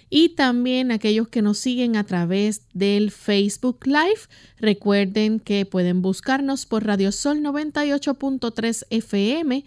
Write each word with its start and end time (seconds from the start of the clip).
y 0.08 0.28
también 0.36 0.92
aquellos 0.92 1.26
que 1.26 1.42
nos 1.42 1.58
siguen 1.58 1.96
a 1.96 2.04
través 2.04 2.62
del 2.74 3.10
Facebook 3.10 3.84
Live. 3.86 4.20
Recuerden 4.58 5.40
que 5.40 5.66
pueden 5.66 6.00
buscarnos 6.00 6.64
por 6.64 6.84
Radiosol 6.84 7.40
98.3 7.40 8.86
FM 8.90 9.64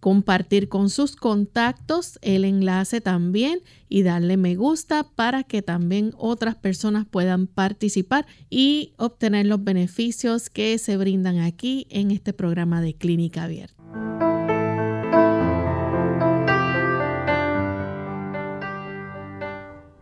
compartir 0.00 0.68
con 0.68 0.90
sus 0.90 1.16
contactos 1.16 2.18
el 2.22 2.44
enlace 2.44 3.00
también 3.00 3.60
y 3.88 4.02
darle 4.02 4.36
me 4.36 4.54
gusta 4.54 5.04
para 5.04 5.42
que 5.42 5.62
también 5.62 6.12
otras 6.16 6.54
personas 6.54 7.06
puedan 7.06 7.46
participar 7.46 8.26
y 8.50 8.92
obtener 8.96 9.46
los 9.46 9.62
beneficios 9.62 10.50
que 10.50 10.78
se 10.78 10.96
brindan 10.96 11.38
aquí 11.38 11.86
en 11.90 12.10
este 12.10 12.32
programa 12.32 12.80
de 12.80 12.94
clínica 12.94 13.44
abierta. 13.44 13.77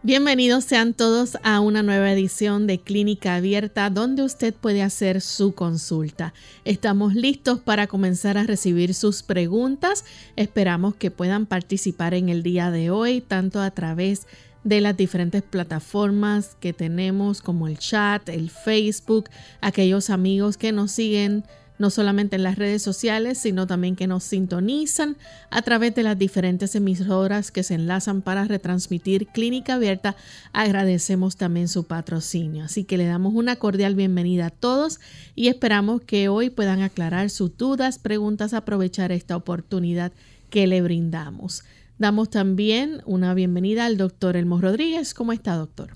Bienvenidos 0.06 0.62
sean 0.62 0.94
todos 0.94 1.36
a 1.42 1.58
una 1.58 1.82
nueva 1.82 2.12
edición 2.12 2.68
de 2.68 2.78
Clínica 2.78 3.34
Abierta 3.34 3.90
donde 3.90 4.22
usted 4.22 4.54
puede 4.54 4.84
hacer 4.84 5.20
su 5.20 5.52
consulta. 5.52 6.32
Estamos 6.64 7.16
listos 7.16 7.58
para 7.58 7.88
comenzar 7.88 8.38
a 8.38 8.44
recibir 8.44 8.94
sus 8.94 9.24
preguntas. 9.24 10.04
Esperamos 10.36 10.94
que 10.94 11.10
puedan 11.10 11.44
participar 11.44 12.14
en 12.14 12.28
el 12.28 12.44
día 12.44 12.70
de 12.70 12.88
hoy, 12.88 13.20
tanto 13.20 13.60
a 13.60 13.72
través 13.72 14.28
de 14.62 14.80
las 14.80 14.96
diferentes 14.96 15.42
plataformas 15.42 16.56
que 16.60 16.72
tenemos 16.72 17.42
como 17.42 17.66
el 17.66 17.76
chat, 17.76 18.28
el 18.28 18.48
Facebook, 18.50 19.28
aquellos 19.60 20.08
amigos 20.08 20.56
que 20.56 20.70
nos 20.70 20.92
siguen 20.92 21.42
no 21.78 21.90
solamente 21.90 22.36
en 22.36 22.42
las 22.42 22.56
redes 22.56 22.82
sociales, 22.82 23.38
sino 23.38 23.66
también 23.66 23.96
que 23.96 24.06
nos 24.06 24.24
sintonizan 24.24 25.16
a 25.50 25.62
través 25.62 25.94
de 25.94 26.02
las 26.02 26.18
diferentes 26.18 26.74
emisoras 26.74 27.50
que 27.50 27.62
se 27.62 27.74
enlazan 27.74 28.22
para 28.22 28.44
retransmitir 28.44 29.26
Clínica 29.28 29.74
Abierta. 29.74 30.16
Agradecemos 30.52 31.36
también 31.36 31.68
su 31.68 31.84
patrocinio. 31.84 32.64
Así 32.64 32.84
que 32.84 32.98
le 32.98 33.06
damos 33.06 33.34
una 33.34 33.56
cordial 33.56 33.94
bienvenida 33.94 34.46
a 34.46 34.50
todos 34.50 35.00
y 35.34 35.48
esperamos 35.48 36.00
que 36.02 36.28
hoy 36.28 36.50
puedan 36.50 36.82
aclarar 36.82 37.30
sus 37.30 37.56
dudas, 37.56 37.98
preguntas, 37.98 38.54
aprovechar 38.54 39.12
esta 39.12 39.36
oportunidad 39.36 40.12
que 40.50 40.66
le 40.66 40.82
brindamos. 40.82 41.64
Damos 41.98 42.28
también 42.28 43.00
una 43.06 43.32
bienvenida 43.32 43.86
al 43.86 43.96
doctor 43.96 44.36
Elmo 44.36 44.60
Rodríguez. 44.60 45.14
¿Cómo 45.14 45.32
está, 45.32 45.54
doctor? 45.56 45.94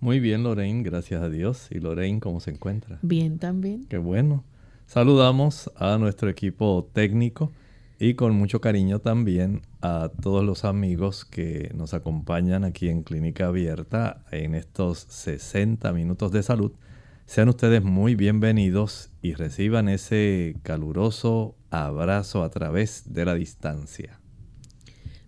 Muy 0.00 0.20
bien, 0.20 0.42
Lorraine, 0.42 0.82
gracias 0.82 1.22
a 1.22 1.28
Dios. 1.28 1.68
¿Y 1.70 1.80
Lorraine 1.80 2.20
cómo 2.20 2.40
se 2.40 2.50
encuentra? 2.50 2.98
Bien 3.02 3.38
también. 3.38 3.86
Qué 3.88 3.98
bueno. 3.98 4.44
Saludamos 4.86 5.70
a 5.76 5.98
nuestro 5.98 6.28
equipo 6.28 6.88
técnico 6.92 7.52
y 7.98 8.14
con 8.14 8.34
mucho 8.34 8.60
cariño 8.60 9.00
también 9.00 9.62
a 9.80 10.10
todos 10.20 10.44
los 10.44 10.64
amigos 10.64 11.24
que 11.24 11.70
nos 11.74 11.94
acompañan 11.94 12.64
aquí 12.64 12.88
en 12.88 13.02
Clínica 13.02 13.46
Abierta 13.46 14.24
en 14.30 14.54
estos 14.54 15.06
60 15.08 15.92
minutos 15.92 16.32
de 16.32 16.42
salud. 16.42 16.72
Sean 17.26 17.48
ustedes 17.48 17.82
muy 17.82 18.14
bienvenidos 18.14 19.10
y 19.22 19.32
reciban 19.32 19.88
ese 19.88 20.56
caluroso 20.62 21.56
abrazo 21.70 22.42
a 22.42 22.50
través 22.50 23.12
de 23.12 23.24
la 23.24 23.34
distancia. 23.34 24.20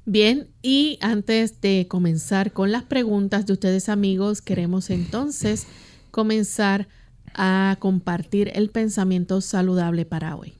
Bien, 0.04 0.50
y 0.62 0.98
antes 1.00 1.60
de 1.60 1.86
comenzar 1.88 2.52
con 2.52 2.70
las 2.70 2.84
preguntas 2.84 3.46
de 3.46 3.54
ustedes 3.54 3.88
amigos, 3.88 4.42
queremos 4.42 4.90
entonces 4.90 5.66
comenzar 6.12 6.86
a 7.36 7.76
compartir 7.78 8.50
el 8.54 8.70
pensamiento 8.70 9.40
saludable 9.40 10.04
para 10.04 10.36
hoy. 10.36 10.54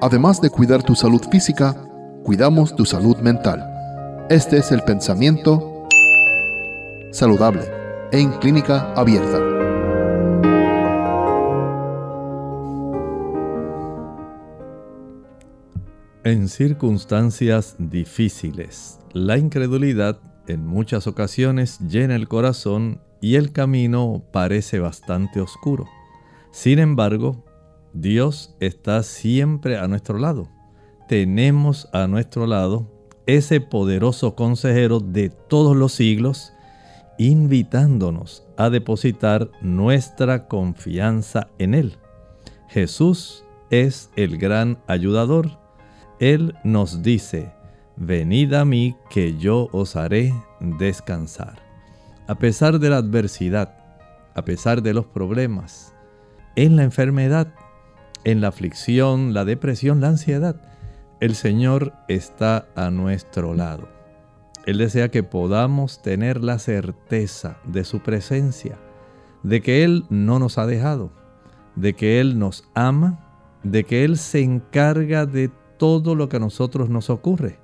Además 0.00 0.40
de 0.40 0.50
cuidar 0.50 0.82
tu 0.82 0.94
salud 0.94 1.22
física, 1.30 1.74
cuidamos 2.22 2.76
tu 2.76 2.84
salud 2.84 3.16
mental. 3.18 3.64
Este 4.30 4.58
es 4.58 4.70
el 4.70 4.82
pensamiento 4.82 5.86
saludable 7.10 7.62
en 8.12 8.30
clínica 8.38 8.92
abierta. 8.94 9.38
En 16.24 16.48
circunstancias 16.48 17.74
difíciles, 17.78 18.98
la 19.12 19.38
incredulidad 19.38 20.18
en 20.48 20.66
muchas 20.66 21.06
ocasiones 21.06 21.78
llena 21.80 22.16
el 22.16 22.28
corazón 22.28 23.00
y 23.20 23.36
el 23.36 23.52
camino 23.52 24.22
parece 24.32 24.78
bastante 24.78 25.40
oscuro. 25.40 25.86
Sin 26.50 26.78
embargo, 26.78 27.44
Dios 27.92 28.54
está 28.60 29.02
siempre 29.02 29.78
a 29.78 29.88
nuestro 29.88 30.18
lado. 30.18 30.48
Tenemos 31.08 31.88
a 31.92 32.06
nuestro 32.06 32.46
lado 32.46 32.86
ese 33.26 33.60
poderoso 33.60 34.34
consejero 34.34 35.00
de 35.00 35.30
todos 35.30 35.76
los 35.76 35.92
siglos, 35.92 36.52
invitándonos 37.18 38.46
a 38.56 38.70
depositar 38.70 39.50
nuestra 39.60 40.48
confianza 40.48 41.48
en 41.58 41.74
Él. 41.74 41.98
Jesús 42.68 43.44
es 43.70 44.10
el 44.16 44.38
gran 44.38 44.78
ayudador. 44.86 45.58
Él 46.20 46.54
nos 46.64 47.02
dice, 47.02 47.52
venid 47.98 48.54
a 48.54 48.64
mí 48.64 48.96
que 49.10 49.36
yo 49.36 49.68
os 49.72 49.96
haré 49.96 50.32
descansar. 50.60 51.58
A 52.26 52.36
pesar 52.36 52.78
de 52.78 52.90
la 52.90 52.98
adversidad, 52.98 53.74
a 54.34 54.44
pesar 54.44 54.82
de 54.82 54.94
los 54.94 55.06
problemas, 55.06 55.94
en 56.54 56.76
la 56.76 56.84
enfermedad, 56.84 57.48
en 58.24 58.40
la 58.40 58.48
aflicción, 58.48 59.34
la 59.34 59.44
depresión, 59.44 60.00
la 60.00 60.08
ansiedad, 60.08 60.60
el 61.20 61.34
Señor 61.34 61.92
está 62.06 62.68
a 62.76 62.90
nuestro 62.90 63.54
lado. 63.54 63.88
Él 64.66 64.78
desea 64.78 65.10
que 65.10 65.22
podamos 65.22 66.02
tener 66.02 66.44
la 66.44 66.58
certeza 66.58 67.58
de 67.64 67.84
su 67.84 68.00
presencia, 68.00 68.78
de 69.42 69.62
que 69.62 69.82
Él 69.82 70.04
no 70.10 70.38
nos 70.38 70.58
ha 70.58 70.66
dejado, 70.66 71.10
de 71.74 71.94
que 71.94 72.20
Él 72.20 72.38
nos 72.38 72.68
ama, 72.74 73.18
de 73.64 73.84
que 73.84 74.04
Él 74.04 74.18
se 74.18 74.40
encarga 74.40 75.26
de 75.26 75.50
todo 75.78 76.14
lo 76.14 76.28
que 76.28 76.36
a 76.36 76.40
nosotros 76.40 76.90
nos 76.90 77.10
ocurre. 77.10 77.58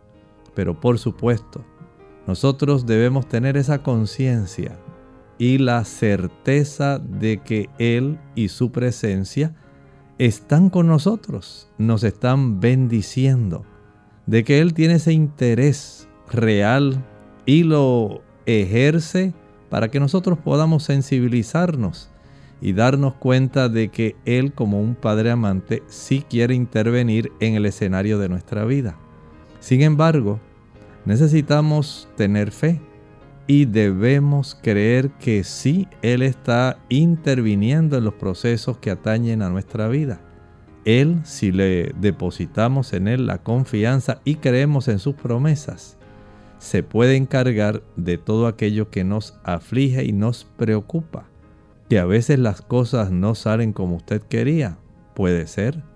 Pero 0.54 0.80
por 0.80 0.98
supuesto, 0.98 1.64
nosotros 2.26 2.86
debemos 2.86 3.28
tener 3.28 3.56
esa 3.56 3.82
conciencia 3.82 4.78
y 5.38 5.58
la 5.58 5.84
certeza 5.84 6.98
de 6.98 7.38
que 7.42 7.68
Él 7.78 8.18
y 8.34 8.48
su 8.48 8.70
presencia 8.70 9.54
están 10.18 10.70
con 10.70 10.86
nosotros, 10.86 11.68
nos 11.76 12.04
están 12.04 12.60
bendiciendo, 12.60 13.64
de 14.26 14.44
que 14.44 14.60
Él 14.60 14.74
tiene 14.74 14.94
ese 14.94 15.12
interés 15.12 16.08
real 16.30 17.04
y 17.46 17.64
lo 17.64 18.22
ejerce 18.46 19.34
para 19.68 19.90
que 19.90 20.00
nosotros 20.00 20.38
podamos 20.38 20.84
sensibilizarnos 20.84 22.10
y 22.60 22.72
darnos 22.72 23.14
cuenta 23.14 23.68
de 23.68 23.88
que 23.88 24.16
Él 24.24 24.54
como 24.54 24.80
un 24.80 24.94
Padre 24.94 25.30
amante 25.30 25.82
sí 25.88 26.24
quiere 26.28 26.54
intervenir 26.54 27.32
en 27.40 27.54
el 27.54 27.66
escenario 27.66 28.18
de 28.18 28.28
nuestra 28.28 28.64
vida. 28.64 28.96
Sin 29.64 29.80
embargo, 29.80 30.40
necesitamos 31.06 32.06
tener 32.18 32.50
fe 32.50 32.82
y 33.46 33.64
debemos 33.64 34.58
creer 34.60 35.08
que 35.12 35.42
sí 35.42 35.88
Él 36.02 36.20
está 36.20 36.76
interviniendo 36.90 37.96
en 37.96 38.04
los 38.04 38.12
procesos 38.12 38.76
que 38.76 38.90
atañen 38.90 39.40
a 39.40 39.48
nuestra 39.48 39.88
vida. 39.88 40.20
Él, 40.84 41.18
si 41.24 41.50
le 41.50 41.94
depositamos 41.98 42.92
en 42.92 43.08
Él 43.08 43.26
la 43.26 43.38
confianza 43.38 44.20
y 44.22 44.34
creemos 44.34 44.86
en 44.88 44.98
sus 44.98 45.14
promesas, 45.14 45.96
se 46.58 46.82
puede 46.82 47.16
encargar 47.16 47.82
de 47.96 48.18
todo 48.18 48.48
aquello 48.48 48.90
que 48.90 49.02
nos 49.02 49.40
aflige 49.44 50.04
y 50.04 50.12
nos 50.12 50.44
preocupa. 50.44 51.24
Que 51.88 51.98
a 51.98 52.04
veces 52.04 52.38
las 52.38 52.60
cosas 52.60 53.10
no 53.12 53.34
salen 53.34 53.72
como 53.72 53.96
usted 53.96 54.20
quería, 54.20 54.76
puede 55.14 55.46
ser. 55.46 55.93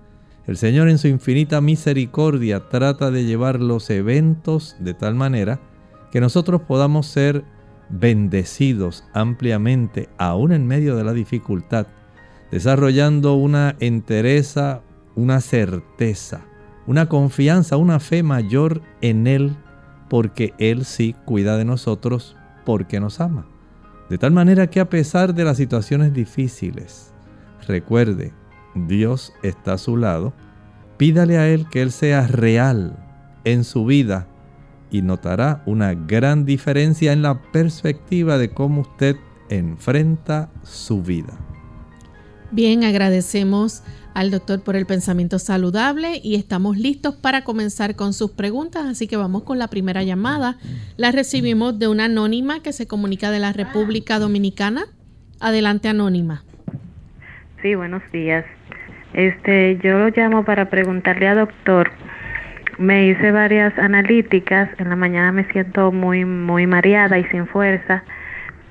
El 0.49 0.57
Señor 0.57 0.89
en 0.89 0.97
su 0.97 1.09
infinita 1.09 1.61
misericordia 1.61 2.71
trata 2.71 3.11
de 3.11 3.27
llevar 3.27 3.61
los 3.61 3.91
eventos 3.91 4.77
de 4.79 4.95
tal 4.95 5.15
manera 5.15 5.61
que 6.11 6.23
nosotros 6.23 6.63
podamos 6.63 7.07
ser 7.07 7.45
bendecidos 7.91 9.05
ampliamente 9.13 10.09
aún 10.17 10.53
en 10.53 10.67
medio 10.67 10.97
de 10.97 11.05
la 11.05 11.13
dificultad, 11.13 11.87
desarrollando 12.51 13.35
una 13.35 13.77
entereza, 13.79 14.81
una 15.17 15.43
certeza, 15.43 16.47
una 16.87 17.11
confianza, 17.11 17.77
una 17.77 18.01
fe 18.01 18.23
mayor 18.23 18.81
en 19.03 19.27
Él, 19.27 19.55
porque 20.09 20.55
Él 20.57 20.87
sí 20.87 21.15
cuida 21.27 21.59
de 21.59 21.67
nosotros 21.67 22.39
porque 22.65 23.01
nos 23.01 23.21
ama. 23.21 23.47
De 24.09 24.17
tal 24.17 24.33
manera 24.33 24.71
que 24.71 24.81
a 24.81 24.89
pesar 24.89 25.35
de 25.35 25.45
las 25.45 25.59
situaciones 25.59 26.15
difíciles, 26.15 27.13
recuerde, 27.67 28.33
Dios 28.75 29.33
está 29.43 29.75
a 29.75 29.79
su 29.79 29.97
lado, 29.97 30.33
pídale 30.97 31.39
a 31.39 31.49
Él 31.49 31.67
que 31.71 31.83
Él 31.83 31.93
sea 31.93 32.27
real 32.27 32.97
en 33.45 33.65
su 33.65 33.85
vida 33.85 34.27
y 34.91 35.03
notará 35.03 35.63
una 35.67 35.95
gran 35.95 36.45
diferencia 36.45 37.13
en 37.13 37.23
la 37.23 37.43
perspectiva 37.53 38.39
de 38.39 38.51
cómo 38.51 38.83
usted 38.83 39.17
enfrenta 39.49 40.51
su 40.63 41.03
vida. 41.03 41.39
Bien, 42.51 42.83
agradecemos 42.85 43.83
al 44.15 44.31
doctor 44.31 44.63
por 44.63 44.75
el 44.75 44.87
pensamiento 44.87 45.39
saludable 45.39 46.21
y 46.23 46.37
estamos 46.37 46.79
listos 46.79 47.15
para 47.15 47.45
comenzar 47.45 47.95
con 47.95 48.15
sus 48.15 48.31
preguntas, 48.31 48.87
así 48.87 49.07
que 49.07 49.17
vamos 49.17 49.43
con 49.43 49.59
la 49.59 49.69
primera 49.69 50.03
llamada. 50.03 50.57
La 50.97 51.13
recibimos 51.13 51.79
de 51.79 51.89
una 51.89 52.07
anónima 52.07 52.63
que 52.63 52.73
se 52.73 52.87
comunica 52.87 53.31
de 53.31 53.39
la 53.39 53.53
República 53.53 54.19
Dominicana. 54.19 54.87
Adelante, 55.41 55.89
anónima. 55.89 56.43
Sí, 57.63 57.75
buenos 57.75 58.03
días. 58.13 58.45
Este, 59.19 59.79
yo 59.83 59.99
lo 59.99 60.09
llamo 60.09 60.45
para 60.45 60.71
preguntarle 60.71 61.29
al 61.29 61.39
doctor 61.39 61.91
me 62.79 63.09
hice 63.09 63.33
varias 63.33 63.77
analíticas, 63.77 64.71
en 64.79 64.89
la 64.89 64.97
mañana 64.97 65.33
me 65.33 65.51
siento 65.53 65.91
muy 65.91 66.25
muy 66.25 66.67
mareada 66.67 67.19
y 67.19 67.25
sin 67.25 67.47
fuerza. 67.49 68.05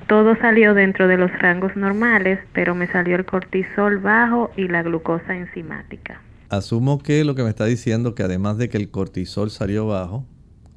Todo 0.07 0.38
salió 0.38 0.73
dentro 0.73 1.09
de 1.09 1.17
los 1.17 1.29
rangos 1.39 1.75
normales, 1.75 2.39
pero 2.53 2.73
me 2.73 2.88
salió 2.88 3.17
el 3.17 3.25
cortisol 3.25 3.97
bajo 3.97 4.49
y 4.55 4.69
la 4.69 4.81
glucosa 4.81 5.35
enzimática. 5.35 6.21
Asumo 6.47 6.99
que 6.99 7.25
lo 7.25 7.35
que 7.35 7.44
me 7.44 7.49
está 7.49 7.65
diciendo 7.65 8.15
que 8.15 8.23
además 8.23 8.57
de 8.57 8.69
que 8.69 8.77
el 8.77 8.89
cortisol 8.89 9.51
salió 9.51 9.85
bajo, 9.88 10.25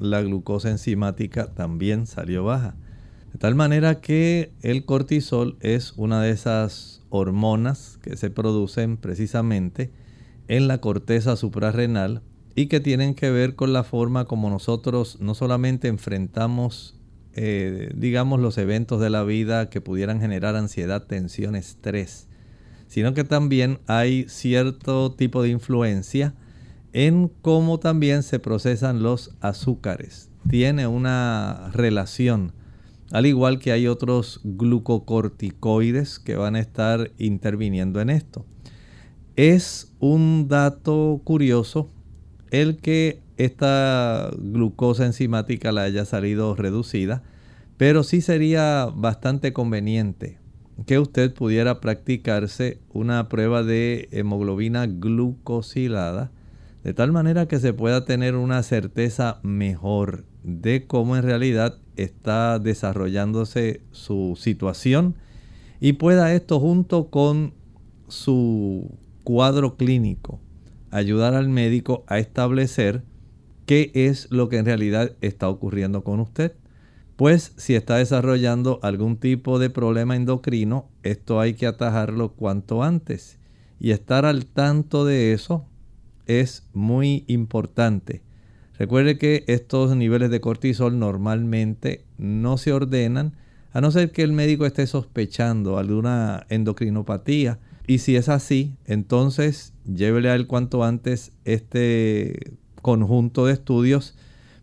la 0.01 0.21
glucosa 0.21 0.69
enzimática 0.69 1.55
también 1.55 2.07
salió 2.07 2.43
baja. 2.43 2.75
De 3.33 3.39
tal 3.39 3.55
manera 3.55 4.01
que 4.01 4.51
el 4.63 4.85
cortisol 4.85 5.57
es 5.61 5.93
una 5.97 6.21
de 6.21 6.33
esas 6.33 7.00
hormonas 7.11 7.99
que 8.03 8.17
se 8.17 8.31
producen 8.31 8.97
precisamente 8.97 9.93
en 10.49 10.67
la 10.69 10.81
corteza 10.81 11.37
suprarrenal 11.37 12.23
y 12.55 12.67
que 12.67 12.81
tienen 12.81 13.15
que 13.15 13.31
ver 13.31 13.55
con 13.55 13.73
la 13.73 13.85
forma 13.85 14.25
como 14.25 14.51
nosotros 14.51 15.19
no 15.21 15.35
solamente 15.35 15.89
enfrentamos, 15.89 16.99
eh, 17.35 17.91
digamos, 17.95 18.41
los 18.41 18.59
eventos 18.59 19.01
de 19.01 19.11
la 19.11 19.23
vida 19.23 19.71
que 19.71 19.81
pudieran 19.81 20.21
generar 20.21 20.57
ansiedad, 20.57 21.07
tensión, 21.07 21.55
estrés, 21.55 22.29
sino 22.87 23.15
que 23.15 23.25
también 23.25 23.79
hay 23.87 24.27
cierto 24.29 25.13
tipo 25.13 25.43
de 25.43 25.51
influencia 25.51 26.35
en 26.93 27.29
cómo 27.43 27.79
también 27.79 28.23
se 28.23 28.41
procesan 28.41 29.03
los 29.03 29.37
azúcares. 29.41 30.31
Tiene 30.49 30.87
una 30.87 31.71
relación, 31.73 32.53
al 33.13 33.27
igual 33.27 33.59
que 33.59 33.73
hay 33.73 33.87
otros 33.87 34.41
glucocorticoides 34.45 36.19
que 36.19 36.37
van 36.37 36.57
a 36.57 36.61
estar 36.61 37.11
interviniendo 37.19 38.01
en 38.01 38.11
esto. 38.11 38.47
Es 39.37 39.93
un 39.99 40.49
dato 40.49 41.21
curioso 41.25 41.91
el 42.51 42.77
que 42.79 43.23
esta 43.37 44.31
glucosa 44.37 45.07
enzimática 45.07 45.73
la 45.73 45.83
haya 45.83 46.05
salido 46.05 46.55
reducida, 46.55 47.23
pero 47.77 48.03
sí 48.03 48.21
sería 48.21 48.87
bastante 48.95 49.53
conveniente 49.53 50.39
que 50.87 50.99
usted 50.99 51.33
pudiera 51.33 51.81
practicarse 51.81 52.81
una 52.93 53.29
prueba 53.29 53.63
de 53.63 54.09
hemoglobina 54.13 54.87
glucosilada, 54.87 56.31
de 56.85 56.95
tal 56.95 57.13
manera 57.13 57.47
que 57.47 57.59
se 57.59 57.73
pueda 57.73 58.05
tener 58.05 58.35
una 58.35 58.63
certeza 58.63 59.41
mejor 59.43 60.25
de 60.43 60.87
cómo 60.87 61.17
en 61.17 61.23
realidad 61.23 61.79
está 61.97 62.59
desarrollándose 62.59 63.83
su 63.91 64.37
situación 64.39 65.15
y 65.81 65.95
pueda 65.95 66.35
esto 66.35 66.61
junto 66.61 67.09
con 67.11 67.55
su 68.09 68.91
cuadro 69.25 69.77
clínico 69.77 70.41
ayudar 70.91 71.35
al 71.35 71.49
médico 71.49 72.05
a 72.07 72.19
establecer 72.19 73.03
qué 73.67 73.91
es 73.95 74.29
lo 74.31 74.49
que 74.49 74.59
en 74.59 74.67
realidad 74.67 75.13
está 75.21 75.49
ocurriendo 75.49 76.03
con 76.03 76.21
usted. 76.21 76.53
Pues 77.17 77.53
si 77.57 77.75
está 77.75 77.97
desarrollando 77.97 78.81
algún 78.83 79.17
tipo 79.17 79.59
de 79.59 79.71
problema 79.71 80.17
endocrino, 80.17 80.89
esto 81.03 81.39
hay 81.39 81.55
que 81.55 81.67
atajarlo 81.67 82.33
cuanto 82.33 82.83
antes. 82.83 83.39
Y 83.79 83.93
estar 83.93 84.25
al 84.25 84.47
tanto 84.47 85.05
de 85.05 85.33
eso 85.33 85.67
es 86.27 86.67
muy 86.73 87.25
importante. 87.29 88.23
Recuerde 88.81 89.19
que 89.19 89.45
estos 89.47 89.95
niveles 89.95 90.31
de 90.31 90.41
cortisol 90.41 90.99
normalmente 90.99 92.07
no 92.17 92.57
se 92.57 92.73
ordenan 92.73 93.35
a 93.75 93.83
no 93.83 93.91
ser 93.91 94.11
que 94.11 94.23
el 94.23 94.33
médico 94.33 94.65
esté 94.65 94.87
sospechando 94.87 95.77
alguna 95.77 96.47
endocrinopatía. 96.49 97.59
Y 97.87 97.99
si 97.99 98.17
es 98.17 98.31
así, 98.31 98.73
entonces 98.87 99.75
llévele 99.85 100.31
a 100.31 100.35
él 100.35 100.47
cuanto 100.47 100.83
antes 100.83 101.33
este 101.45 102.55
conjunto 102.81 103.45
de 103.45 103.53
estudios, 103.53 104.17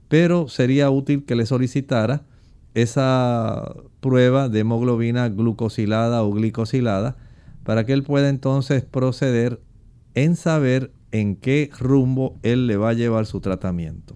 pero 0.07 0.47
sería 0.47 0.89
útil 0.89 1.23
que 1.23 1.35
le 1.35 1.45
solicitara 1.45 2.23
esa 2.73 3.75
prueba 3.99 4.49
de 4.49 4.61
hemoglobina 4.61 5.29
glucosilada 5.29 6.23
o 6.23 6.31
glicosilada 6.31 7.17
para 7.63 7.85
que 7.85 7.93
él 7.93 8.01
pueda 8.01 8.29
entonces 8.29 8.83
proceder 8.83 9.61
en 10.15 10.35
saber 10.35 10.89
en 11.11 11.35
qué 11.35 11.69
rumbo 11.79 12.35
él 12.43 12.67
le 12.67 12.77
va 12.77 12.89
a 12.89 12.93
llevar 12.93 13.25
su 13.25 13.39
tratamiento. 13.39 14.15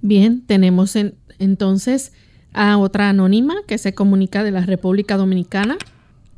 Bien, 0.00 0.44
tenemos 0.46 0.96
entonces 1.38 2.12
a 2.52 2.78
otra 2.78 3.08
anónima 3.08 3.54
que 3.66 3.78
se 3.78 3.94
comunica 3.94 4.42
de 4.44 4.50
la 4.50 4.66
República 4.66 5.16
Dominicana. 5.16 5.76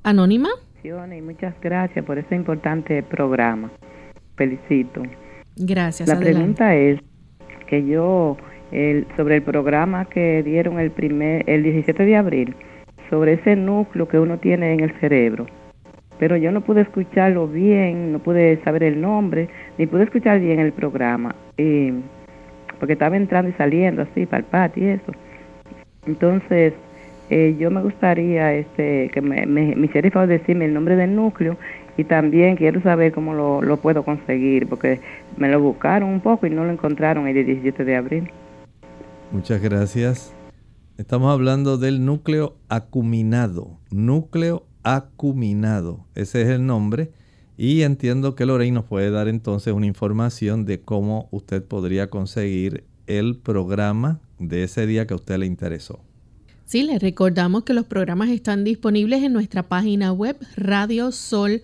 Anónima 0.02 0.50
y 0.84 1.22
muchas 1.22 1.54
gracias 1.62 2.04
por 2.04 2.18
este 2.18 2.36
importante 2.36 3.02
programa. 3.02 3.72
Felicito. 4.36 5.02
Gracias. 5.56 6.08
La 6.08 6.18
pregunta 6.18 6.76
es 6.76 7.00
que 7.66 7.86
yo 7.86 8.36
el, 8.70 9.06
sobre 9.16 9.36
el 9.36 9.42
programa 9.42 10.04
que 10.04 10.42
dieron 10.42 10.78
el 10.78 10.90
primer 10.90 11.48
el 11.48 11.62
17 11.62 12.04
de 12.04 12.16
abril 12.16 12.56
sobre 13.08 13.34
ese 13.34 13.56
núcleo 13.56 14.08
que 14.08 14.18
uno 14.18 14.38
tiene 14.38 14.74
en 14.74 14.80
el 14.80 14.92
cerebro. 15.00 15.46
Pero 16.18 16.36
yo 16.36 16.52
no 16.52 16.60
pude 16.60 16.82
escucharlo 16.82 17.48
bien, 17.48 18.12
no 18.12 18.18
pude 18.20 18.62
saber 18.62 18.84
el 18.84 19.00
nombre, 19.00 19.48
ni 19.78 19.86
pude 19.86 20.04
escuchar 20.04 20.40
bien 20.40 20.60
el 20.60 20.72
programa, 20.72 21.34
porque 22.78 22.92
estaba 22.92 23.16
entrando 23.16 23.50
y 23.50 23.54
saliendo 23.54 24.02
así 24.02 24.26
para 24.26 24.38
el 24.38 24.44
patio 24.44 24.84
y 24.84 24.88
eso. 24.88 25.12
Entonces, 26.06 26.74
eh, 27.30 27.56
yo 27.58 27.70
me 27.70 27.82
gustaría 27.82 28.52
este, 28.54 29.10
que 29.12 29.20
me, 29.20 29.46
me, 29.46 29.74
hiciera 29.84 30.10
favor 30.10 30.28
decirme 30.28 30.66
el 30.66 30.74
nombre 30.74 30.94
del 30.94 31.16
núcleo 31.16 31.56
y 31.96 32.04
también 32.04 32.56
quiero 32.56 32.82
saber 32.82 33.12
cómo 33.12 33.34
lo, 33.34 33.62
lo, 33.62 33.78
puedo 33.78 34.04
conseguir, 34.04 34.68
porque 34.68 35.00
me 35.36 35.48
lo 35.48 35.60
buscaron 35.60 36.10
un 36.10 36.20
poco 36.20 36.46
y 36.46 36.50
no 36.50 36.64
lo 36.64 36.72
encontraron 36.72 37.26
el 37.26 37.34
17 37.34 37.84
de 37.84 37.96
abril. 37.96 38.30
Muchas 39.32 39.60
gracias. 39.62 40.34
Estamos 40.98 41.32
hablando 41.32 41.78
del 41.78 42.04
núcleo 42.04 42.56
acuminado, 42.68 43.78
núcleo 43.90 44.64
acuminado, 44.84 46.06
ese 46.14 46.42
es 46.42 46.48
el 46.48 46.64
nombre, 46.66 47.10
Y 47.56 47.82
entiendo 47.82 48.34
que 48.34 48.46
Lorraine 48.46 48.74
nos 48.74 48.84
puede 48.84 49.10
dar 49.10 49.28
entonces 49.28 49.72
una 49.72 49.86
información 49.86 50.64
de 50.64 50.80
cómo 50.80 51.28
usted 51.30 51.62
podría 51.62 52.10
conseguir 52.10 52.82
el 53.06 53.36
programa 53.36 54.20
de 54.40 54.64
ese 54.64 54.86
día 54.86 55.06
que 55.06 55.14
a 55.14 55.18
usted 55.18 55.38
le 55.38 55.46
interesó. 55.46 56.00
Sí, 56.64 56.82
les 56.82 57.00
recordamos 57.00 57.64
que 57.64 57.74
los 57.74 57.84
programas 57.84 58.30
están 58.30 58.64
disponibles 58.64 59.22
en 59.22 59.32
nuestra 59.32 59.62
página 59.62 60.12
web 60.12 60.36
radiosol.org. 60.56 61.62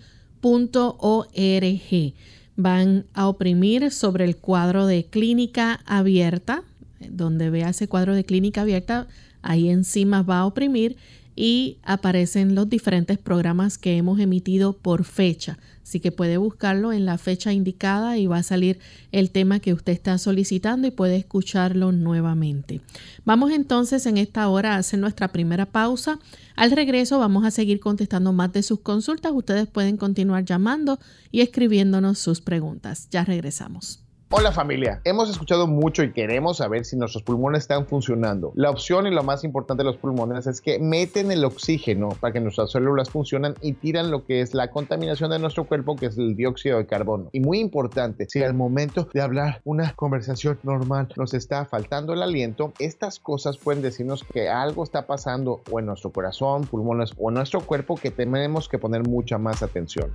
Van 2.57 3.07
a 3.15 3.27
oprimir 3.29 3.91
sobre 3.91 4.25
el 4.25 4.37
cuadro 4.37 4.87
de 4.87 5.07
clínica 5.07 5.81
abierta, 5.87 6.63
donde 7.09 7.49
vea 7.49 7.71
ese 7.71 7.89
cuadro 7.89 8.15
de 8.15 8.25
clínica 8.25 8.61
abierta, 8.61 9.09
ahí 9.43 9.71
encima 9.71 10.23
va 10.23 10.41
a 10.41 10.47
oprimir 10.47 10.97
y 11.41 11.79
aparecen 11.85 12.55
los 12.55 12.69
diferentes 12.69 13.17
programas 13.17 13.79
que 13.79 13.97
hemos 13.97 14.21
emitido 14.21 14.75
por 14.75 15.05
fecha. 15.05 15.59
Así 15.83 15.99
que 15.99 16.13
puede 16.13 16.37
buscarlo 16.37 16.93
en 16.93 17.07
la 17.07 17.17
fecha 17.17 17.51
indicada 17.51 18.19
y 18.19 18.27
va 18.27 18.37
a 18.37 18.43
salir 18.43 18.79
el 19.11 19.31
tema 19.31 19.59
que 19.59 19.73
usted 19.73 19.95
está 19.95 20.19
solicitando 20.19 20.87
y 20.87 20.91
puede 20.91 21.17
escucharlo 21.17 21.93
nuevamente. 21.93 22.83
Vamos 23.25 23.53
entonces 23.53 24.05
en 24.05 24.19
esta 24.19 24.51
hora 24.51 24.75
a 24.75 24.81
hacer 24.81 24.99
nuestra 24.99 25.29
primera 25.29 25.65
pausa. 25.65 26.19
Al 26.57 26.73
regreso 26.73 27.19
vamos 27.19 27.47
a 27.47 27.51
seguir 27.51 27.81
contestando 27.81 28.35
más 28.35 28.53
de 28.53 28.63
sus 28.63 28.81
consultas. 28.81 29.33
Ustedes 29.35 29.67
pueden 29.67 29.97
continuar 29.97 30.45
llamando 30.45 31.01
y 31.31 31.41
escribiéndonos 31.41 32.19
sus 32.19 32.43
preguntas. 32.43 33.09
Ya 33.11 33.25
regresamos. 33.25 34.00
Hola 34.33 34.53
familia, 34.53 35.01
hemos 35.03 35.29
escuchado 35.29 35.67
mucho 35.67 36.05
y 36.05 36.13
queremos 36.13 36.59
saber 36.59 36.85
si 36.85 36.97
nuestros 36.97 37.25
pulmones 37.25 37.63
están 37.63 37.89
funcionando. 37.89 38.53
La 38.55 38.71
opción 38.71 39.09
y 39.09 39.11
lo 39.11 39.25
más 39.25 39.43
importante 39.43 39.83
de 39.83 39.89
los 39.89 39.97
pulmones 39.97 40.47
es 40.47 40.61
que 40.61 40.79
meten 40.79 41.33
el 41.33 41.45
oxígeno 41.45 42.11
para 42.21 42.33
que 42.33 42.39
nuestras 42.39 42.71
células 42.71 43.11
funcionen 43.11 43.55
y 43.61 43.73
tiran 43.73 44.13
lo 44.13 44.25
que 44.25 44.41
es 44.41 44.55
la 44.55 44.71
contaminación 44.71 45.31
de 45.31 45.41
nuestro 45.41 45.65
cuerpo, 45.65 45.97
que 45.97 46.07
es 46.07 46.17
el 46.17 46.37
dióxido 46.37 46.79
de 46.79 46.87
carbono. 46.87 47.29
Y 47.33 47.41
muy 47.41 47.59
importante, 47.59 48.27
si 48.29 48.41
al 48.41 48.55
momento 48.55 49.09
de 49.13 49.21
hablar 49.21 49.63
una 49.65 49.95
conversación 49.95 50.61
normal 50.63 51.09
nos 51.17 51.35
está 51.35 51.65
faltando 51.65 52.13
el 52.13 52.23
aliento, 52.23 52.73
estas 52.79 53.19
cosas 53.19 53.59
pueden 53.59 53.83
decirnos 53.83 54.23
que 54.23 54.49
algo 54.49 54.85
está 54.85 55.09
pasando 55.09 55.61
o 55.73 55.81
en 55.81 55.87
nuestro 55.87 56.13
corazón, 56.13 56.69
pulmones 56.69 57.15
o 57.19 57.31
en 57.31 57.35
nuestro 57.35 57.63
cuerpo 57.63 57.97
que 57.97 58.13
tenemos 58.13 58.69
que 58.69 58.79
poner 58.79 59.03
mucha 59.03 59.39
más 59.39 59.65
atención. 59.65 60.13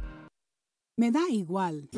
Me 0.96 1.12
da 1.12 1.28
igual. 1.30 1.90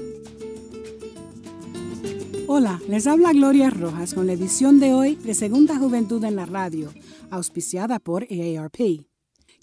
Hola, 2.49 2.81
les 2.87 3.07
habla 3.07 3.33
Gloria 3.33 3.69
Rojas 3.69 4.13
con 4.13 4.25
la 4.25 4.31
edición 4.31 4.79
de 4.79 4.93
hoy 4.93 5.15
de 5.15 5.33
Segunda 5.33 5.77
Juventud 5.77 6.23
en 6.23 6.37
la 6.37 6.45
Radio, 6.45 6.93
auspiciada 7.29 7.99
por 7.99 8.23
AARP. 8.23 9.05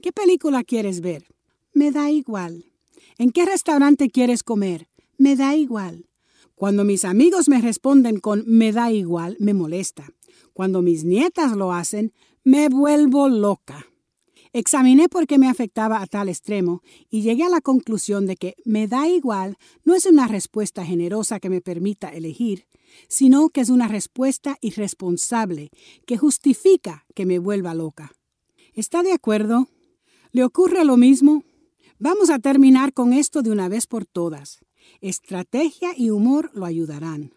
¿Qué 0.02 0.12
película 0.12 0.62
quieres 0.64 1.00
ver? 1.00 1.24
Me 1.72 1.92
da 1.92 2.10
igual. 2.10 2.66
¿En 3.16 3.30
qué 3.30 3.46
restaurante 3.46 4.10
quieres 4.10 4.42
comer? 4.42 4.86
Me 5.16 5.34
da 5.34 5.56
igual. 5.56 6.10
Cuando 6.54 6.84
mis 6.84 7.06
amigos 7.06 7.48
me 7.48 7.62
responden 7.62 8.20
con 8.20 8.44
me 8.46 8.70
da 8.70 8.92
igual, 8.92 9.38
me 9.40 9.54
molesta. 9.54 10.04
Cuando 10.52 10.82
mis 10.82 11.04
nietas 11.04 11.52
lo 11.52 11.72
hacen, 11.72 12.12
me 12.44 12.68
vuelvo 12.68 13.28
loca. 13.28 13.86
Examiné 14.56 15.08
por 15.08 15.26
qué 15.26 15.36
me 15.36 15.48
afectaba 15.48 16.00
a 16.00 16.06
tal 16.06 16.28
extremo 16.28 16.80
y 17.10 17.22
llegué 17.22 17.42
a 17.42 17.48
la 17.48 17.60
conclusión 17.60 18.24
de 18.24 18.36
que 18.36 18.54
me 18.64 18.86
da 18.86 19.08
igual 19.08 19.58
no 19.82 19.96
es 19.96 20.06
una 20.06 20.28
respuesta 20.28 20.84
generosa 20.86 21.40
que 21.40 21.50
me 21.50 21.60
permita 21.60 22.10
elegir, 22.10 22.68
sino 23.08 23.48
que 23.48 23.62
es 23.62 23.68
una 23.68 23.88
respuesta 23.88 24.56
irresponsable 24.60 25.72
que 26.06 26.18
justifica 26.18 27.04
que 27.16 27.26
me 27.26 27.40
vuelva 27.40 27.74
loca. 27.74 28.12
¿Está 28.74 29.02
de 29.02 29.10
acuerdo? 29.10 29.66
¿Le 30.30 30.44
ocurre 30.44 30.84
lo 30.84 30.96
mismo? 30.96 31.42
Vamos 31.98 32.30
a 32.30 32.38
terminar 32.38 32.92
con 32.92 33.12
esto 33.12 33.42
de 33.42 33.50
una 33.50 33.68
vez 33.68 33.88
por 33.88 34.06
todas. 34.06 34.60
Estrategia 35.00 35.94
y 35.96 36.10
humor 36.10 36.52
lo 36.54 36.64
ayudarán. 36.64 37.32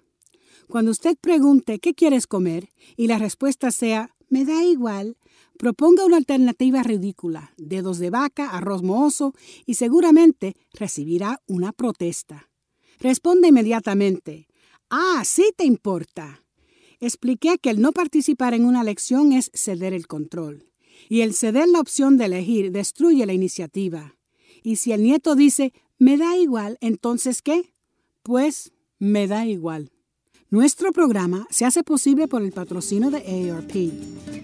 Cuando 0.69 0.91
usted 0.91 1.17
pregunte 1.19 1.79
¿qué 1.79 1.95
quieres 1.95 2.27
comer? 2.27 2.69
y 2.95 3.07
la 3.07 3.17
respuesta 3.17 3.71
sea 3.71 4.13
me 4.29 4.45
da 4.45 4.63
igual, 4.63 5.17
Proponga 5.57 6.05
una 6.05 6.17
alternativa 6.17 6.83
ridícula, 6.83 7.53
dedos 7.57 7.97
de 7.97 8.09
vaca, 8.09 8.51
arroz 8.51 8.83
mohoso 8.83 9.33
y 9.65 9.73
seguramente 9.73 10.55
recibirá 10.73 11.41
una 11.47 11.71
protesta. 11.71 12.49
Responde 12.99 13.47
inmediatamente, 13.49 14.47
Ah, 14.89 15.23
sí 15.25 15.51
te 15.55 15.65
importa. 15.65 16.43
Expliqué 16.99 17.57
que 17.57 17.69
el 17.69 17.81
no 17.81 17.91
participar 17.91 18.53
en 18.53 18.65
una 18.65 18.83
lección 18.83 19.33
es 19.33 19.51
ceder 19.53 19.93
el 19.93 20.07
control. 20.07 20.71
Y 21.09 21.21
el 21.21 21.33
ceder 21.33 21.67
la 21.67 21.79
opción 21.79 22.17
de 22.17 22.25
elegir 22.25 22.71
destruye 22.71 23.25
la 23.25 23.33
iniciativa. 23.33 24.15
Y 24.63 24.77
si 24.77 24.93
el 24.93 25.03
nieto 25.03 25.35
dice, 25.35 25.73
me 25.97 26.17
da 26.17 26.37
igual, 26.37 26.77
entonces 26.81 27.41
¿qué? 27.41 27.73
Pues 28.23 28.71
me 28.97 29.27
da 29.27 29.45
igual. 29.45 29.91
Nuestro 30.50 30.94
programa 30.94 31.46
se 31.50 31.66
hace 31.66 31.84
posible 31.84 32.30
por 32.30 32.42
el 32.42 32.54
patrocinio 32.54 33.10
de 33.10 33.18
AARP. 33.18 33.92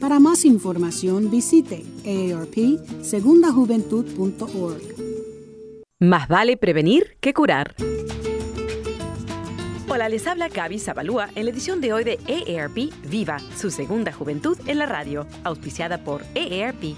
Para 0.02 0.20
más 0.20 0.44
información 0.44 1.32
visite 1.32 1.86
aarpsegundajuventud.org. 2.06 4.82
Más 6.02 6.28
vale 6.28 6.58
prevenir 6.58 7.16
que 7.22 7.34
curar. 7.34 7.74
Hola, 9.88 10.10
les 10.10 10.28
habla 10.28 10.50
Gaby 10.50 10.78
Zabalúa 10.78 11.30
en 11.36 11.46
la 11.46 11.52
edición 11.52 11.80
de 11.80 11.94
hoy 11.94 12.04
de 12.04 12.20
AARP 12.28 12.92
Viva, 13.10 13.40
su 13.56 13.72
segunda 13.72 14.12
juventud 14.12 14.58
en 14.66 14.80
la 14.80 14.86
radio, 14.86 15.26
auspiciada 15.46 16.04
por 16.04 16.24
AARP. 16.36 16.98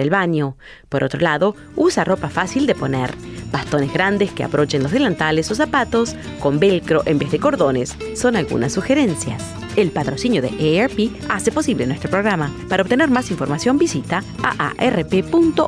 el 0.00 0.10
baño. 0.10 0.56
Por 0.88 1.04
otro 1.04 1.20
lado, 1.20 1.54
usa 1.76 2.04
ropa 2.04 2.28
fácil 2.28 2.66
de 2.66 2.74
poner, 2.74 3.14
bastones 3.52 3.92
grandes 3.92 4.32
que 4.32 4.44
aprochen 4.44 4.82
los 4.82 4.92
delantales 4.92 5.50
o 5.50 5.54
zapatos 5.54 6.16
con 6.38 6.58
velcro 6.58 7.02
en 7.06 7.18
vez 7.18 7.30
de 7.30 7.38
cordones 7.38 7.96
son 8.14 8.36
algunas 8.36 8.72
sugerencias. 8.72 9.54
El 9.76 9.90
patrocinio 9.90 10.42
de 10.42 10.80
AARP 10.80 11.10
hace 11.28 11.52
posible 11.52 11.86
nuestro 11.86 12.10
programa. 12.10 12.52
Para 12.68 12.82
obtener 12.82 13.10
más 13.10 13.30
información 13.30 13.78
visita 13.78 14.22
aarp.org 14.42 15.66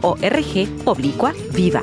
oblicua 0.84 1.32
viva. 1.52 1.82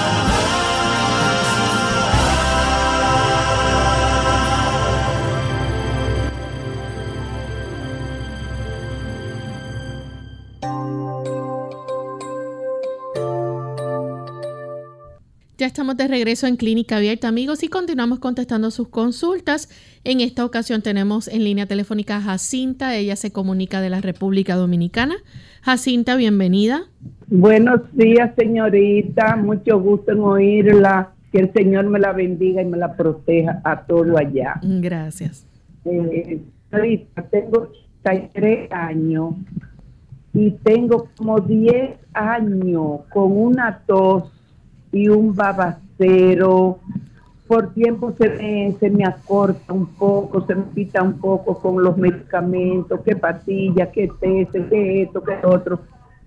Ya 15.61 15.67
estamos 15.67 15.95
de 15.95 16.07
regreso 16.07 16.47
en 16.47 16.55
Clínica 16.55 16.97
Abierta, 16.97 17.27
amigos, 17.27 17.61
y 17.61 17.67
continuamos 17.67 18.17
contestando 18.17 18.71
sus 18.71 18.87
consultas. 18.87 19.69
En 20.03 20.19
esta 20.19 20.43
ocasión 20.43 20.81
tenemos 20.81 21.27
en 21.27 21.43
línea 21.43 21.67
telefónica 21.67 22.17
a 22.17 22.21
Jacinta. 22.21 22.95
Ella 22.95 23.15
se 23.15 23.31
comunica 23.31 23.79
de 23.79 23.91
la 23.91 24.01
República 24.01 24.55
Dominicana. 24.55 25.13
Jacinta, 25.61 26.15
bienvenida. 26.15 26.85
Buenos 27.27 27.81
días, 27.95 28.31
señorita. 28.35 29.35
Mucho 29.35 29.79
gusto 29.79 30.13
en 30.13 30.21
oírla. 30.21 31.11
Que 31.31 31.41
el 31.41 31.53
Señor 31.53 31.85
me 31.91 31.99
la 31.99 32.11
bendiga 32.11 32.63
y 32.63 32.65
me 32.65 32.77
la 32.77 32.95
proteja 32.95 33.61
a 33.63 33.85
todo 33.85 34.17
allá. 34.17 34.59
Gracias. 34.63 35.45
Eh, 35.85 36.41
señorita, 36.71 37.21
tengo 37.29 37.69
83 38.01 38.71
años 38.71 39.35
y 40.33 40.49
tengo 40.63 41.07
como 41.15 41.39
10 41.39 41.99
años 42.15 43.01
con 43.13 43.37
una 43.37 43.83
tos 43.85 44.23
y 44.91 45.07
un 45.07 45.35
babacero. 45.35 46.79
Por 47.47 47.73
tiempo 47.73 48.13
se 48.17 48.29
me, 48.29 48.75
se 48.79 48.89
me 48.89 49.03
acorta 49.03 49.73
un 49.73 49.85
poco, 49.87 50.45
se 50.45 50.55
me 50.55 50.63
quita 50.73 51.03
un 51.03 51.19
poco 51.19 51.59
con 51.59 51.83
los 51.83 51.97
medicamentos, 51.97 53.01
qué 53.03 53.15
pastillas, 53.15 53.89
qué 53.89 54.09
test, 54.19 54.51
qué 54.69 55.01
esto, 55.03 55.21
qué 55.21 55.45
otro. 55.45 55.81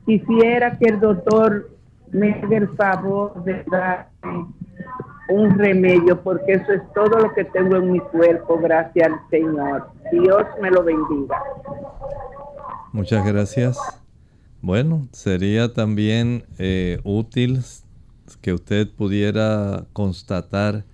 Quisiera 0.05 0.77
que 0.79 0.87
el 0.91 1.01
doctor 1.01 1.71
me 2.13 2.33
haga 2.33 2.57
el 2.59 2.69
favor 2.77 3.43
de 3.45 3.65
darme 3.71 4.47
un 5.29 5.59
remedio, 5.59 6.21
porque 6.23 6.53
eso 6.53 6.73
es 6.73 6.83
todo 6.95 7.19
lo 7.19 7.33
que 7.33 7.45
tengo 7.45 7.77
en 7.77 7.93
mi 7.93 8.01
cuerpo, 8.01 8.59
gracias 8.59 9.09
al 9.09 9.19
Señor. 9.31 9.89
Dios 10.13 10.43
me 10.61 10.71
lo 10.71 10.85
bendiga. 10.85 11.43
Muchas 12.93 13.25
gracias. 13.27 13.79
Bueno, 14.61 15.09
sería 15.13 15.73
también 15.73 16.45
eh, 16.59 16.99
útil 17.05 17.61
que 18.45 18.53
usted 18.53 18.91
pudiera 18.91 19.87
constatar 19.95 20.85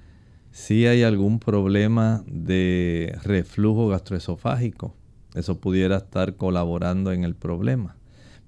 si 0.53 0.87
hay 0.87 1.03
algún 1.03 1.41
problema 1.41 2.23
de 2.29 3.19
reflujo 3.25 3.89
gastroesofágico. 3.89 4.95
Eso 5.35 5.59
pudiera 5.59 5.97
estar 5.97 6.37
colaborando 6.37 7.11
en 7.11 7.25
el 7.25 7.35
problema. 7.35 7.97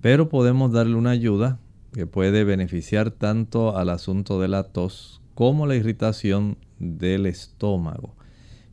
Pero 0.00 0.28
podemos 0.28 0.70
darle 0.70 0.94
una 0.94 1.10
ayuda 1.10 1.58
que 1.92 2.06
puede 2.06 2.44
beneficiar 2.44 3.10
tanto 3.10 3.76
al 3.76 3.88
asunto 3.88 4.40
de 4.40 4.46
la 4.46 4.62
tos 4.62 5.20
como 5.34 5.66
la 5.66 5.74
irritación 5.74 6.56
del 6.78 7.26
estómago. 7.26 8.14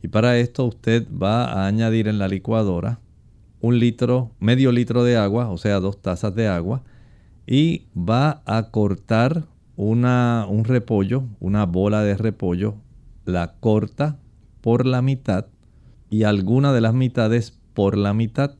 Y 0.00 0.06
para 0.06 0.38
esto 0.38 0.64
usted 0.64 1.08
va 1.10 1.46
a 1.46 1.66
añadir 1.66 2.06
en 2.06 2.20
la 2.20 2.28
licuadora 2.28 3.00
un 3.60 3.80
litro, 3.80 4.30
medio 4.38 4.70
litro 4.70 5.02
de 5.02 5.16
agua, 5.16 5.48
o 5.50 5.58
sea, 5.58 5.80
dos 5.80 6.00
tazas 6.00 6.36
de 6.36 6.46
agua, 6.46 6.84
y 7.48 7.88
va 7.96 8.42
a 8.46 8.70
cortar 8.70 9.48
una, 9.80 10.44
un 10.46 10.64
repollo, 10.64 11.24
una 11.40 11.64
bola 11.64 12.02
de 12.02 12.14
repollo, 12.14 12.74
la 13.24 13.54
corta 13.60 14.18
por 14.60 14.84
la 14.84 15.00
mitad 15.00 15.46
y 16.10 16.24
alguna 16.24 16.74
de 16.74 16.82
las 16.82 16.92
mitades 16.92 17.58
por 17.72 17.96
la 17.96 18.12
mitad, 18.12 18.56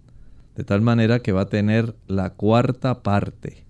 de 0.56 0.64
tal 0.64 0.80
manera 0.80 1.18
que 1.18 1.32
va 1.32 1.42
a 1.42 1.48
tener 1.50 1.94
la 2.06 2.30
cuarta 2.30 3.02
parte. 3.02 3.66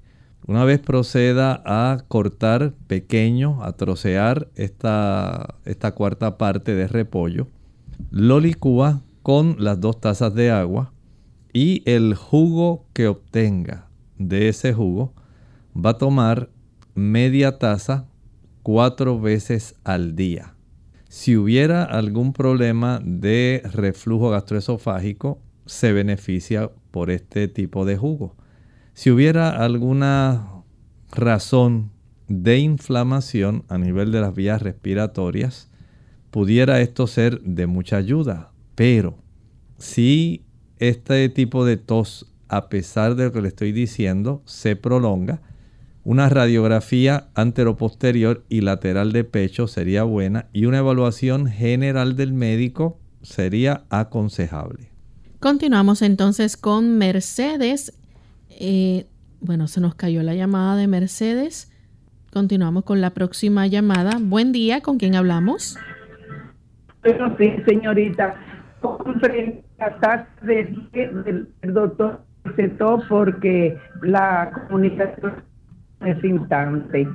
Una 0.47 0.65
vez 0.65 0.79
proceda 0.79 1.61
a 1.67 2.05
cortar 2.07 2.73
pequeño, 2.87 3.65
a 3.65 3.73
trocear 3.73 4.47
esta, 4.55 5.57
esta 5.65 5.91
cuarta 5.91 6.39
parte 6.39 6.77
de 6.77 6.87
repollo, 6.87 7.49
lo 8.13 8.39
licúa 8.39 9.03
con 9.25 9.57
las 9.59 9.81
dos 9.81 10.01
tazas 10.01 10.37
de 10.37 10.53
agua 10.53 10.93
y 11.53 11.83
el 11.85 12.15
jugo 12.15 12.85
que 12.93 13.09
obtenga 13.09 13.89
de 14.19 14.49
ese 14.49 14.73
jugo 14.73 15.15
va 15.75 15.91
a 15.91 15.99
tomar 15.99 16.49
media 17.01 17.59
taza 17.59 18.07
cuatro 18.63 19.19
veces 19.19 19.75
al 19.85 20.15
día. 20.15 20.55
Si 21.09 21.37
hubiera 21.37 21.83
algún 21.83 22.33
problema 22.33 23.01
de 23.03 23.63
reflujo 23.73 24.31
gastroesofágico, 24.31 25.41
se 25.65 25.93
beneficia 25.93 26.71
por 26.91 27.11
este 27.11 27.49
tipo 27.49 27.85
de 27.85 27.97
jugo. 27.97 28.37
Si 28.93 29.11
hubiera 29.11 29.65
alguna 29.65 30.63
razón 31.11 31.91
de 32.29 32.59
inflamación 32.59 33.65
a 33.69 33.79
nivel 33.79 34.13
de 34.13 34.21
las 34.21 34.35
vías 34.35 34.61
respiratorias, 34.61 35.71
pudiera 36.31 36.81
esto 36.81 37.07
ser 37.07 37.41
de 37.41 37.67
mucha 37.67 37.97
ayuda. 37.97 38.53
Pero 38.75 39.17
si 39.79 40.45
este 40.79 41.29
tipo 41.31 41.65
de 41.65 41.77
tos, 41.79 42.31
a 42.49 42.69
pesar 42.69 43.15
de 43.15 43.25
lo 43.25 43.33
que 43.33 43.41
le 43.41 43.49
estoy 43.49 43.73
diciendo, 43.73 44.43
se 44.45 44.77
prolonga, 44.77 45.41
una 46.05 46.29
radiografía 46.29 47.29
anteroposterior 47.35 48.45
y 48.49 48.63
lateral 48.63 49.13
de 49.13 49.25
pecho 49.25 49.67
sería 49.67 50.03
buena 50.05 50.47
y 50.53 50.67
una 50.67 50.79
evaluación 50.79 51.47
general 51.47 52.17
del 52.17 52.33
médico 52.33 52.99
sería 53.23 53.85
aconsejable. 53.91 54.89
Continuamos 55.41 56.03
entonces 56.03 56.57
con 56.57 56.99
Mercedes. 56.99 57.99
Eh, 58.51 59.07
bueno, 59.41 59.69
se 59.69 59.81
nos 59.81 59.95
cayó 59.95 60.23
la 60.23 60.35
llamada 60.35 60.77
de 60.77 60.87
Mercedes. 60.87 61.73
Continuamos 62.33 62.85
con 62.85 63.01
la 63.01 63.11
próxima 63.11 63.67
llamada. 63.67 64.19
Buen 64.21 64.53
día, 64.53 64.83
¿con 64.83 64.99
quién 64.99 65.15
hablamos? 65.15 65.79
Bueno, 67.03 67.35
sí, 67.39 67.53
señorita. 67.67 68.35
Compré 68.81 69.63
la 69.79 70.29
del, 70.43 71.49
doctor 71.63 72.21
porque 73.09 73.79
la 74.03 74.51
comunicación 74.69 75.50
es 76.05 76.25
instante. 76.25 77.09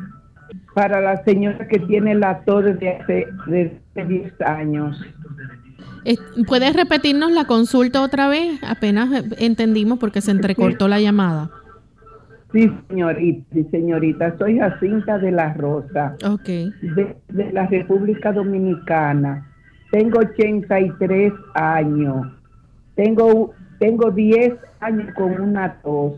Para 0.74 1.02
la 1.02 1.24
señora 1.24 1.68
que 1.68 1.80
tiene 1.80 2.16
la 2.16 2.42
tos 2.42 2.66
desde 2.66 2.98
hace, 2.98 3.28
10 3.96 4.42
años. 4.42 5.02
¿Puedes 6.48 6.76
repetirnos 6.76 7.32
la 7.32 7.46
consulta 7.46 8.02
otra 8.02 8.28
vez? 8.28 8.60
Apenas 8.64 9.10
entendimos 9.40 9.98
porque 9.98 10.22
se 10.22 10.32
entrecortó 10.32 10.88
la 10.88 11.00
llamada. 11.00 11.50
Sí, 12.52 12.72
señorita, 12.90 13.46
sí, 13.52 13.68
señorita. 13.72 14.38
Soy 14.38 14.60
Jacinta 14.60 15.18
de 15.18 15.32
la 15.32 15.54
Rosa. 15.54 16.16
Ok. 16.26 16.46
De, 16.46 17.16
de 17.30 17.52
la 17.52 17.68
República 17.68 18.32
Dominicana. 18.32 19.52
Tengo 19.92 20.20
83 20.20 21.34
años. 21.54 22.28
Tengo, 22.96 23.54
tengo 23.80 24.12
10 24.12 24.54
años 24.80 25.14
con 25.16 25.42
una 25.42 25.74
tos 25.82 26.14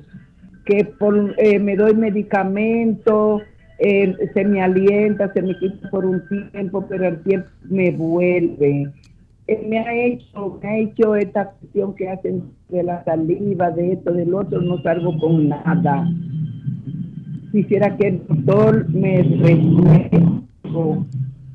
que 0.68 0.84
por, 0.84 1.34
eh, 1.38 1.60
me 1.60 1.76
doy 1.76 1.96
medicamento, 1.96 3.42
eh, 3.80 4.14
se 4.34 4.44
me 4.44 4.62
alienta, 4.62 5.32
se 5.34 5.42
me 5.42 5.58
quita 5.58 5.90
por 5.90 6.06
un 6.06 6.22
tiempo, 6.52 6.86
pero 6.90 7.08
el 7.08 7.24
tiempo 7.24 7.50
me 7.70 7.92
vuelve. 7.92 8.92
Eh, 9.48 9.66
me 9.68 9.80
ha 9.80 9.94
hecho, 9.94 10.60
me 10.62 10.70
ha 10.70 10.78
hecho 10.78 11.16
esta 11.16 11.52
cuestión 11.52 11.96
que 11.96 12.10
hacen 12.10 12.44
de 12.70 12.84
la 12.84 13.04
saliva, 13.06 13.72
de 13.72 13.94
esto, 13.94 14.12
del 14.12 14.34
otro, 14.34 14.62
no 14.62 14.82
salgo 14.82 15.18
con 15.18 15.48
nada. 15.48 16.06
Quisiera 17.52 17.96
que 17.96 18.08
el 18.10 18.28
doctor 18.28 18.90
me 18.90 19.24
resuelva. 19.24 20.10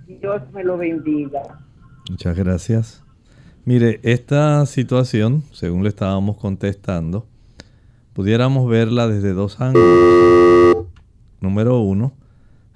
Dios 0.07 0.43
me 0.55 0.65
lo 0.65 0.79
bendiga. 0.79 1.43
Muchas 2.09 2.37
gracias. 2.37 3.05
Mire, 3.65 4.01
esta 4.03 4.65
situación, 4.67 5.43
según 5.53 5.83
le 5.83 5.91
estábamos 5.91 6.39
contestando, 6.39 7.27
pudiéramos 8.13 8.69
verla 8.69 9.09
desde 9.09 9.33
dos 9.33 9.61
ángulos. 9.61 10.87
Número 11.41 11.81
uno, 11.81 12.13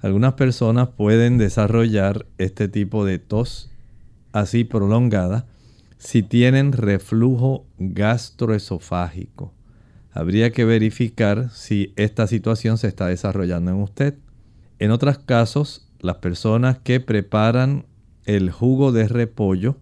algunas 0.01 0.33
personas 0.33 0.89
pueden 0.89 1.37
desarrollar 1.37 2.25
este 2.37 2.67
tipo 2.67 3.05
de 3.05 3.19
tos 3.19 3.71
así 4.31 4.63
prolongada 4.63 5.45
si 5.97 6.21
tienen 6.21 6.71
reflujo 6.71 7.65
gastroesofágico. 7.79 9.53
Habría 10.11 10.51
que 10.51 10.65
verificar 10.65 11.49
si 11.51 11.93
esta 11.95 12.27
situación 12.27 12.77
se 12.77 12.87
está 12.87 13.07
desarrollando 13.07 13.71
en 13.71 13.77
usted. 13.77 14.15
En 14.79 14.91
otros 14.91 15.17
casos, 15.19 15.87
las 15.99 16.17
personas 16.17 16.77
que 16.79 16.99
preparan 16.99 17.85
el 18.25 18.51
jugo 18.51 18.91
de 18.91 19.07
repollo 19.07 19.77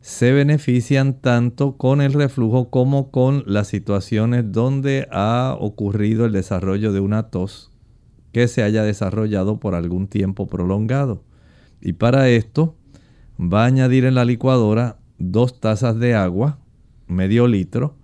se 0.00 0.32
benefician 0.32 1.14
tanto 1.14 1.76
con 1.76 2.00
el 2.00 2.12
reflujo 2.12 2.70
como 2.70 3.10
con 3.10 3.42
las 3.46 3.68
situaciones 3.68 4.52
donde 4.52 5.08
ha 5.10 5.56
ocurrido 5.58 6.24
el 6.24 6.32
desarrollo 6.32 6.92
de 6.92 7.00
una 7.00 7.30
tos 7.30 7.72
que 8.32 8.46
se 8.48 8.62
haya 8.62 8.82
desarrollado 8.84 9.58
por 9.58 9.74
algún 9.74 10.06
tiempo 10.06 10.46
prolongado. 10.46 11.24
Y 11.80 11.94
para 11.94 12.28
esto 12.28 12.76
va 13.40 13.64
a 13.64 13.66
añadir 13.66 14.04
en 14.04 14.14
la 14.14 14.24
licuadora 14.24 14.98
dos 15.18 15.60
tazas 15.60 15.98
de 15.98 16.14
agua, 16.14 16.58
medio 17.06 17.46
litro, 17.48 17.96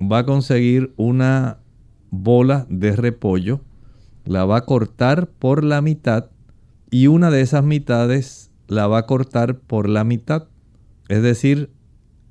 va 0.00 0.18
a 0.18 0.26
conseguir 0.26 0.92
una 0.96 1.58
bola 2.10 2.66
de 2.68 2.96
repollo, 2.96 3.60
la 4.24 4.44
va 4.44 4.58
a 4.58 4.64
cortar 4.64 5.28
por 5.28 5.64
la 5.64 5.80
mitad 5.80 6.26
y 6.90 7.06
una 7.06 7.30
de 7.30 7.40
esas 7.40 7.64
mitades 7.64 8.50
la 8.66 8.86
va 8.86 8.98
a 8.98 9.06
cortar 9.06 9.58
por 9.58 9.88
la 9.88 10.04
mitad 10.04 10.48
es 11.10 11.22
decir, 11.22 11.72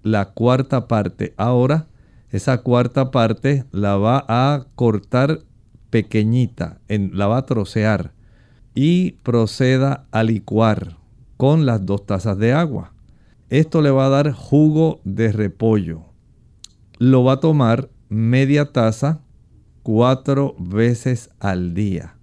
la 0.03 0.31
cuarta 0.31 0.87
parte. 0.87 1.33
Ahora, 1.35 1.87
esa 2.29 2.59
cuarta 2.59 3.11
parte 3.11 3.65
la 3.71 3.97
va 3.97 4.23
a 4.29 4.67
cortar 4.75 5.41
pequeñita, 5.89 6.79
en, 6.87 7.11
la 7.13 7.27
va 7.27 7.39
a 7.39 7.45
trocear 7.45 8.13
y 8.73 9.11
proceda 9.23 10.07
a 10.11 10.23
licuar 10.23 10.95
con 11.35 11.65
las 11.65 11.85
dos 11.85 12.05
tazas 12.05 12.37
de 12.37 12.53
agua. 12.53 12.93
Esto 13.49 13.81
le 13.81 13.91
va 13.91 14.05
a 14.05 14.09
dar 14.09 14.31
jugo 14.31 15.01
de 15.03 15.33
repollo. 15.33 16.05
Lo 16.99 17.25
va 17.25 17.33
a 17.33 17.39
tomar 17.41 17.89
media 18.07 18.71
taza 18.71 19.19
cuatro 19.83 20.55
veces 20.57 21.31
al 21.41 21.73
día. 21.73 22.15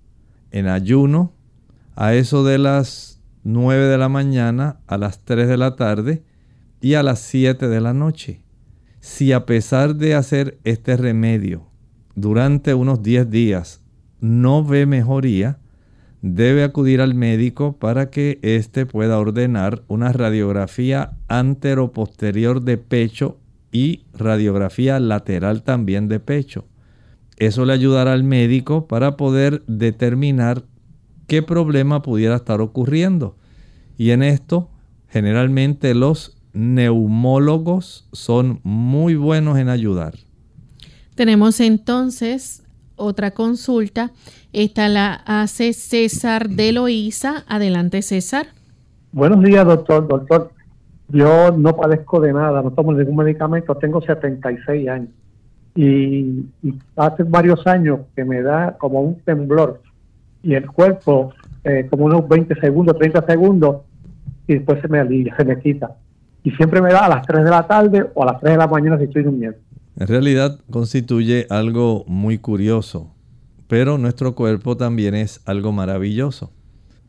En 0.53 0.69
ayuno, 0.69 1.35
a 1.97 2.14
eso 2.14 2.45
de 2.45 2.57
las 2.57 3.21
9 3.45 3.88
de 3.88 3.99
la 3.99 4.09
mañana, 4.09 4.81
a 4.87 4.97
las 4.97 5.23
3 5.25 5.49
de 5.49 5.59
la 5.59 5.77
tarde 5.77 6.25
y 6.81 6.95
a 6.95 7.03
las 7.03 7.21
7 7.21 7.69
de 7.69 7.81
la 7.81 7.93
noche. 7.93 8.43
Si 9.01 9.33
a 9.33 9.47
pesar 9.47 9.97
de 9.97 10.15
hacer 10.15 10.59
este 10.65 10.97
remedio 10.97 11.69
durante 12.15 12.75
unos 12.75 13.03
10 13.03 13.31
días 13.31 13.83
no 14.21 14.65
ve 14.65 14.87
mejoría, 14.87 15.59
debe 16.23 16.65
acudir 16.65 17.01
al 17.01 17.15
médico 17.15 17.79
para 17.79 18.11
que 18.11 18.39
éste 18.43 18.87
pueda 18.87 19.19
ordenar 19.19 19.85
una 19.87 20.12
radiografía 20.12 21.17
anteroposterior 21.29 22.62
de 22.62 22.79
pecho 22.79 23.39
y 23.71 24.07
radiografía 24.15 24.99
lateral 24.99 25.62
también 25.62 26.09
de 26.09 26.19
pecho. 26.19 26.67
Eso 27.37 27.65
le 27.65 27.75
ayudará 27.75 28.15
al 28.15 28.25
médico 28.25 28.89
para 28.89 29.17
poder 29.17 29.62
determinar 29.67 30.65
qué 31.27 31.43
problema 31.43 32.03
pudiera 32.03 32.37
estar 32.37 32.61
ocurriendo. 32.61 33.37
Y 33.99 34.11
en 34.11 34.23
esto, 34.23 34.71
generalmente 35.09 35.95
los 35.95 36.36
neumólogos 36.57 38.09
son 38.12 38.61
muy 38.64 39.14
buenos 39.14 39.59
en 39.59 39.69
ayudar. 39.69 40.14
Tenemos 41.14 41.61
entonces 41.61 42.64
otra 42.97 43.33
consulta. 43.33 44.11
Esta 44.53 44.88
la 44.88 45.14
hace 45.27 45.73
César 45.75 46.49
de 46.49 46.73
Loíza. 46.73 47.45
Adelante, 47.47 48.03
César. 48.03 48.47
Buenos 49.12 49.42
días, 49.42 49.66
doctor. 49.66 50.09
Doctor, 50.09 50.51
yo 51.09 51.53
no 51.53 51.77
padezco 51.77 52.21
de 52.21 52.33
nada, 52.33 52.62
no 52.62 52.71
tomo 52.71 52.92
ningún 52.92 53.16
medicamento, 53.16 53.75
tengo 53.77 54.01
76 54.01 54.88
años. 54.88 55.11
Y, 55.75 56.47
hace 56.97 57.23
varios 57.23 57.66
años 57.66 58.01
que 58.14 58.25
me 58.25 58.40
da 58.40 58.77
como 58.79 59.01
un 59.03 59.21
temblor 59.21 59.83
y 60.42 60.55
el 60.55 60.66
cuerpo, 60.66 61.33
eh, 61.64 61.87
como 61.90 62.07
unos 62.07 62.27
20 62.27 62.55
segundos, 62.61 62.97
30 62.99 63.27
segundos, 63.27 63.83
y 64.49 64.55
después 64.55 64.81
se 64.81 64.88
me 64.88 65.01
alivia, 65.01 65.37
se 65.37 65.45
me 65.45 65.59
quita. 65.61 65.97
Y 66.47 66.53
siempre 66.53 66.81
me 66.81 66.93
da 66.93 67.07
a 67.07 67.09
las 67.09 67.27
3 67.27 67.43
de 67.43 67.51
la 67.51 67.67
tarde 67.67 68.07
o 68.15 68.23
a 68.23 68.27
las 68.27 68.41
3 68.41 68.53
de 68.53 68.59
la 68.59 68.69
mañana 68.69 68.97
si 68.99 69.05
estoy 69.07 69.25
durmiendo. 69.25 69.59
En 69.97 70.07
realidad 70.07 70.61
constituye 70.71 71.45
algo 71.51 72.05
muy 72.07 72.39
curioso, 72.39 73.13
pero 73.67 73.99
nuestro 73.99 74.37
cuerpo 74.37 74.77
también 74.77 75.17
es 75.17 75.41
algo 75.45 75.73
maravilloso. 75.73 76.53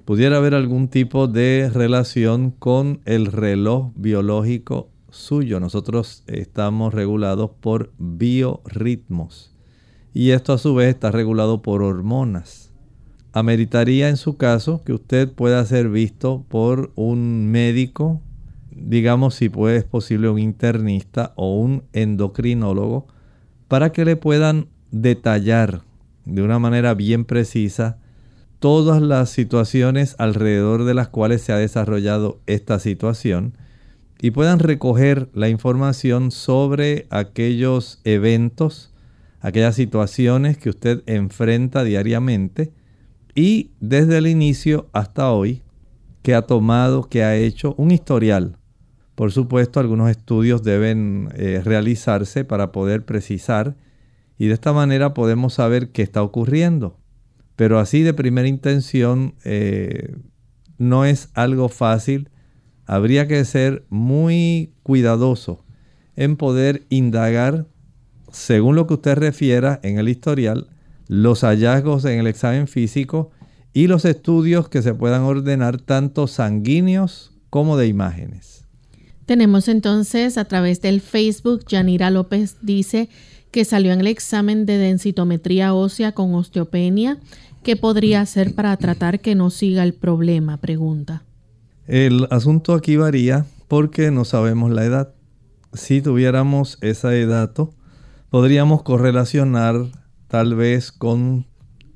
Pudiera 0.06 0.38
haber 0.38 0.56
algún 0.56 0.88
tipo 0.88 1.28
de 1.28 1.70
relación 1.72 2.50
con 2.50 3.02
el 3.06 3.28
reloj 3.28 3.92
biológico 3.96 4.90
suyo. 5.12 5.60
Nosotros 5.60 6.24
estamos 6.26 6.96
regulados 6.96 7.52
por 7.62 7.92
biorritmos 8.00 9.56
y 10.16 10.32
esto 10.32 10.54
a 10.54 10.58
su 10.58 10.74
vez 10.74 10.90
está 10.90 11.12
regulado 11.12 11.62
por 11.62 11.84
hormonas. 11.84 12.74
Ameritaría 13.34 14.10
en 14.10 14.18
su 14.18 14.36
caso 14.36 14.82
que 14.84 14.94
usted 14.94 15.32
pueda 15.32 15.64
ser 15.64 15.90
visto 15.90 16.44
por 16.50 16.92
un 16.96 17.52
médico 17.52 18.24
digamos 18.80 19.36
si 19.36 19.50
puede, 19.50 19.78
es 19.78 19.84
posible 19.84 20.30
un 20.30 20.40
internista 20.40 21.34
o 21.36 21.60
un 21.60 21.84
endocrinólogo, 21.94 23.08
para 23.68 23.92
que 23.92 24.06
le 24.06 24.16
puedan 24.16 24.68
detallar 24.92 25.82
de 26.26 26.42
una 26.42 26.60
manera 26.60 26.94
bien 26.94 27.26
precisa 27.26 27.98
todas 28.60 29.02
las 29.02 29.30
situaciones 29.30 30.16
alrededor 30.18 30.84
de 30.84 30.94
las 30.94 31.10
cuales 31.10 31.42
se 31.42 31.54
ha 31.54 31.58
desarrollado 31.58 32.40
esta 32.48 32.80
situación 32.80 33.54
y 34.20 34.32
puedan 34.32 34.60
recoger 34.60 35.30
la 35.34 35.50
información 35.50 36.32
sobre 36.32 37.06
aquellos 37.10 38.02
eventos, 38.04 38.94
aquellas 39.42 39.76
situaciones 39.76 40.58
que 40.58 40.70
usted 40.70 41.04
enfrenta 41.06 41.84
diariamente 41.84 42.72
y 43.36 43.72
desde 43.80 44.18
el 44.18 44.28
inicio 44.28 44.88
hasta 44.94 45.32
hoy 45.32 45.62
que 46.24 46.34
ha 46.34 46.42
tomado, 46.42 47.04
que 47.04 47.24
ha 47.24 47.36
hecho 47.36 47.76
un 47.78 47.92
historial 47.92 48.58
por 49.18 49.32
supuesto, 49.32 49.80
algunos 49.80 50.12
estudios 50.12 50.62
deben 50.62 51.30
eh, 51.34 51.60
realizarse 51.66 52.46
para 52.46 52.72
poder 52.72 53.04
precisar 53.04 53.76
y 54.38 54.46
de 54.46 54.54
esta 54.54 54.74
manera 54.74 55.16
podemos 55.16 55.56
saber 55.56 55.90
qué 55.92 56.04
está 56.04 56.22
ocurriendo. 56.22 57.00
Pero 57.56 57.80
así 57.80 58.04
de 58.04 58.14
primera 58.14 58.48
intención 58.48 59.34
eh, 59.44 60.16
no 60.78 61.04
es 61.04 61.30
algo 61.34 61.68
fácil. 61.68 62.30
Habría 62.86 63.28
que 63.28 63.44
ser 63.44 63.88
muy 63.90 64.76
cuidadoso 64.84 65.66
en 66.16 66.38
poder 66.38 66.86
indagar, 66.90 67.66
según 68.32 68.76
lo 68.76 68.86
que 68.86 68.94
usted 68.94 69.16
refiera 69.16 69.80
en 69.82 69.98
el 69.98 70.10
historial, 70.10 70.68
los 71.08 71.42
hallazgos 71.42 72.06
en 72.06 72.20
el 72.20 72.28
examen 72.28 72.68
físico 72.68 73.32
y 73.74 73.88
los 73.88 74.06
estudios 74.06 74.70
que 74.70 74.84
se 74.84 74.94
puedan 74.94 75.24
ordenar 75.24 75.82
tanto 75.82 76.28
sanguíneos 76.28 77.36
como 77.50 77.78
de 77.78 77.88
imágenes. 77.88 78.57
Tenemos 79.28 79.68
entonces 79.68 80.38
a 80.38 80.46
través 80.46 80.82
del 80.82 81.02
Facebook, 81.02 81.66
Yanira 81.68 82.10
López 82.10 82.56
dice 82.62 83.10
que 83.52 83.66
salió 83.66 83.92
en 83.92 84.00
el 84.00 84.08
examen 84.08 84.66
de 84.66 84.78
densitometría 84.78 85.74
ósea 85.74 86.14
con 86.14 86.34
osteopenia. 86.34 87.18
¿Qué 87.62 87.76
podría 87.76 88.22
hacer 88.22 88.56
para 88.56 88.78
tratar 88.78 89.20
que 89.20 89.36
no 89.36 89.50
siga 89.50 89.84
el 89.84 89.94
problema? 89.94 90.56
Pregunta. 90.56 91.24
El 91.88 92.26
asunto 92.30 92.74
aquí 92.74 92.96
varía 92.96 93.46
porque 93.68 94.12
no 94.12 94.24
sabemos 94.24 94.72
la 94.72 94.86
edad. 94.86 95.14
Si 95.74 96.02
tuviéramos 96.02 96.78
ese 96.80 97.26
dato, 97.26 97.74
podríamos 98.30 98.82
correlacionar 98.84 99.76
tal 100.30 100.56
vez 100.56 100.94
con 100.94 101.46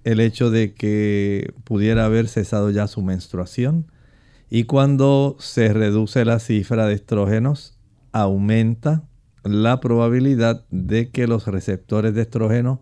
el 0.03 0.19
hecho 0.19 0.51
de 0.51 0.73
que 0.73 1.53
pudiera 1.63 2.03
haber 2.03 2.27
cesado 2.27 2.71
ya 2.71 2.87
su 2.87 3.01
menstruación 3.01 3.89
y 4.53 4.65
cuando 4.65 5.37
se 5.39 5.71
reduce 5.71 6.25
la 6.25 6.37
cifra 6.39 6.85
de 6.85 6.93
estrógenos, 6.93 7.79
aumenta 8.11 9.07
la 9.45 9.79
probabilidad 9.79 10.65
de 10.69 11.09
que 11.09 11.25
los 11.25 11.47
receptores 11.47 12.13
de 12.13 12.23
estrógeno 12.23 12.81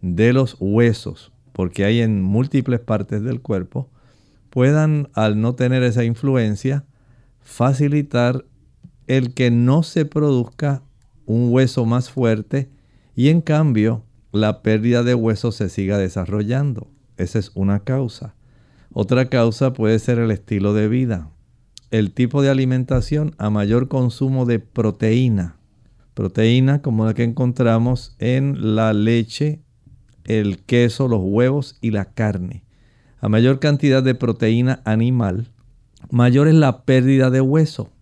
de 0.00 0.32
los 0.32 0.56
huesos, 0.60 1.32
porque 1.52 1.84
hay 1.84 2.02
en 2.02 2.22
múltiples 2.22 2.78
partes 2.78 3.24
del 3.24 3.40
cuerpo, 3.40 3.90
puedan, 4.48 5.08
al 5.12 5.40
no 5.40 5.56
tener 5.56 5.82
esa 5.82 6.04
influencia, 6.04 6.84
facilitar 7.40 8.44
el 9.08 9.34
que 9.34 9.50
no 9.50 9.82
se 9.82 10.04
produzca 10.04 10.84
un 11.26 11.52
hueso 11.52 11.84
más 11.84 12.12
fuerte 12.12 12.70
y 13.16 13.30
en 13.30 13.40
cambio 13.40 14.04
la 14.30 14.62
pérdida 14.62 15.02
de 15.02 15.16
hueso 15.16 15.50
se 15.50 15.68
siga 15.68 15.98
desarrollando. 15.98 16.86
Esa 17.16 17.40
es 17.40 17.50
una 17.56 17.80
causa. 17.80 18.36
Otra 19.00 19.26
causa 19.26 19.74
puede 19.74 19.96
ser 20.00 20.18
el 20.18 20.32
estilo 20.32 20.74
de 20.74 20.88
vida, 20.88 21.30
el 21.92 22.10
tipo 22.10 22.42
de 22.42 22.50
alimentación 22.50 23.32
a 23.38 23.48
mayor 23.48 23.86
consumo 23.86 24.44
de 24.44 24.58
proteína. 24.58 25.54
Proteína 26.14 26.82
como 26.82 27.04
la 27.04 27.14
que 27.14 27.22
encontramos 27.22 28.16
en 28.18 28.74
la 28.74 28.92
leche, 28.92 29.62
el 30.24 30.64
queso, 30.64 31.06
los 31.06 31.20
huevos 31.22 31.78
y 31.80 31.92
la 31.92 32.06
carne. 32.06 32.64
A 33.20 33.28
mayor 33.28 33.60
cantidad 33.60 34.02
de 34.02 34.16
proteína 34.16 34.82
animal, 34.84 35.52
mayor 36.10 36.48
es 36.48 36.54
la 36.54 36.82
pérdida 36.82 37.30
de 37.30 37.40
hueso. 37.40 37.92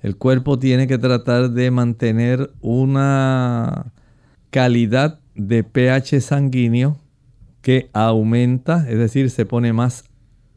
El 0.00 0.16
cuerpo 0.16 0.58
tiene 0.58 0.86
que 0.86 0.96
tratar 0.96 1.50
de 1.50 1.70
mantener 1.70 2.54
una 2.62 3.92
calidad 4.48 5.20
de 5.34 5.62
pH 5.62 6.22
sanguíneo 6.22 6.96
que 7.60 7.90
aumenta, 7.92 8.88
es 8.88 8.96
decir, 8.96 9.28
se 9.28 9.44
pone 9.44 9.74
más 9.74 10.07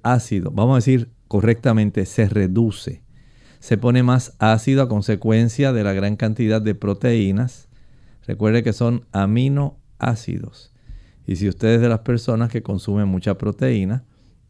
ácido, 0.03 0.51
vamos 0.51 0.73
a 0.73 0.77
decir 0.77 1.09
correctamente, 1.27 2.05
se 2.05 2.27
reduce. 2.27 3.03
Se 3.59 3.77
pone 3.77 4.03
más 4.03 4.35
ácido 4.39 4.81
a 4.81 4.89
consecuencia 4.89 5.71
de 5.71 5.83
la 5.83 5.93
gran 5.93 6.15
cantidad 6.15 6.61
de 6.61 6.75
proteínas. 6.75 7.69
Recuerde 8.25 8.63
que 8.63 8.73
son 8.73 9.05
aminoácidos. 9.11 10.73
Y 11.27 11.35
si 11.35 11.47
usted 11.47 11.75
es 11.75 11.81
de 11.81 11.89
las 11.89 11.99
personas 11.99 12.49
que 12.49 12.63
consumen 12.63 13.07
mucha 13.07 13.37
proteína, 13.37 14.03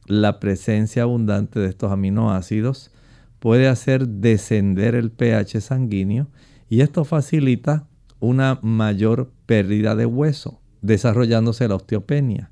la 0.08 0.40
presencia 0.40 1.04
abundante 1.04 1.60
de 1.60 1.68
estos 1.68 1.92
aminoácidos 1.92 2.92
puede 3.40 3.68
hacer 3.68 4.08
descender 4.08 4.96
el 4.96 5.12
pH 5.12 5.62
sanguíneo 5.62 6.28
y 6.70 6.82
esto 6.82 7.06
facilita 7.06 7.88
una 8.20 8.60
mayor 8.62 9.32
pérdida 9.46 9.96
de 9.96 10.06
hueso, 10.06 10.62
desarrollándose 10.82 11.68
la 11.68 11.76
osteopenia. 11.76 12.51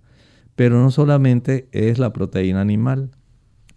Pero 0.59 0.81
no 0.81 0.91
solamente 0.91 1.69
es 1.71 1.99
la 1.99 2.11
proteína 2.11 2.59
animal. 2.59 3.11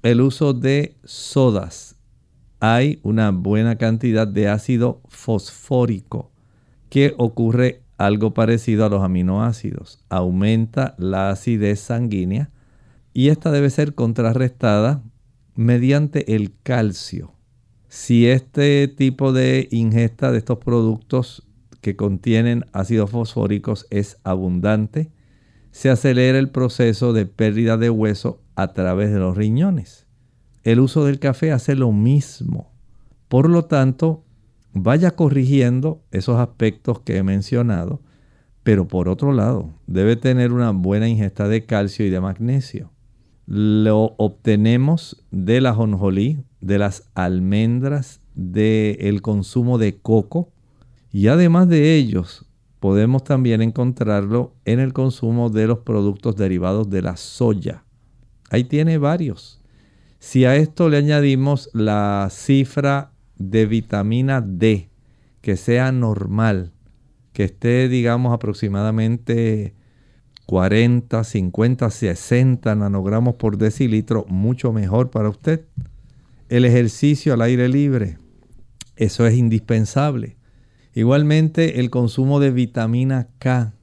El 0.02 0.20
uso 0.20 0.52
de 0.52 0.96
sodas. 1.04 1.94
Hay 2.58 2.98
una 3.04 3.30
buena 3.30 3.78
cantidad 3.78 4.26
de 4.26 4.48
ácido 4.48 5.00
fosfórico 5.06 6.32
que 6.90 7.14
ocurre 7.18 7.82
algo 7.98 8.34
parecido 8.34 8.84
a 8.84 8.88
los 8.88 9.00
aminoácidos. 9.04 10.04
Aumenta 10.08 10.96
la 10.98 11.30
acidez 11.30 11.78
sanguínea, 11.78 12.50
y 13.14 13.28
esta 13.28 13.52
debe 13.52 13.70
ser 13.70 13.94
contrarrestada 13.94 15.04
mediante 15.54 16.34
el 16.34 16.52
calcio. 16.64 17.32
Si 17.86 18.26
este 18.26 18.88
tipo 18.88 19.32
de 19.32 19.68
ingesta 19.70 20.32
de 20.32 20.38
estos 20.38 20.58
productos 20.58 21.46
que 21.80 21.94
contienen 21.94 22.64
ácidos 22.72 23.10
fosfóricos 23.10 23.86
es 23.90 24.18
abundante, 24.24 25.12
se 25.72 25.90
acelera 25.90 26.38
el 26.38 26.50
proceso 26.50 27.12
de 27.12 27.26
pérdida 27.26 27.76
de 27.76 27.90
hueso 27.90 28.40
a 28.54 28.72
través 28.72 29.12
de 29.12 29.18
los 29.18 29.36
riñones. 29.36 30.06
El 30.62 30.78
uso 30.78 31.04
del 31.04 31.18
café 31.18 31.50
hace 31.50 31.74
lo 31.74 31.90
mismo. 31.90 32.72
Por 33.26 33.50
lo 33.50 33.64
tanto, 33.64 34.24
vaya 34.72 35.10
corrigiendo 35.10 36.04
esos 36.12 36.38
aspectos 36.38 37.00
que 37.00 37.16
he 37.16 37.24
mencionado, 37.24 38.00
pero 38.62 38.86
por 38.86 39.08
otro 39.08 39.32
lado, 39.32 39.70
debe 39.88 40.14
tener 40.14 40.52
una 40.52 40.70
buena 40.70 41.08
ingesta 41.08 41.48
de 41.48 41.66
calcio 41.66 42.06
y 42.06 42.10
de 42.10 42.20
magnesio 42.20 42.92
lo 43.46 44.14
obtenemos 44.18 45.24
de 45.30 45.60
la 45.60 45.74
jonjolí, 45.74 46.42
de 46.60 46.78
las 46.78 47.10
almendras, 47.14 48.20
del 48.34 49.20
consumo 49.20 49.78
de 49.78 49.98
coco 49.98 50.50
y 51.10 51.26
además 51.26 51.68
de 51.68 51.96
ellos 51.96 52.46
podemos 52.82 53.22
también 53.22 53.62
encontrarlo 53.62 54.56
en 54.64 54.80
el 54.80 54.92
consumo 54.92 55.50
de 55.50 55.68
los 55.68 55.78
productos 55.78 56.34
derivados 56.34 56.90
de 56.90 57.00
la 57.00 57.16
soya. 57.16 57.84
Ahí 58.50 58.64
tiene 58.64 58.98
varios. 58.98 59.60
Si 60.18 60.46
a 60.46 60.56
esto 60.56 60.88
le 60.88 60.96
añadimos 60.96 61.70
la 61.74 62.26
cifra 62.32 63.12
de 63.38 63.66
vitamina 63.66 64.40
D, 64.40 64.90
que 65.42 65.56
sea 65.56 65.92
normal, 65.92 66.72
que 67.32 67.44
esté 67.44 67.88
digamos 67.88 68.34
aproximadamente 68.34 69.74
40, 70.46 71.22
50, 71.22 71.88
60 71.88 72.74
nanogramos 72.74 73.36
por 73.36 73.58
decilitro, 73.58 74.26
mucho 74.28 74.72
mejor 74.72 75.10
para 75.10 75.28
usted. 75.28 75.66
El 76.48 76.64
ejercicio 76.64 77.32
al 77.32 77.42
aire 77.42 77.68
libre, 77.68 78.18
eso 78.96 79.24
es 79.24 79.36
indispensable. 79.36 80.36
Igualmente 80.94 81.80
el 81.80 81.90
consumo 81.90 82.38
de 82.40 82.50
vitamina 82.50 83.28
K 83.38 83.74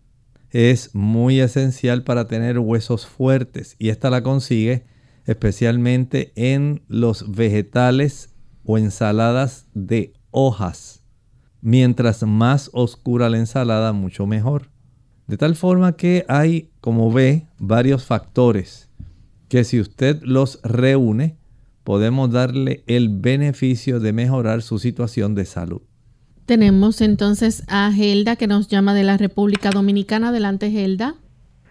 es 0.51 0.93
muy 0.93 1.39
esencial 1.39 2.03
para 2.03 2.27
tener 2.27 2.59
huesos 2.59 3.07
fuertes 3.07 3.75
y 3.79 3.89
esta 3.89 4.09
la 4.09 4.23
consigue 4.23 4.85
especialmente 5.25 6.31
en 6.35 6.81
los 6.87 7.31
vegetales 7.31 8.33
o 8.63 8.77
ensaladas 8.77 9.67
de 9.73 10.13
hojas. 10.31 11.03
Mientras 11.61 12.23
más 12.23 12.69
oscura 12.73 13.29
la 13.29 13.37
ensalada, 13.37 13.93
mucho 13.93 14.25
mejor. 14.25 14.69
De 15.27 15.37
tal 15.37 15.55
forma 15.55 15.95
que 15.95 16.25
hay, 16.27 16.71
como 16.81 17.11
ve, 17.11 17.47
varios 17.59 18.05
factores 18.05 18.89
que 19.49 19.63
si 19.63 19.79
usted 19.79 20.21
los 20.21 20.59
reúne, 20.63 21.37
podemos 21.83 22.31
darle 22.31 22.83
el 22.87 23.09
beneficio 23.09 23.99
de 23.99 24.13
mejorar 24.13 24.61
su 24.61 24.77
situación 24.77 25.33
de 25.35 25.45
salud. 25.45 25.81
Tenemos 26.49 26.99
entonces 27.01 27.63
a 27.69 27.91
Gelda 27.91 28.35
que 28.35 28.47
nos 28.47 28.69
llama 28.69 28.95
de 28.95 29.03
la 29.03 29.17
República 29.17 29.69
Dominicana. 29.69 30.29
Adelante, 30.29 30.71
Gelda. 30.71 31.13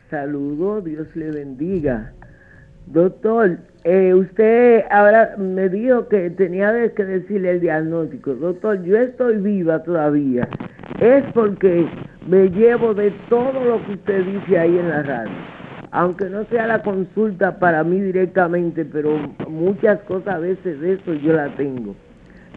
Saludo, 0.08 0.80
Dios 0.82 1.08
le 1.16 1.32
bendiga. 1.32 2.12
Doctor, 2.86 3.58
eh, 3.82 4.14
usted 4.14 4.84
ahora 4.92 5.34
me 5.36 5.68
dijo 5.68 6.06
que 6.06 6.30
tenía 6.30 6.72
que 6.94 7.04
decirle 7.04 7.50
el 7.50 7.60
diagnóstico. 7.60 8.34
Doctor, 8.34 8.80
yo 8.84 8.96
estoy 8.98 9.38
viva 9.38 9.82
todavía. 9.82 10.48
Es 11.00 11.24
porque 11.34 11.88
me 12.28 12.48
llevo 12.48 12.94
de 12.94 13.10
todo 13.28 13.64
lo 13.64 13.84
que 13.84 13.94
usted 13.94 14.26
dice 14.26 14.60
ahí 14.60 14.78
en 14.78 14.90
la 14.90 15.02
radio. 15.02 15.36
Aunque 15.90 16.26
no 16.26 16.44
sea 16.50 16.68
la 16.68 16.84
consulta 16.84 17.58
para 17.58 17.82
mí 17.82 18.00
directamente, 18.00 18.84
pero 18.84 19.18
muchas 19.48 19.98
cosas 20.02 20.36
a 20.36 20.38
veces 20.38 20.80
de 20.80 20.92
eso 20.92 21.14
yo 21.14 21.32
la 21.32 21.52
tengo. 21.56 21.96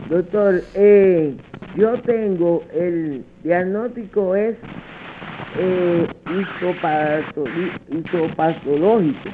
Doctor, 0.10 0.62
eh, 0.76 1.36
yo 1.76 2.02
tengo 2.02 2.64
el 2.74 3.24
diagnóstico 3.44 4.36
es 4.36 4.58
eh, 5.58 6.08
histopatológico, 7.90 9.30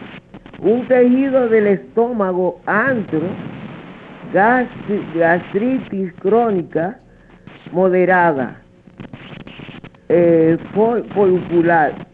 un 0.60 0.88
tejido 0.88 1.50
del 1.50 1.68
estómago 1.68 2.60
antro, 2.66 3.22
gastritis 4.34 6.14
crónica 6.20 7.00
moderada, 7.72 8.62
eh, 10.10 10.58
polipular, 11.14 12.08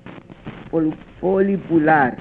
polipular, 1.20 2.18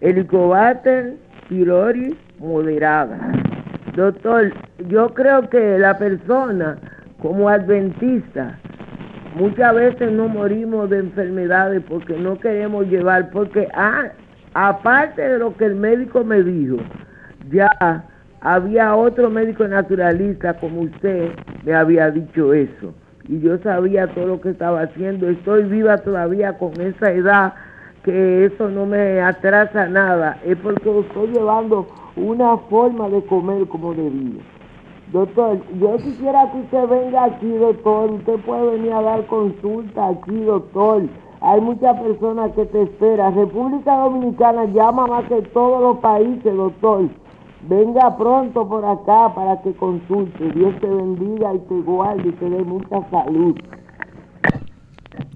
Helicobacter 0.00 1.16
pylori 1.48 2.14
moderada. 2.38 3.43
Doctor, 3.96 4.52
yo 4.88 5.08
creo 5.14 5.48
que 5.48 5.78
la 5.78 5.96
persona 5.96 6.78
como 7.22 7.48
adventista 7.48 8.58
muchas 9.36 9.74
veces 9.74 10.12
no 10.12 10.28
morimos 10.28 10.90
de 10.90 10.98
enfermedades 10.98 11.82
porque 11.88 12.18
no 12.18 12.38
queremos 12.38 12.86
llevar, 12.86 13.30
porque 13.30 13.68
ah, 13.74 14.08
aparte 14.54 15.22
de 15.22 15.38
lo 15.38 15.56
que 15.56 15.66
el 15.66 15.76
médico 15.76 16.24
me 16.24 16.42
dijo, 16.42 16.76
ya 17.50 17.70
había 18.40 18.94
otro 18.96 19.30
médico 19.30 19.66
naturalista 19.66 20.54
como 20.54 20.82
usted 20.82 21.30
me 21.64 21.74
había 21.74 22.10
dicho 22.10 22.52
eso 22.52 22.94
y 23.28 23.40
yo 23.40 23.58
sabía 23.58 24.06
todo 24.08 24.26
lo 24.26 24.40
que 24.40 24.50
estaba 24.50 24.82
haciendo. 24.82 25.28
Estoy 25.28 25.64
viva 25.64 25.98
todavía 25.98 26.58
con 26.58 26.78
esa 26.80 27.10
edad 27.12 27.54
que 28.02 28.46
eso 28.46 28.68
no 28.68 28.86
me 28.86 29.20
atrasa 29.20 29.86
nada. 29.88 30.38
Es 30.44 30.56
porque 30.58 31.00
estoy 31.00 31.28
llevando 31.28 31.86
una 32.16 32.56
forma 32.56 33.08
de 33.08 33.24
comer 33.24 33.66
como 33.68 33.94
debía. 33.94 34.42
Doctor, 35.12 35.60
yo 35.78 35.96
quisiera 35.98 36.50
que 36.50 36.60
usted 36.60 36.88
venga 36.88 37.24
aquí, 37.24 37.48
doctor. 37.48 38.10
Usted 38.10 38.36
puede 38.40 38.70
venir 38.78 38.92
a 38.92 39.02
dar 39.02 39.26
consulta 39.26 40.08
aquí, 40.08 40.40
doctor. 40.40 41.02
Hay 41.40 41.60
muchas 41.60 42.00
personas 42.00 42.52
que 42.52 42.64
te 42.66 42.82
esperan. 42.82 43.34
República 43.34 43.96
Dominicana 43.98 44.64
llama 44.66 45.06
más 45.06 45.24
que 45.28 45.42
todos 45.42 45.82
los 45.82 45.98
países, 45.98 46.56
doctor. 46.56 47.08
Venga 47.68 48.16
pronto 48.16 48.68
por 48.68 48.84
acá 48.84 49.34
para 49.34 49.60
que 49.62 49.72
consulte. 49.74 50.50
Dios 50.52 50.74
te 50.80 50.86
bendiga 50.86 51.54
y 51.54 51.58
te 51.58 51.80
guarde 51.82 52.28
y 52.28 52.32
te 52.32 52.48
dé 52.48 52.62
mucha 52.62 53.08
salud. 53.10 53.54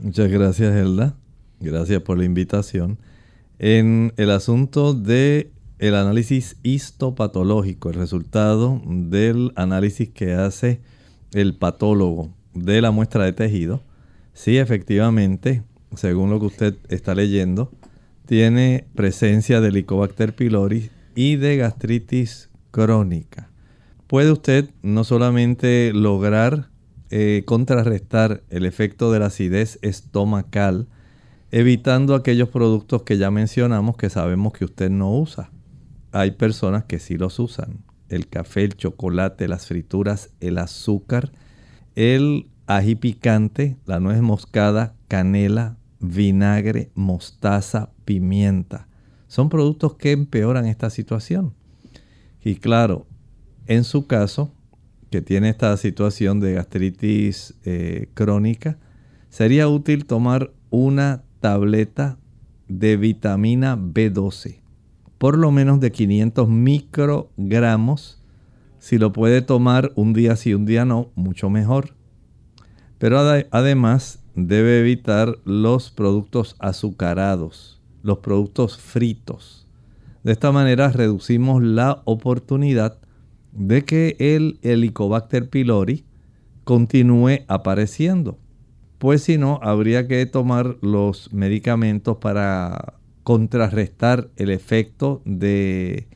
Muchas 0.02 0.28
gracias, 0.28 0.74
Elda. 0.74 1.14
Gracias 1.60 2.00
por 2.02 2.18
la 2.18 2.24
invitación. 2.24 2.98
En 3.58 4.12
el 4.16 4.30
asunto 4.30 4.94
de 4.94 5.50
el 5.78 5.94
análisis 5.94 6.56
histopatológico, 6.62 7.90
el 7.90 7.96
resultado 7.96 8.80
del 8.84 9.52
análisis 9.54 10.08
que 10.10 10.34
hace 10.34 10.80
el 11.32 11.54
patólogo 11.54 12.30
de 12.54 12.80
la 12.80 12.90
muestra 12.90 13.24
de 13.24 13.32
tejido, 13.32 13.82
sí, 14.32 14.58
efectivamente, 14.58 15.62
según 15.94 16.30
lo 16.30 16.40
que 16.40 16.46
usted 16.46 16.76
está 16.88 17.14
leyendo, 17.14 17.70
tiene 18.26 18.86
presencia 18.94 19.60
de 19.60 19.68
Helicobacter 19.68 20.34
pylori 20.34 20.90
y 21.14 21.36
de 21.36 21.56
gastritis 21.56 22.50
crónica. 22.70 23.48
Puede 24.06 24.32
usted 24.32 24.70
no 24.82 25.04
solamente 25.04 25.92
lograr 25.94 26.68
eh, 27.10 27.42
contrarrestar 27.46 28.42
el 28.50 28.66
efecto 28.66 29.12
de 29.12 29.18
la 29.18 29.26
acidez 29.26 29.78
estomacal, 29.80 30.88
evitando 31.50 32.14
aquellos 32.14 32.50
productos 32.50 33.02
que 33.02 33.16
ya 33.16 33.30
mencionamos 33.30 33.96
que 33.96 34.10
sabemos 34.10 34.52
que 34.52 34.66
usted 34.66 34.90
no 34.90 35.14
usa. 35.16 35.50
Hay 36.12 36.32
personas 36.32 36.84
que 36.84 36.98
sí 36.98 37.16
los 37.16 37.38
usan. 37.38 37.84
El 38.08 38.28
café, 38.28 38.64
el 38.64 38.76
chocolate, 38.76 39.48
las 39.48 39.66
frituras, 39.66 40.30
el 40.40 40.58
azúcar, 40.58 41.32
el 41.94 42.50
ají 42.66 42.94
picante, 42.94 43.76
la 43.86 44.00
nuez 44.00 44.20
moscada, 44.22 44.94
canela, 45.08 45.76
vinagre, 46.00 46.90
mostaza, 46.94 47.90
pimienta 48.04 48.88
son 49.28 49.50
productos 49.50 49.94
que 49.94 50.10
empeoran 50.12 50.66
esta 50.66 50.90
situación. 50.90 51.54
Y 52.42 52.56
claro, 52.56 53.06
en 53.66 53.84
su 53.84 54.06
caso, 54.06 54.50
que 55.10 55.20
tiene 55.22 55.50
esta 55.50 55.76
situación 55.76 56.40
de 56.40 56.54
gastritis 56.54 57.54
eh, 57.64 58.08
crónica, 58.14 58.78
sería 59.28 59.68
útil 59.68 60.06
tomar 60.06 60.50
una 60.70 61.22
tableta 61.40 62.18
de 62.68 62.96
vitamina 62.96 63.76
B12, 63.76 64.60
por 65.18 65.36
lo 65.36 65.50
menos 65.50 65.80
de 65.80 65.92
500 65.92 66.48
microgramos. 66.48 68.22
Si 68.78 68.98
lo 68.98 69.12
puede 69.12 69.42
tomar 69.42 69.92
un 69.96 70.12
día 70.12 70.36
sí, 70.36 70.54
un 70.54 70.66
día 70.66 70.84
no, 70.84 71.10
mucho 71.14 71.50
mejor. 71.50 71.94
Pero 72.98 73.18
además 73.50 74.22
debe 74.34 74.80
evitar 74.80 75.38
los 75.44 75.90
productos 75.90 76.56
azucarados 76.58 77.78
los 78.02 78.18
productos 78.18 78.78
fritos. 78.78 79.66
De 80.24 80.32
esta 80.32 80.52
manera 80.52 80.90
reducimos 80.90 81.62
la 81.62 82.02
oportunidad 82.04 82.98
de 83.52 83.84
que 83.84 84.16
el 84.18 84.58
Helicobacter 84.62 85.48
pylori 85.48 86.04
continúe 86.64 87.40
apareciendo. 87.48 88.38
Pues 88.98 89.22
si 89.22 89.38
no, 89.38 89.60
habría 89.62 90.08
que 90.08 90.24
tomar 90.26 90.76
los 90.80 91.32
medicamentos 91.32 92.18
para 92.18 92.97
contrarrestar 93.28 94.30
el 94.36 94.48
efecto 94.48 95.20
de 95.26 96.06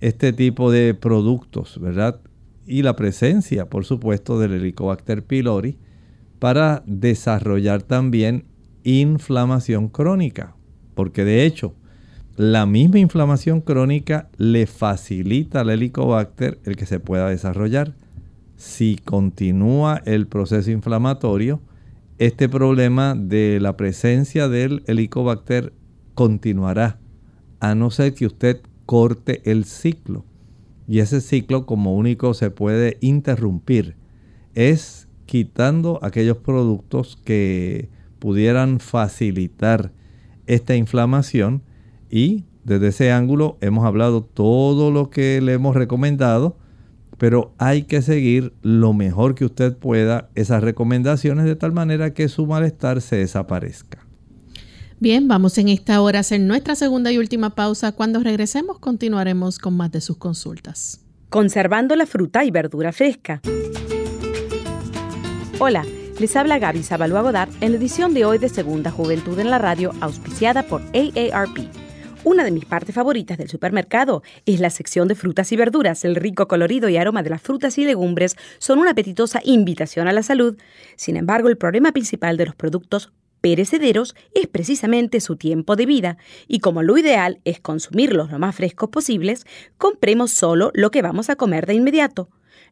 este 0.00 0.34
tipo 0.34 0.70
de 0.70 0.92
productos, 0.92 1.80
¿verdad? 1.80 2.20
Y 2.66 2.82
la 2.82 2.96
presencia, 2.96 3.70
por 3.70 3.86
supuesto, 3.86 4.38
del 4.38 4.52
Helicobacter 4.52 5.24
pylori 5.24 5.78
para 6.38 6.82
desarrollar 6.84 7.80
también 7.82 8.44
inflamación 8.84 9.88
crónica, 9.88 10.54
porque 10.94 11.24
de 11.24 11.46
hecho, 11.46 11.72
la 12.36 12.66
misma 12.66 12.98
inflamación 12.98 13.62
crónica 13.62 14.28
le 14.36 14.66
facilita 14.66 15.62
al 15.62 15.70
Helicobacter 15.70 16.60
el 16.66 16.76
que 16.76 16.84
se 16.84 17.00
pueda 17.00 17.30
desarrollar. 17.30 17.94
Si 18.56 19.00
continúa 19.02 20.02
el 20.04 20.26
proceso 20.26 20.70
inflamatorio, 20.70 21.62
este 22.18 22.50
problema 22.50 23.14
de 23.14 23.60
la 23.62 23.78
presencia 23.78 24.46
del 24.46 24.82
Helicobacter 24.86 25.72
continuará, 26.20 26.98
a 27.60 27.74
no 27.74 27.90
ser 27.90 28.12
que 28.12 28.26
usted 28.26 28.60
corte 28.84 29.40
el 29.50 29.64
ciclo. 29.64 30.26
Y 30.86 30.98
ese 30.98 31.22
ciclo 31.22 31.64
como 31.64 31.96
único 31.96 32.34
se 32.34 32.50
puede 32.50 32.98
interrumpir 33.00 33.96
es 34.54 35.08
quitando 35.24 35.98
aquellos 36.02 36.36
productos 36.36 37.18
que 37.24 37.88
pudieran 38.18 38.80
facilitar 38.80 39.92
esta 40.46 40.76
inflamación 40.76 41.62
y 42.10 42.44
desde 42.64 42.88
ese 42.88 43.12
ángulo 43.12 43.56
hemos 43.62 43.86
hablado 43.86 44.22
todo 44.22 44.90
lo 44.90 45.08
que 45.08 45.40
le 45.40 45.54
hemos 45.54 45.74
recomendado, 45.74 46.58
pero 47.16 47.54
hay 47.56 47.84
que 47.84 48.02
seguir 48.02 48.52
lo 48.60 48.92
mejor 48.92 49.34
que 49.34 49.46
usted 49.46 49.74
pueda 49.74 50.28
esas 50.34 50.62
recomendaciones 50.62 51.46
de 51.46 51.56
tal 51.56 51.72
manera 51.72 52.12
que 52.12 52.28
su 52.28 52.46
malestar 52.46 53.00
se 53.00 53.16
desaparezca. 53.16 53.99
Bien, 55.02 55.28
vamos 55.28 55.56
en 55.56 55.70
esta 55.70 56.02
hora 56.02 56.18
a 56.18 56.20
hacer 56.20 56.42
nuestra 56.42 56.74
segunda 56.74 57.10
y 57.10 57.16
última 57.16 57.54
pausa. 57.54 57.92
Cuando 57.92 58.20
regresemos 58.20 58.78
continuaremos 58.78 59.58
con 59.58 59.74
más 59.74 59.90
de 59.90 60.02
sus 60.02 60.18
consultas. 60.18 61.00
Conservando 61.30 61.96
la 61.96 62.04
fruta 62.04 62.44
y 62.44 62.50
verdura 62.50 62.92
fresca. 62.92 63.40
Hola, 65.58 65.86
les 66.18 66.36
habla 66.36 66.58
Gaby 66.58 66.82
Zabalúa 66.82 67.22
Godard 67.22 67.48
en 67.62 67.72
la 67.72 67.78
edición 67.78 68.12
de 68.12 68.26
hoy 68.26 68.36
de 68.36 68.50
Segunda 68.50 68.90
Juventud 68.90 69.38
en 69.38 69.48
la 69.48 69.56
Radio, 69.56 69.92
auspiciada 70.02 70.64
por 70.64 70.82
AARP. 70.92 71.70
Una 72.22 72.44
de 72.44 72.50
mis 72.50 72.66
partes 72.66 72.94
favoritas 72.94 73.38
del 73.38 73.48
supermercado 73.48 74.22
es 74.44 74.60
la 74.60 74.68
sección 74.68 75.08
de 75.08 75.14
frutas 75.14 75.50
y 75.52 75.56
verduras. 75.56 76.04
El 76.04 76.14
rico 76.14 76.46
colorido 76.46 76.90
y 76.90 76.98
aroma 76.98 77.22
de 77.22 77.30
las 77.30 77.40
frutas 77.40 77.78
y 77.78 77.86
legumbres 77.86 78.36
son 78.58 78.78
una 78.78 78.90
apetitosa 78.90 79.40
invitación 79.44 80.08
a 80.08 80.12
la 80.12 80.22
salud. 80.22 80.58
Sin 80.96 81.16
embargo, 81.16 81.48
el 81.48 81.56
problema 81.56 81.92
principal 81.92 82.36
de 82.36 82.44
los 82.44 82.54
productos 82.54 83.10
perecederos 83.40 84.14
es 84.34 84.46
precisamente 84.46 85.20
su 85.20 85.36
tiempo 85.36 85.76
de 85.76 85.86
vida, 85.86 86.18
y 86.46 86.60
como 86.60 86.82
lo 86.82 86.96
ideal 86.98 87.40
es 87.44 87.60
consumirlos 87.60 88.30
lo 88.30 88.38
más 88.38 88.56
frescos 88.56 88.90
posibles, 88.90 89.44
compremos 89.78 90.30
solo 90.32 90.70
lo 90.74 90.90
que 90.90 91.02
vamos 91.02 91.30
a 91.30 91.36
comer 91.36 91.66
de 91.66 91.74
inmediato. 91.74 92.28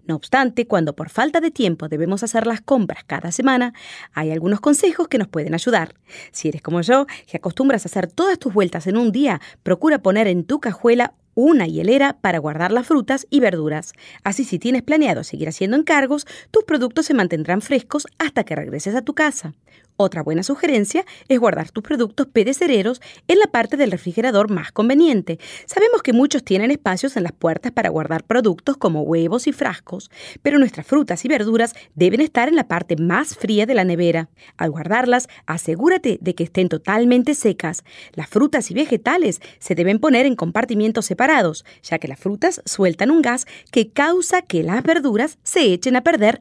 No 0.09 0.17
obstante, 0.17 0.67
cuando 0.67 0.97
por 0.97 1.11
falta 1.11 1.41
de 1.41 1.51
tiempo 1.51 1.89
debemos 1.89 2.23
hacer 2.23 2.47
las 2.47 2.63
compras 2.63 3.05
cada 3.07 3.31
semana, 3.31 3.75
hay 4.15 4.31
algunos 4.31 4.61
consejos 4.61 5.07
que 5.07 5.19
nos 5.19 5.29
pueden 5.29 5.53
ayudar. 5.53 5.95
Si 6.33 6.49
eres 6.49 6.63
como 6.63 6.81
yo, 6.81 7.07
que 7.27 7.37
acostumbras 7.37 7.85
a 7.85 7.89
hacer 7.89 8.07
todas 8.07 8.39
tus 8.39 8.55
vueltas 8.55 8.87
en 8.87 8.97
un 8.97 9.13
día, 9.13 9.41
procura 9.63 9.99
poner 9.99 10.27
en 10.27 10.45
tu 10.45 10.61
cajuela 10.61 11.15
una 11.35 11.67
hielera 11.67 12.19
para 12.21 12.39
guardar 12.39 12.73
las 12.73 12.87
frutas 12.87 13.27
y 13.31 13.41
verduras. 13.41 13.93
Así 14.25 14.45
si 14.45 14.59
tienes 14.59 14.83
planeado 14.83 15.23
seguir 15.23 15.49
haciendo 15.49 15.77
encargos, 15.77 16.27
tus 16.51 16.65
productos 16.65 17.07
se 17.07 17.15
mantendrán 17.15 17.61
frescos 17.61 18.09
hasta 18.19 18.45
que 18.45 18.57
regreses 18.57 18.95
a 18.95 19.03
tu 19.03 19.15
casa. 19.15 19.55
Otra 20.01 20.23
buena 20.23 20.45
sugerencia 20.45 21.05
es 21.27 21.41
guardar 21.41 21.73
tus 21.73 21.83
productos 21.83 22.29
perecederos 22.29 23.03
en 23.27 23.41
la 23.41 23.49
parte 23.49 23.77
del 23.77 23.91
refrigerador 23.91 24.49
más 24.49 24.71
conveniente. 24.71 25.41
Sabemos 25.67 26.05
que 26.05 26.13
muchos 26.13 26.45
tienen 26.45 26.71
espacios 26.71 27.17
en 27.17 27.25
las 27.25 27.33
puertas 27.33 27.73
para 27.73 27.89
guardar 27.89 28.23
productos 28.23 28.77
como 28.77 29.03
huevos 29.03 29.49
y 29.49 29.53
frascos, 29.53 30.09
pero 30.41 30.61
nuestras 30.61 30.87
frutas 30.87 31.25
y 31.25 31.29
verduras 31.29 31.75
deben 31.97 32.21
estar 32.21 32.49
en 32.49 32.55
la 32.55 32.69
parte 32.69 32.95
más 32.95 33.37
fría 33.37 33.67
de 33.67 33.75
la 33.75 33.83
nevera. 33.83 34.29
Al 34.57 34.71
guardarlas, 34.71 35.29
asegúrate 35.47 36.19
de 36.21 36.35
que 36.37 36.45
estén 36.45 36.69
totalmente 36.69 37.35
secas. 37.35 37.83
Las 38.15 38.29
frutas 38.29 38.71
y 38.71 38.75
vegetales 38.75 39.41
se 39.59 39.75
deben 39.75 39.99
poner 39.99 40.27
en 40.27 40.37
compartimientos 40.37 41.07
separados, 41.07 41.65
ya 41.83 41.99
que 41.99 42.07
las 42.07 42.21
frutas 42.21 42.63
sueltan 42.65 43.11
un 43.11 43.21
gas 43.21 43.47
que 43.73 43.91
causa 43.91 44.43
que 44.43 44.63
las 44.63 44.85
verduras 44.85 45.39
se 45.43 45.73
echen 45.73 45.97
a 45.97 46.05
perder 46.05 46.41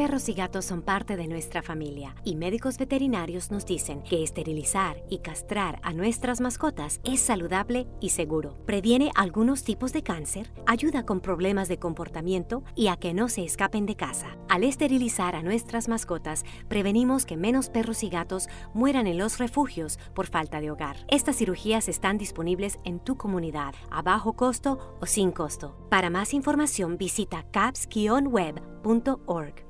Perros 0.00 0.30
y 0.30 0.32
gatos 0.32 0.64
son 0.64 0.80
parte 0.80 1.18
de 1.18 1.26
nuestra 1.26 1.60
familia 1.60 2.14
y 2.24 2.34
médicos 2.34 2.78
veterinarios 2.78 3.50
nos 3.50 3.66
dicen 3.66 4.02
que 4.02 4.22
esterilizar 4.22 5.04
y 5.10 5.18
castrar 5.18 5.78
a 5.82 5.92
nuestras 5.92 6.40
mascotas 6.40 7.02
es 7.04 7.20
saludable 7.20 7.86
y 8.00 8.08
seguro. 8.08 8.56
Previene 8.64 9.10
algunos 9.14 9.62
tipos 9.62 9.92
de 9.92 10.02
cáncer, 10.02 10.54
ayuda 10.66 11.04
con 11.04 11.20
problemas 11.20 11.68
de 11.68 11.78
comportamiento 11.78 12.64
y 12.74 12.86
a 12.86 12.96
que 12.96 13.12
no 13.12 13.28
se 13.28 13.44
escapen 13.44 13.84
de 13.84 13.94
casa. 13.94 14.38
Al 14.48 14.64
esterilizar 14.64 15.36
a 15.36 15.42
nuestras 15.42 15.86
mascotas, 15.86 16.46
prevenimos 16.68 17.26
que 17.26 17.36
menos 17.36 17.68
perros 17.68 18.02
y 18.02 18.08
gatos 18.08 18.48
mueran 18.72 19.06
en 19.06 19.18
los 19.18 19.36
refugios 19.36 19.98
por 20.14 20.28
falta 20.28 20.62
de 20.62 20.70
hogar. 20.70 20.96
Estas 21.08 21.36
cirugías 21.36 21.90
están 21.90 22.16
disponibles 22.16 22.78
en 22.84 23.00
tu 23.00 23.18
comunidad 23.18 23.74
a 23.90 24.00
bajo 24.00 24.32
costo 24.32 24.96
o 24.98 25.04
sin 25.04 25.30
costo. 25.30 25.76
Para 25.90 26.08
más 26.08 26.32
información 26.32 26.96
visita 26.96 27.44
caps-web.org. 27.52 29.69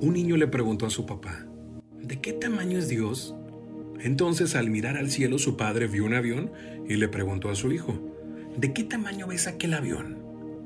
Un 0.00 0.14
niño 0.14 0.36
le 0.36 0.46
preguntó 0.46 0.86
a 0.86 0.90
su 0.90 1.06
papá, 1.06 1.46
¿de 2.00 2.20
qué 2.20 2.32
tamaño 2.32 2.78
es 2.78 2.88
Dios? 2.88 3.34
Entonces 4.00 4.54
al 4.54 4.68
mirar 4.68 4.96
al 4.96 5.10
cielo 5.10 5.38
su 5.38 5.56
padre 5.56 5.86
vio 5.86 6.04
un 6.04 6.14
avión 6.14 6.50
y 6.88 6.96
le 6.96 7.08
preguntó 7.08 7.48
a 7.48 7.54
su 7.54 7.72
hijo, 7.72 7.94
¿de 8.56 8.72
qué 8.72 8.84
tamaño 8.84 9.26
ves 9.26 9.46
aquel 9.46 9.74
avión? 9.74 10.18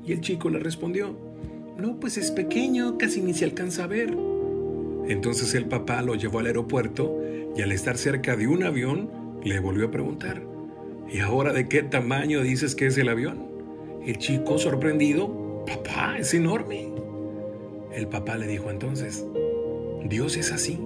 Y 0.05 0.11
el 0.11 0.21
chico 0.21 0.49
le 0.49 0.59
respondió, 0.59 1.17
no, 1.77 1.99
pues 1.99 2.17
es 2.17 2.31
pequeño, 2.31 2.97
casi 2.97 3.21
ni 3.21 3.33
se 3.33 3.45
alcanza 3.45 3.85
a 3.85 3.87
ver. 3.87 4.13
Entonces 5.07 5.53
el 5.55 5.65
papá 5.65 6.01
lo 6.01 6.15
llevó 6.15 6.39
al 6.39 6.47
aeropuerto 6.47 7.21
y 7.55 7.61
al 7.61 7.71
estar 7.71 7.97
cerca 7.97 8.35
de 8.35 8.47
un 8.47 8.63
avión 8.63 9.09
le 9.43 9.59
volvió 9.59 9.87
a 9.87 9.91
preguntar, 9.91 10.43
¿y 11.11 11.19
ahora 11.19 11.53
de 11.53 11.69
qué 11.69 11.83
tamaño 11.83 12.41
dices 12.41 12.75
que 12.75 12.87
es 12.87 12.97
el 12.97 13.09
avión? 13.09 13.47
El 14.05 14.17
chico 14.17 14.57
sorprendido, 14.57 15.63
papá, 15.65 16.17
es 16.17 16.33
enorme. 16.33 16.89
El 17.93 18.07
papá 18.07 18.37
le 18.37 18.47
dijo 18.47 18.69
entonces, 18.69 19.25
Dios 20.05 20.37
es 20.37 20.51
así. 20.51 20.79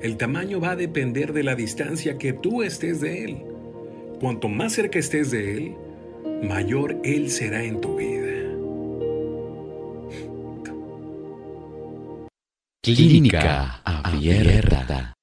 El 0.00 0.16
tamaño 0.16 0.60
va 0.60 0.70
a 0.70 0.76
depender 0.76 1.32
de 1.32 1.42
la 1.42 1.56
distancia 1.56 2.18
que 2.18 2.32
tú 2.32 2.62
estés 2.62 3.00
de 3.00 3.24
Él. 3.24 3.42
Cuanto 4.20 4.48
más 4.48 4.72
cerca 4.72 4.98
estés 4.98 5.30
de 5.30 5.56
Él, 5.56 5.74
mayor 6.42 7.00
Él 7.02 7.30
será 7.30 7.64
en 7.64 7.80
tu 7.80 7.96
vida. 7.96 8.28
Clínica 12.82 13.82
Abierta. 13.84 15.14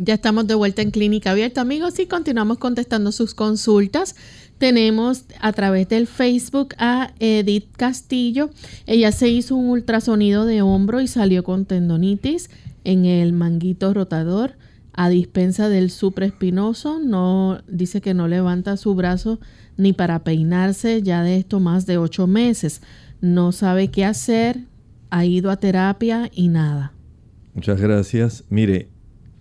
Ya 0.00 0.14
estamos 0.14 0.46
de 0.46 0.54
vuelta 0.54 0.82
en 0.82 0.90
Clínica 0.90 1.30
Abierta, 1.30 1.60
amigos, 1.60 1.98
y 1.98 2.06
continuamos 2.06 2.58
contestando 2.58 3.12
sus 3.12 3.34
consultas. 3.34 4.14
Tenemos 4.58 5.24
a 5.40 5.52
través 5.52 5.88
del 5.88 6.08
Facebook 6.08 6.74
a 6.78 7.12
Edith 7.20 7.68
Castillo. 7.76 8.50
Ella 8.86 9.12
se 9.12 9.28
hizo 9.28 9.54
un 9.54 9.70
ultrasonido 9.70 10.46
de 10.46 10.62
hombro 10.62 11.00
y 11.00 11.06
salió 11.06 11.44
con 11.44 11.64
tendonitis 11.64 12.50
en 12.82 13.04
el 13.04 13.32
manguito 13.32 13.94
rotador 13.94 14.56
a 14.92 15.08
dispensa 15.08 15.68
del 15.68 15.90
supraespinoso. 15.90 16.98
No 16.98 17.60
dice 17.68 18.00
que 18.00 18.14
no 18.14 18.26
levanta 18.26 18.76
su 18.76 18.96
brazo 18.96 19.38
ni 19.76 19.92
para 19.92 20.24
peinarse 20.24 21.02
ya 21.02 21.22
de 21.22 21.36
esto 21.36 21.60
más 21.60 21.86
de 21.86 21.98
ocho 21.98 22.26
meses. 22.26 22.82
No 23.20 23.52
sabe 23.52 23.88
qué 23.88 24.04
hacer. 24.04 24.64
Ha 25.10 25.24
ido 25.24 25.52
a 25.52 25.56
terapia 25.56 26.30
y 26.34 26.48
nada. 26.48 26.92
Muchas 27.54 27.80
gracias. 27.80 28.44
Mire, 28.50 28.88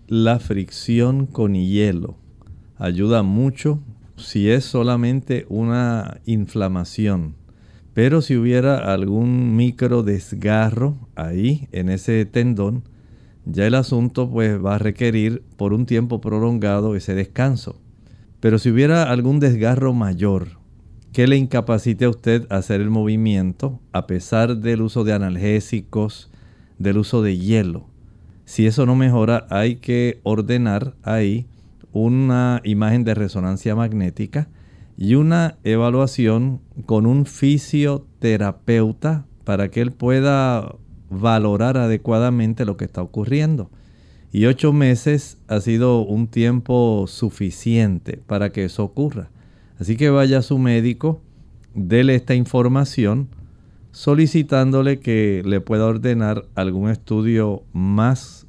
la 0.08 0.38
fricción 0.40 1.26
con 1.26 1.56
hielo 1.56 2.18
ayuda 2.78 3.24
mucho 3.24 3.82
si 4.18 4.50
es 4.50 4.66
solamente 4.66 5.46
una 5.50 6.20
inflamación. 6.26 7.36
Pero 7.94 8.22
si 8.22 8.36
hubiera 8.36 8.94
algún 8.94 9.56
micro 9.56 10.04
desgarro 10.04 10.98
ahí 11.16 11.68
en 11.72 11.90
ese 11.90 12.26
tendón, 12.26 12.84
ya 13.46 13.66
el 13.66 13.76
asunto 13.76 14.30
pues 14.30 14.64
va 14.64 14.76
a 14.76 14.80
requerir 14.80 15.44
por 15.56 15.74
un 15.74 15.86
tiempo 15.86 16.20
prolongado 16.20 16.96
ese 16.96 17.16
descanso. 17.16 17.80
Pero 18.40 18.60
si 18.60 18.70
hubiera 18.70 19.10
algún 19.10 19.40
desgarro 19.40 19.94
mayor 19.94 20.50
que 21.12 21.26
le 21.26 21.38
incapacite 21.38 22.06
a 22.06 22.10
usted 22.10 22.46
hacer 22.52 22.82
el 22.82 22.90
movimiento, 22.90 23.80
a 23.94 24.06
pesar 24.06 24.58
del 24.58 24.82
uso 24.82 25.04
de 25.04 25.14
analgésicos, 25.14 26.30
del 26.78 26.98
uso 26.98 27.24
de 27.24 27.38
hielo, 27.38 27.88
si 28.46 28.68
eso 28.68 28.86
no 28.86 28.96
mejora, 28.96 29.48
hay 29.50 29.78
que 29.78 30.20
ordenar 30.24 30.96
ahí 31.04 31.48
una 32.04 32.62
imagen 32.64 33.04
de 33.04 33.14
resonancia 33.14 33.76
magnética 33.76 34.50
y 34.98 35.16
una 35.16 35.58
evaluación 35.64 36.62
con 36.86 37.06
un 37.06 37.26
fisioterapeuta 37.26 39.26
para 39.44 39.70
que 39.70 39.82
él 39.82 39.92
pueda 39.92 40.76
valorar 41.10 41.78
adecuadamente 41.78 42.66
lo 42.66 42.78
que 42.78 42.86
está 42.86 43.02
ocurriendo. 43.02 43.70
Y 44.32 44.46
ocho 44.46 44.74
meses 44.74 45.38
ha 45.48 45.62
sido 45.62 46.02
un 46.02 46.28
tiempo 46.28 47.06
suficiente 47.08 48.18
para 48.18 48.52
que 48.52 48.66
eso 48.66 48.84
ocurra. 48.84 49.30
Así 49.80 49.96
que 49.96 50.10
vaya 50.10 50.40
a 50.40 50.42
su 50.42 50.58
médico, 50.58 51.22
dele 51.74 52.16
esta 52.16 52.36
información, 52.36 53.30
solicitándole 53.92 55.00
que 55.00 55.44
le 55.46 55.62
pueda 55.62 55.86
ordenar 55.86 56.46
algún 56.56 56.90
estudio 56.90 57.64
más 57.72 58.48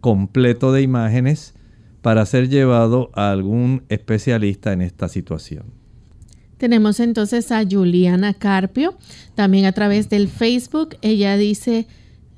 completo 0.00 0.72
de 0.72 0.82
imágenes 0.82 1.54
para 2.02 2.24
ser 2.26 2.48
llevado 2.48 3.10
a 3.14 3.30
algún 3.30 3.82
especialista 3.88 4.72
en 4.72 4.82
esta 4.82 5.08
situación. 5.08 5.64
Tenemos 6.56 7.00
entonces 7.00 7.52
a 7.52 7.64
Juliana 7.68 8.34
Carpio, 8.34 8.94
también 9.34 9.64
a 9.64 9.72
través 9.72 10.10
del 10.10 10.28
Facebook. 10.28 10.96
Ella 11.00 11.36
dice 11.36 11.86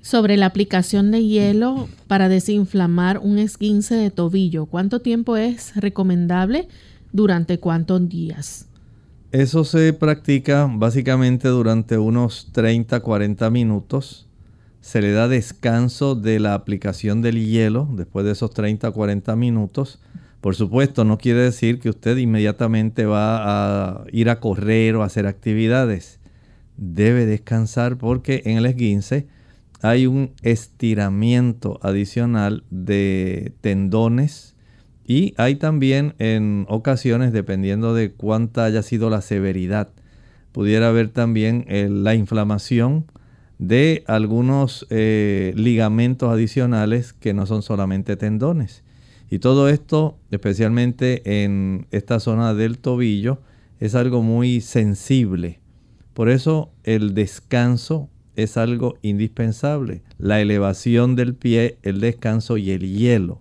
sobre 0.00 0.36
la 0.36 0.46
aplicación 0.46 1.10
de 1.10 1.24
hielo 1.24 1.88
para 2.06 2.28
desinflamar 2.28 3.18
un 3.18 3.38
esguince 3.38 3.94
de 3.94 4.10
tobillo. 4.10 4.66
¿Cuánto 4.66 5.00
tiempo 5.00 5.36
es 5.36 5.74
recomendable? 5.76 6.68
¿Durante 7.12 7.58
cuántos 7.58 8.08
días? 8.08 8.66
Eso 9.32 9.64
se 9.64 9.92
practica 9.92 10.68
básicamente 10.70 11.48
durante 11.48 11.98
unos 11.98 12.52
30-40 12.52 13.50
minutos 13.50 14.28
se 14.82 15.00
le 15.00 15.12
da 15.12 15.28
descanso 15.28 16.16
de 16.16 16.40
la 16.40 16.54
aplicación 16.54 17.22
del 17.22 17.46
hielo 17.46 17.88
después 17.92 18.26
de 18.26 18.32
esos 18.32 18.50
30 18.50 18.88
o 18.88 18.92
40 18.92 19.34
minutos. 19.36 20.00
Por 20.40 20.56
supuesto, 20.56 21.04
no 21.04 21.18
quiere 21.18 21.38
decir 21.38 21.78
que 21.78 21.88
usted 21.88 22.16
inmediatamente 22.16 23.06
va 23.06 24.00
a 24.00 24.04
ir 24.10 24.28
a 24.28 24.40
correr 24.40 24.96
o 24.96 25.02
a 25.02 25.06
hacer 25.06 25.28
actividades. 25.28 26.18
Debe 26.76 27.26
descansar 27.26 27.96
porque 27.96 28.42
en 28.44 28.58
el 28.58 28.66
esguince 28.66 29.28
hay 29.82 30.06
un 30.06 30.32
estiramiento 30.42 31.78
adicional 31.82 32.64
de 32.70 33.52
tendones 33.60 34.56
y 35.06 35.32
hay 35.36 35.56
también 35.56 36.14
en 36.18 36.66
ocasiones, 36.68 37.32
dependiendo 37.32 37.94
de 37.94 38.12
cuánta 38.12 38.64
haya 38.64 38.82
sido 38.82 39.10
la 39.10 39.20
severidad, 39.20 39.90
pudiera 40.50 40.88
haber 40.88 41.08
también 41.10 41.64
eh, 41.68 41.88
la 41.88 42.16
inflamación 42.16 43.06
de 43.68 44.02
algunos 44.08 44.86
eh, 44.90 45.52
ligamentos 45.56 46.32
adicionales 46.32 47.12
que 47.12 47.32
no 47.32 47.46
son 47.46 47.62
solamente 47.62 48.16
tendones. 48.16 48.82
Y 49.30 49.38
todo 49.38 49.68
esto, 49.68 50.18
especialmente 50.32 51.44
en 51.44 51.86
esta 51.92 52.18
zona 52.18 52.54
del 52.54 52.78
tobillo, 52.78 53.40
es 53.78 53.94
algo 53.94 54.22
muy 54.22 54.60
sensible. 54.60 55.60
Por 56.12 56.28
eso 56.28 56.72
el 56.82 57.14
descanso 57.14 58.10
es 58.34 58.56
algo 58.56 58.96
indispensable. 59.00 60.02
La 60.18 60.40
elevación 60.40 61.14
del 61.14 61.34
pie, 61.34 61.78
el 61.82 62.00
descanso 62.00 62.56
y 62.56 62.72
el 62.72 62.92
hielo. 62.92 63.40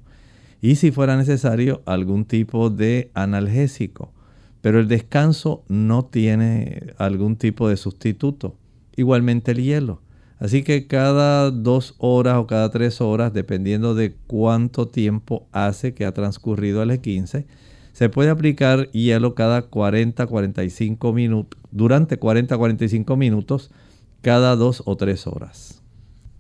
Y 0.62 0.76
si 0.76 0.92
fuera 0.92 1.18
necesario, 1.18 1.82
algún 1.86 2.26
tipo 2.26 2.70
de 2.70 3.10
analgésico. 3.16 4.14
Pero 4.62 4.80
el 4.80 4.88
descanso 4.88 5.64
no 5.68 6.06
tiene 6.06 6.94
algún 7.00 7.38
tipo 7.38 7.68
de 7.68 7.76
sustituto. 7.76 8.56
Igualmente 8.96 9.52
el 9.54 9.64
hielo. 9.64 10.02
Así 10.42 10.64
que 10.64 10.88
cada 10.88 11.52
dos 11.52 11.94
horas 12.00 12.38
o 12.38 12.48
cada 12.48 12.72
tres 12.72 13.00
horas, 13.00 13.32
dependiendo 13.32 13.94
de 13.94 14.16
cuánto 14.26 14.88
tiempo 14.88 15.46
hace 15.52 15.94
que 15.94 16.04
ha 16.04 16.16
transcurrido 16.16 16.82
el 16.82 16.90
E15, 16.90 17.46
se 17.94 18.10
puede 18.10 18.32
aplicar 18.32 18.90
hielo 18.90 19.36
cada 19.36 19.70
40-45 19.70 21.14
minutos, 21.14 21.60
durante 21.70 22.20
40-45 22.20 23.16
minutos, 23.18 23.70
cada 24.22 24.56
dos 24.56 24.82
o 24.86 24.98
tres 24.98 25.28
horas. 25.28 25.84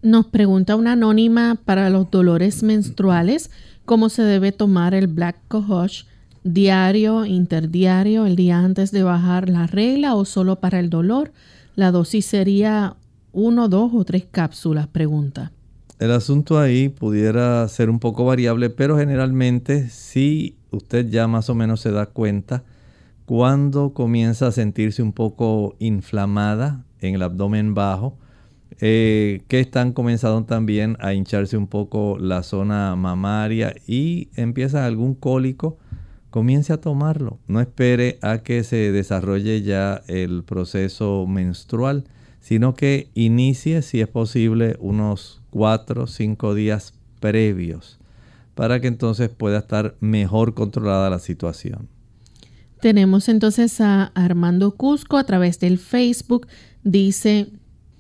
Nos 0.01 0.25
pregunta 0.25 0.75
una 0.75 0.93
anónima 0.93 1.59
para 1.63 1.91
los 1.91 2.09
dolores 2.09 2.63
menstruales, 2.63 3.51
¿cómo 3.85 4.09
se 4.09 4.23
debe 4.23 4.51
tomar 4.51 4.95
el 4.95 5.05
Black 5.05 5.37
Cohosh 5.47 6.05
diario, 6.43 7.27
interdiario, 7.27 8.25
el 8.25 8.35
día 8.35 8.57
antes 8.57 8.91
de 8.91 9.03
bajar 9.03 9.47
la 9.47 9.67
regla 9.67 10.15
o 10.15 10.25
solo 10.25 10.55
para 10.55 10.79
el 10.79 10.89
dolor? 10.89 11.31
La 11.75 11.91
dosis 11.91 12.25
sería 12.25 12.95
uno, 13.33 13.67
dos 13.69 13.91
o 13.93 14.03
tres 14.03 14.27
cápsulas, 14.29 14.87
pregunta. 14.87 15.51
El 15.99 16.11
asunto 16.11 16.57
ahí 16.57 16.89
pudiera 16.89 17.67
ser 17.67 17.89
un 17.89 17.99
poco 17.99 18.25
variable, 18.25 18.69
pero 18.71 18.97
generalmente 18.97 19.87
si 19.89 20.57
usted 20.71 21.07
ya 21.09 21.27
más 21.27 21.49
o 21.49 21.55
menos 21.55 21.81
se 21.81 21.91
da 21.91 22.07
cuenta 22.07 22.63
cuando 23.25 23.93
comienza 23.93 24.47
a 24.47 24.51
sentirse 24.51 25.03
un 25.03 25.13
poco 25.13 25.75
inflamada 25.79 26.83
en 26.99 27.15
el 27.15 27.21
abdomen 27.21 27.73
bajo, 27.75 28.17
eh, 28.79 29.43
que 29.47 29.59
están 29.59 29.93
comenzando 29.93 30.43
también 30.45 30.97
a 30.99 31.13
hincharse 31.13 31.55
un 31.55 31.67
poco 31.67 32.17
la 32.19 32.41
zona 32.41 32.95
mamaria 32.95 33.75
y 33.85 34.29
empieza 34.35 34.85
algún 34.87 35.13
cólico, 35.13 35.77
comience 36.31 36.73
a 36.73 36.81
tomarlo. 36.81 37.37
No 37.47 37.61
espere 37.61 38.17
a 38.23 38.39
que 38.39 38.63
se 38.63 38.91
desarrolle 38.91 39.61
ya 39.61 40.01
el 40.07 40.43
proceso 40.43 41.27
menstrual 41.27 42.05
sino 42.51 42.73
que 42.73 43.09
inicie, 43.13 43.81
si 43.81 44.01
es 44.01 44.09
posible, 44.09 44.75
unos 44.81 45.41
4 45.51 46.03
o 46.03 46.05
5 46.05 46.53
días 46.53 46.93
previos 47.21 47.97
para 48.55 48.81
que 48.81 48.87
entonces 48.87 49.29
pueda 49.29 49.59
estar 49.59 49.95
mejor 50.01 50.53
controlada 50.53 51.09
la 51.09 51.19
situación. 51.19 51.87
Tenemos 52.81 53.29
entonces 53.29 53.79
a 53.79 54.11
Armando 54.15 54.75
Cusco 54.75 55.15
a 55.15 55.23
través 55.23 55.61
del 55.61 55.77
Facebook. 55.77 56.45
Dice, 56.83 57.47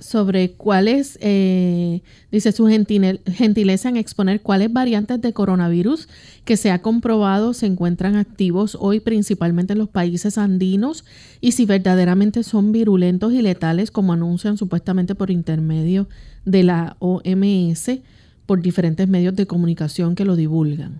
sobre 0.01 0.53
cuáles, 0.53 1.17
eh, 1.21 2.01
dice 2.31 2.51
su 2.51 2.67
gentileza 2.67 3.87
en 3.87 3.97
exponer 3.97 4.41
cuáles 4.41 4.73
variantes 4.73 5.21
de 5.21 5.31
coronavirus 5.31 6.09
que 6.43 6.57
se 6.57 6.71
ha 6.71 6.81
comprobado 6.81 7.53
se 7.53 7.67
encuentran 7.67 8.15
activos 8.15 8.75
hoy 8.79 8.99
principalmente 8.99 9.73
en 9.73 9.79
los 9.79 9.89
países 9.89 10.39
andinos 10.39 11.05
y 11.39 11.51
si 11.51 11.65
verdaderamente 11.65 12.41
son 12.41 12.71
virulentos 12.71 13.31
y 13.31 13.43
letales 13.43 13.91
como 13.91 14.13
anuncian 14.13 14.57
supuestamente 14.57 15.13
por 15.13 15.29
intermedio 15.29 16.09
de 16.45 16.63
la 16.63 16.97
OMS 16.97 17.99
por 18.47 18.61
diferentes 18.61 19.07
medios 19.07 19.35
de 19.35 19.45
comunicación 19.45 20.15
que 20.15 20.25
lo 20.25 20.35
divulgan. 20.35 20.99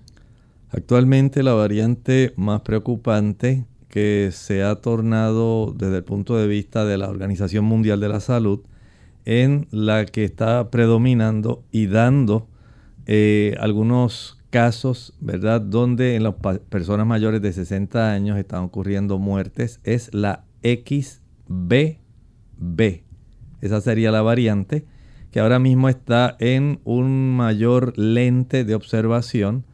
Actualmente 0.70 1.42
la 1.42 1.54
variante 1.54 2.34
más 2.38 2.62
preocupante 2.62 3.66
que 3.90 4.30
se 4.32 4.62
ha 4.62 4.76
tornado 4.76 5.74
desde 5.76 5.98
el 5.98 6.04
punto 6.04 6.38
de 6.38 6.48
vista 6.48 6.86
de 6.86 7.00
la 7.00 7.10
Organización 7.10 7.66
Mundial 7.66 8.00
de 8.00 8.08
la 8.08 8.20
Salud 8.20 8.62
en 9.26 9.68
la 9.72 10.06
que 10.06 10.24
está 10.24 10.70
predominando 10.70 11.64
y 11.72 11.88
dando 11.88 12.48
eh, 13.06 13.56
algunos 13.60 14.42
casos, 14.50 15.14
¿verdad? 15.20 15.62
Donde 15.62 16.16
en 16.16 16.24
las 16.24 16.36
personas 16.70 17.08
mayores 17.08 17.42
de 17.42 17.54
60 17.54 18.12
años 18.12 18.38
están 18.38 18.64
ocurriendo 18.64 19.18
muertes, 19.18 19.80
es 19.84 20.14
la 20.14 20.46
XBB. 20.64 22.02
Esa 23.62 23.82
sería 23.82 24.12
la 24.12 24.22
variante 24.22 24.86
que 25.32 25.40
ahora 25.40 25.60
mismo 25.60 25.90
está 25.90 26.36
en 26.40 26.82
un 26.84 27.36
mayor 27.36 27.98
lente 27.98 28.66
de 28.66 28.76
observación 28.76 29.66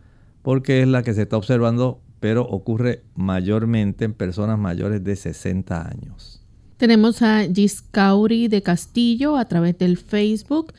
porque 0.44 0.82
es 0.82 0.88
la 0.88 1.04
que 1.04 1.14
se 1.14 1.24
está 1.24 1.36
observando, 1.36 2.00
pero 2.20 2.44
ocurre 2.44 3.04
mayormente 3.16 4.06
en 4.06 4.14
personas 4.14 4.58
mayores 4.58 5.04
de 5.04 5.16
60 5.16 5.86
años. 5.86 6.47
Tenemos 6.78 7.24
a 7.24 7.44
Giscauri 7.52 8.48
de 8.48 8.62
Castillo 8.62 9.36
a 9.36 9.46
través 9.46 9.80
del 9.80 9.98
Facebook. 9.98 10.74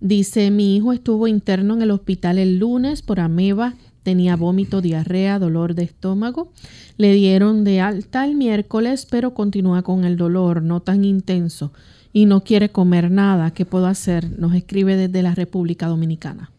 Dice, 0.00 0.50
mi 0.50 0.76
hijo 0.76 0.94
estuvo 0.94 1.28
interno 1.28 1.74
en 1.74 1.82
el 1.82 1.90
hospital 1.90 2.38
el 2.38 2.58
lunes 2.58 3.02
por 3.02 3.20
ameba, 3.20 3.74
tenía 4.02 4.34
vómito, 4.34 4.80
diarrea, 4.80 5.38
dolor 5.38 5.74
de 5.74 5.84
estómago. 5.84 6.50
Le 6.96 7.12
dieron 7.12 7.64
de 7.64 7.80
alta 7.80 8.24
el 8.24 8.34
miércoles, 8.34 9.06
pero 9.08 9.34
continúa 9.34 9.82
con 9.82 10.04
el 10.04 10.16
dolor, 10.16 10.62
no 10.62 10.80
tan 10.80 11.04
intenso, 11.04 11.72
y 12.14 12.24
no 12.24 12.44
quiere 12.44 12.70
comer 12.70 13.10
nada. 13.10 13.52
¿Qué 13.52 13.66
puedo 13.66 13.86
hacer? 13.86 14.38
Nos 14.38 14.54
escribe 14.54 14.96
desde 14.96 15.22
la 15.22 15.34
República 15.34 15.86
Dominicana. 15.86 16.50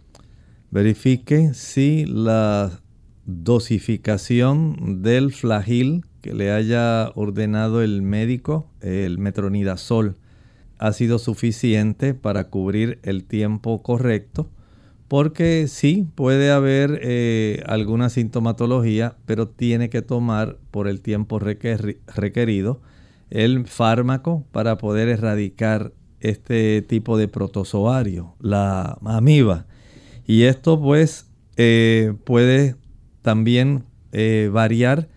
Verifique 0.69 1.55
si 1.55 2.05
la 2.05 2.79
dosificación 3.25 5.01
del 5.01 5.33
flagil 5.33 6.05
que 6.23 6.33
le 6.33 6.51
haya 6.51 7.11
ordenado 7.15 7.83
el 7.83 8.01
médico, 8.01 8.69
el 8.79 9.17
metronidazol, 9.17 10.15
ha 10.79 10.93
sido 10.93 11.19
suficiente 11.19 12.13
para 12.13 12.45
cubrir 12.45 12.99
el 13.03 13.25
tiempo 13.25 13.83
correcto, 13.83 14.49
porque 15.09 15.67
sí 15.67 16.07
puede 16.15 16.49
haber 16.49 17.01
eh, 17.03 17.61
alguna 17.65 18.09
sintomatología, 18.09 19.17
pero 19.25 19.49
tiene 19.49 19.89
que 19.89 20.01
tomar 20.01 20.57
por 20.71 20.87
el 20.87 21.01
tiempo 21.01 21.39
requerido 21.39 22.81
el 23.29 23.67
fármaco 23.67 24.45
para 24.53 24.77
poder 24.77 25.09
erradicar 25.09 25.91
este 26.21 26.81
tipo 26.81 27.17
de 27.17 27.27
protozoario, 27.27 28.35
la 28.39 28.97
amiba. 29.03 29.65
Y 30.25 30.43
esto 30.43 30.79
pues 30.79 31.27
eh, 31.57 32.13
puede 32.23 32.77
también 33.21 33.83
eh, 34.13 34.49
variar 34.53 35.09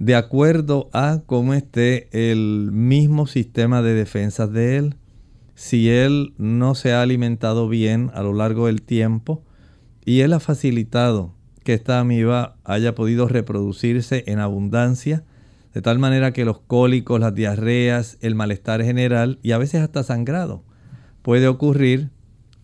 de 0.00 0.14
acuerdo 0.14 0.88
a 0.94 1.20
cómo 1.26 1.52
esté 1.52 2.08
el 2.12 2.70
mismo 2.72 3.26
sistema 3.26 3.82
de 3.82 3.92
defensas 3.92 4.50
de 4.50 4.78
él. 4.78 4.94
Si 5.54 5.90
él 5.90 6.32
no 6.38 6.74
se 6.74 6.94
ha 6.94 7.02
alimentado 7.02 7.68
bien 7.68 8.10
a 8.14 8.22
lo 8.22 8.32
largo 8.32 8.66
del 8.66 8.80
tiempo 8.80 9.42
y 10.06 10.20
él 10.20 10.32
ha 10.32 10.40
facilitado 10.40 11.34
que 11.64 11.74
esta 11.74 12.00
amiba 12.00 12.56
haya 12.64 12.94
podido 12.94 13.28
reproducirse 13.28 14.24
en 14.26 14.38
abundancia, 14.38 15.22
de 15.74 15.82
tal 15.82 15.98
manera 15.98 16.32
que 16.32 16.46
los 16.46 16.60
cólicos, 16.60 17.20
las 17.20 17.34
diarreas, 17.34 18.16
el 18.22 18.34
malestar 18.34 18.82
general 18.82 19.38
y 19.42 19.52
a 19.52 19.58
veces 19.58 19.82
hasta 19.82 20.02
sangrado 20.02 20.64
puede 21.20 21.46
ocurrir. 21.46 22.08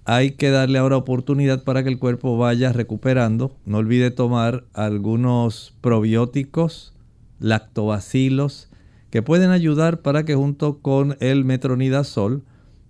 Hay 0.07 0.32
que 0.32 0.49
darle 0.49 0.78
ahora 0.78 0.97
oportunidad 0.97 1.64
para 1.64 1.82
que 1.82 1.91
el 1.91 1.99
cuerpo 1.99 2.39
vaya 2.39 2.72
recuperando. 2.72 3.59
No 3.66 3.76
olvide 3.76 4.11
tomar 4.11 4.64
algunos 4.72 5.76
probióticos 5.82 6.95
lactobacilos 7.39 8.70
que 9.11 9.22
pueden 9.22 9.51
ayudar 9.51 10.03
para 10.03 10.24
que 10.24 10.34
junto 10.34 10.80
con 10.80 11.16
el 11.20 11.45
metronidazol 11.45 12.45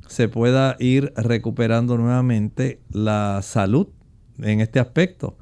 se 0.08 0.28
pueda 0.28 0.76
ir 0.78 1.12
recuperando 1.16 1.98
nuevamente 1.98 2.80
la 2.90 3.40
salud 3.42 3.88
en 4.38 4.60
este 4.60 4.80
aspecto. 4.80 5.36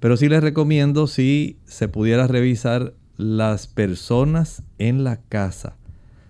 Pero 0.00 0.16
sí 0.16 0.28
les 0.28 0.42
recomiendo 0.42 1.06
si 1.06 1.58
se 1.64 1.88
pudiera 1.88 2.26
revisar 2.26 2.94
las 3.16 3.66
personas 3.66 4.62
en 4.78 5.04
la 5.04 5.20
casa. 5.22 5.76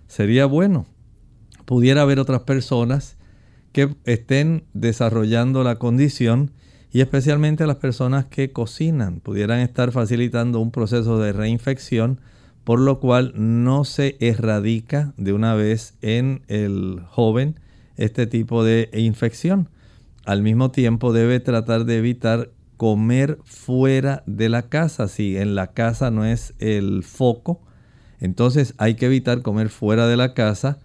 Sería 0.07 0.45
bueno. 0.45 0.85
Pudiera 1.65 2.03
haber 2.03 2.19
otras 2.19 2.43
personas 2.43 3.17
que 3.73 3.95
estén 4.05 4.63
desarrollando 4.73 5.63
la 5.63 5.75
condición 5.75 6.51
y 6.91 7.01
especialmente 7.01 7.67
las 7.67 7.77
personas 7.77 8.25
que 8.25 8.51
cocinan 8.51 9.19
pudieran 9.19 9.59
estar 9.59 9.91
facilitando 9.91 10.59
un 10.59 10.71
proceso 10.71 11.19
de 11.19 11.33
reinfección, 11.33 12.19
por 12.63 12.79
lo 12.79 12.99
cual 12.99 13.33
no 13.35 13.83
se 13.85 14.17
erradica 14.19 15.13
de 15.17 15.33
una 15.33 15.53
vez 15.53 15.95
en 16.01 16.43
el 16.47 17.01
joven 17.07 17.59
este 17.97 18.27
tipo 18.27 18.63
de 18.63 18.89
infección. 18.93 19.69
Al 20.25 20.41
mismo 20.41 20.71
tiempo 20.71 21.13
debe 21.13 21.39
tratar 21.39 21.85
de 21.85 21.97
evitar 21.97 22.49
comer 22.77 23.39
fuera 23.43 24.23
de 24.27 24.49
la 24.49 24.63
casa. 24.63 25.07
Si 25.07 25.37
en 25.37 25.55
la 25.55 25.67
casa 25.67 26.11
no 26.11 26.25
es 26.25 26.53
el 26.59 27.03
foco, 27.03 27.61
entonces 28.19 28.73
hay 28.77 28.95
que 28.95 29.07
evitar 29.07 29.41
comer 29.41 29.69
fuera 29.69 30.07
de 30.07 30.17
la 30.17 30.33
casa 30.33 30.79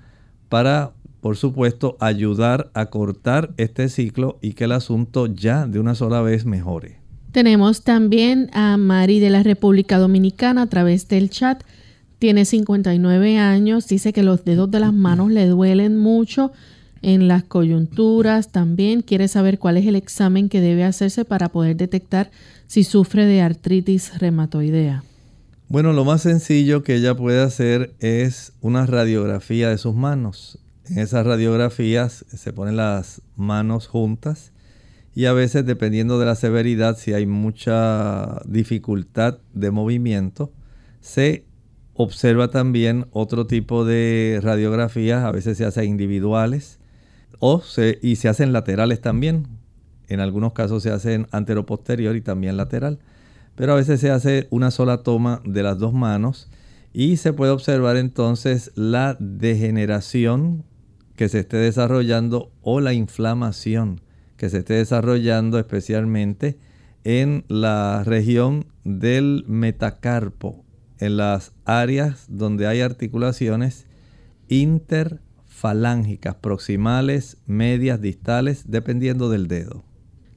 para 0.49 0.93
por 1.23 1.37
supuesto, 1.37 1.97
ayudar 2.01 2.73
a 2.75 2.87
cortar 2.87 3.55
este 3.57 3.89
ciclo 3.89 4.41
y 4.43 4.55
que 4.55 4.65
el 4.65 4.73
asunto 4.73 5.29
ya 5.29 5.69
de 5.69 5.79
una 5.79 5.95
sola 5.95 6.21
vez 6.21 6.45
mejore. 6.45 6.97
Tenemos 7.31 7.85
también 7.85 8.51
a 8.53 8.77
Mari 8.77 9.21
de 9.21 9.31
la 9.31 9.45
República 9.45 9.99
Dominicana 9.99 10.63
a 10.63 10.67
través 10.67 11.07
del 11.07 11.31
chat. 11.31 11.63
Tiene 12.19 12.45
59 12.45 13.39
años, 13.39 13.87
dice 13.87 14.13
que 14.13 14.25
los 14.25 14.45
dedos 14.45 14.69
de 14.73 14.81
las 14.81 14.93
manos 14.93 15.31
le 15.31 15.47
duelen 15.47 15.97
mucho 15.97 16.51
en 17.03 17.29
las 17.29 17.45
coyunturas. 17.45 18.51
También 18.51 19.03
quiere 19.03 19.29
saber 19.29 19.61
cuál 19.61 19.77
es 19.77 19.87
el 19.87 19.95
examen 19.95 20.49
que 20.49 20.61
debe 20.61 20.83
hacerse 20.83 21.25
para 21.25 21.51
poder 21.51 21.77
detectar 21.77 22.33
si 22.67 22.83
sufre 22.83 23.27
de 23.27 23.43
artritis 23.43 24.19
reumatoidea. 24.19 25.05
Bueno, 25.69 25.93
lo 25.93 26.05
más 26.05 26.23
sencillo 26.23 26.83
que 26.83 26.97
ella 26.97 27.15
puede 27.15 27.41
hacer 27.41 27.95
es 28.01 28.55
una 28.61 28.87
radiografía 28.87 29.69
de 29.69 29.79
sus 29.79 29.95
manos. 29.95 30.59
En 30.93 30.99
esas 30.99 31.25
radiografías 31.25 32.27
se 32.29 32.53
ponen 32.53 32.77
las 32.77 33.23
manos 33.35 33.87
juntas 33.87 34.53
y 35.15 35.25
a 35.25 35.33
veces 35.33 35.65
dependiendo 35.65 36.19
de 36.19 36.27
la 36.27 36.35
severidad, 36.35 36.99
si 36.99 37.15
hay 37.15 37.25
mucha 37.25 38.43
dificultad 38.45 39.39
de 39.55 39.71
movimiento, 39.71 40.53
se 41.01 41.47
observa 41.95 42.49
también 42.49 43.07
otro 43.11 43.47
tipo 43.47 43.87
de 43.87 44.39
radiografías, 44.43 45.25
a 45.25 45.33
veces 45.33 45.57
se 45.57 45.65
hacen 45.65 45.87
individuales 45.87 46.79
o 47.39 47.63
se, 47.63 47.99
y 48.03 48.17
se 48.17 48.29
hacen 48.29 48.53
laterales 48.53 49.01
también. 49.01 49.47
En 50.09 50.21
algunos 50.21 50.53
casos 50.53 50.83
se 50.83 50.91
hacen 50.91 51.27
antero-posterior 51.31 52.17
y 52.17 52.21
también 52.21 52.59
lateral. 52.59 52.99
Pero 53.55 53.73
a 53.73 53.77
veces 53.77 53.99
se 53.99 54.11
hace 54.11 54.47
una 54.51 54.71
sola 54.71 54.99
toma 54.99 55.41
de 55.47 55.63
las 55.63 55.79
dos 55.79 55.95
manos 55.95 56.51
y 56.93 57.17
se 57.17 57.33
puede 57.33 57.51
observar 57.51 57.97
entonces 57.97 58.73
la 58.75 59.17
degeneración 59.19 60.65
que 61.23 61.29
se 61.29 61.39
esté 61.39 61.59
desarrollando 61.59 62.51
o 62.63 62.81
la 62.81 62.95
inflamación 62.95 64.01
que 64.37 64.51
se 64.51 64.59
esté 64.59 64.75
desarrollando 64.75 65.57
especialmente 65.61 66.59
en 67.05 67.45
la 67.47 68.03
región 68.03 68.67
del 68.83 69.45
metacarpo, 69.47 70.65
en 70.99 71.19
las 71.19 71.53
áreas 71.65 72.27
donde 72.29 72.67
hay 72.67 72.81
articulaciones 72.81 73.87
interfalángicas, 74.49 76.35
proximales, 76.35 77.37
medias, 77.47 78.01
distales, 78.01 78.65
dependiendo 78.67 79.31
del 79.31 79.47
dedo. 79.47 79.85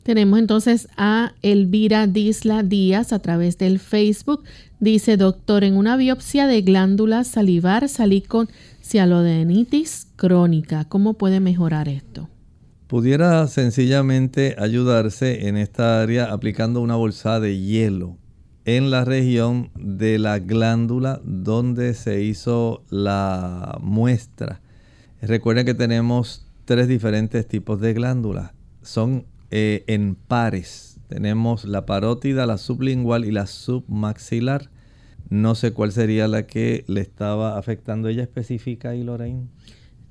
Tenemos 0.03 0.38
entonces 0.38 0.88
a 0.97 1.33
Elvira 1.41 2.05
Disla 2.05 2.61
Díaz 2.61 3.11
a 3.11 3.17
través 3.17 3.57
del 3.57 3.79
Facebook. 3.79 4.43
Dice, 4.79 5.17
doctor, 5.17 5.63
en 5.63 5.77
una 5.77 5.97
biopsia 5.97 6.45
de 6.45 6.61
glándula 6.61 7.23
salivar 7.23 7.89
salí 7.89 8.21
con 8.21 8.47
cialodenitis 8.86 10.07
crónica. 10.15 10.86
¿Cómo 10.86 11.15
puede 11.15 11.39
mejorar 11.39 11.89
esto? 11.89 12.29
Pudiera 12.88 13.47
sencillamente 13.47 14.55
ayudarse 14.59 15.47
en 15.47 15.57
esta 15.57 16.01
área 16.03 16.31
aplicando 16.31 16.81
una 16.81 16.95
bolsa 16.95 17.39
de 17.39 17.59
hielo 17.59 18.17
en 18.63 18.91
la 18.91 19.03
región 19.03 19.71
de 19.75 20.19
la 20.19 20.38
glándula 20.38 21.19
donde 21.23 21.95
se 21.95 22.21
hizo 22.21 22.83
la 22.89 23.79
muestra. 23.81 24.61
Recuerden 25.21 25.65
que 25.65 25.73
tenemos 25.73 26.45
tres 26.65 26.88
diferentes 26.88 27.47
tipos 27.47 27.81
de 27.81 27.93
glándulas. 27.93 28.51
Son 28.83 29.25
eh, 29.49 29.83
en 29.88 30.15
pares. 30.15 30.99
Tenemos 31.07 31.65
la 31.65 31.88
parótida, 31.88 32.45
la 32.45 32.59
sublingual 32.59 33.25
y 33.25 33.31
la 33.31 33.47
submaxilar. 33.47 34.69
No 35.30 35.55
sé 35.55 35.73
cuál 35.73 35.91
sería 35.91 36.28
la 36.28 36.45
que 36.45 36.84
le 36.88 37.01
estaba 37.01 37.57
afectando. 37.57 38.09
¿Ella 38.09 38.23
especifica 38.23 38.89
ahí, 38.89 39.03
Lorraine? 39.03 39.47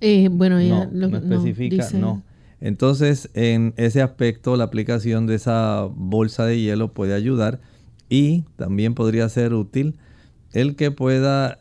Eh, 0.01 0.29
bueno, 0.31 0.59
ella 0.59 0.89
no, 0.93 1.09
no 1.09 1.17
especifica, 1.17 1.89
no, 1.93 2.23
Entonces, 2.61 3.31
en 3.35 3.73
ese 3.77 4.03
aspecto, 4.03 4.57
la 4.57 4.65
aplicación 4.65 5.27
de 5.27 5.37
esa 5.37 5.89
bolsa 5.95 6.45
de 6.47 6.61
hielo 6.61 6.93
puede 6.93 7.15
ayudar 7.15 7.61
y 8.09 8.43
también 8.57 8.95
podría 8.95 9.29
ser 9.29 9.55
útil 9.55 9.97
el 10.53 10.77
que 10.77 10.91
pueda 10.91 11.61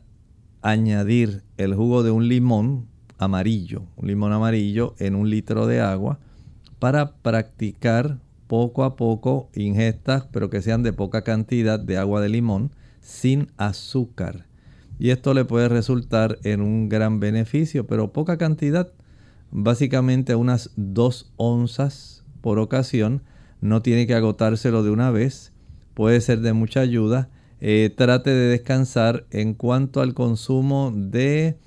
añadir 0.62 1.44
el 1.58 1.74
jugo 1.74 2.04
de 2.04 2.12
un 2.12 2.28
limón 2.28 2.88
amarillo, 3.18 3.84
un 3.96 4.08
limón 4.08 4.34
amarillo 4.34 4.96
en 5.00 5.16
un 5.16 5.30
litro 5.30 5.68
de 5.68 5.82
agua 5.82 6.20
para 6.80 7.14
practicar 7.16 8.20
poco 8.48 8.84
a 8.84 8.96
poco 8.96 9.50
ingestas, 9.56 10.28
pero 10.32 10.50
que 10.50 10.62
sean 10.62 10.84
de 10.84 10.94
poca 10.94 11.24
cantidad 11.24 11.80
de 11.80 11.98
agua 11.98 12.22
de 12.22 12.30
limón 12.30 12.72
sin 13.04 13.52
azúcar. 13.58 14.48
Y 14.98 15.12
esto 15.12 15.36
le 15.36 15.46
puede 15.46 15.70
resultar 15.70 16.40
en 16.44 16.62
un 16.62 16.90
gran 16.90 17.20
beneficio, 17.20 17.86
pero 17.86 18.14
poca 18.14 18.38
cantidad, 18.38 18.92
básicamente 19.52 20.34
unas 20.34 20.72
2 20.78 21.34
onzas 21.36 22.24
por 22.42 22.58
ocasión. 22.58 23.22
No 23.62 23.82
tiene 23.82 24.08
que 24.08 24.16
agotárselo 24.16 24.82
de 24.82 24.90
una 24.90 25.12
vez, 25.12 25.52
puede 25.94 26.22
ser 26.22 26.40
de 26.40 26.54
mucha 26.54 26.80
ayuda. 26.80 27.30
Eh, 27.60 27.94
trate 27.96 28.30
de 28.30 28.48
descansar 28.48 29.26
en 29.30 29.54
cuanto 29.54 30.02
al 30.02 30.14
consumo 30.14 30.92
de 30.96 31.58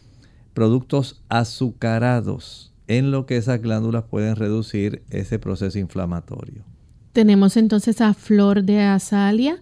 productos 0.53 1.23
azucarados, 1.29 2.73
en 2.87 3.11
lo 3.11 3.27
que 3.27 3.37
esas 3.37 3.61
glándulas 3.61 4.05
pueden 4.05 4.37
reducir 4.37 5.03
ese 5.11 5.39
proceso 5.39 5.79
inflamatorio. 5.79 6.65
Tenemos 7.13 7.57
entonces 7.57 8.01
a 8.01 8.15
Flor 8.15 8.63
de 8.63 8.83
Azalia 8.83 9.61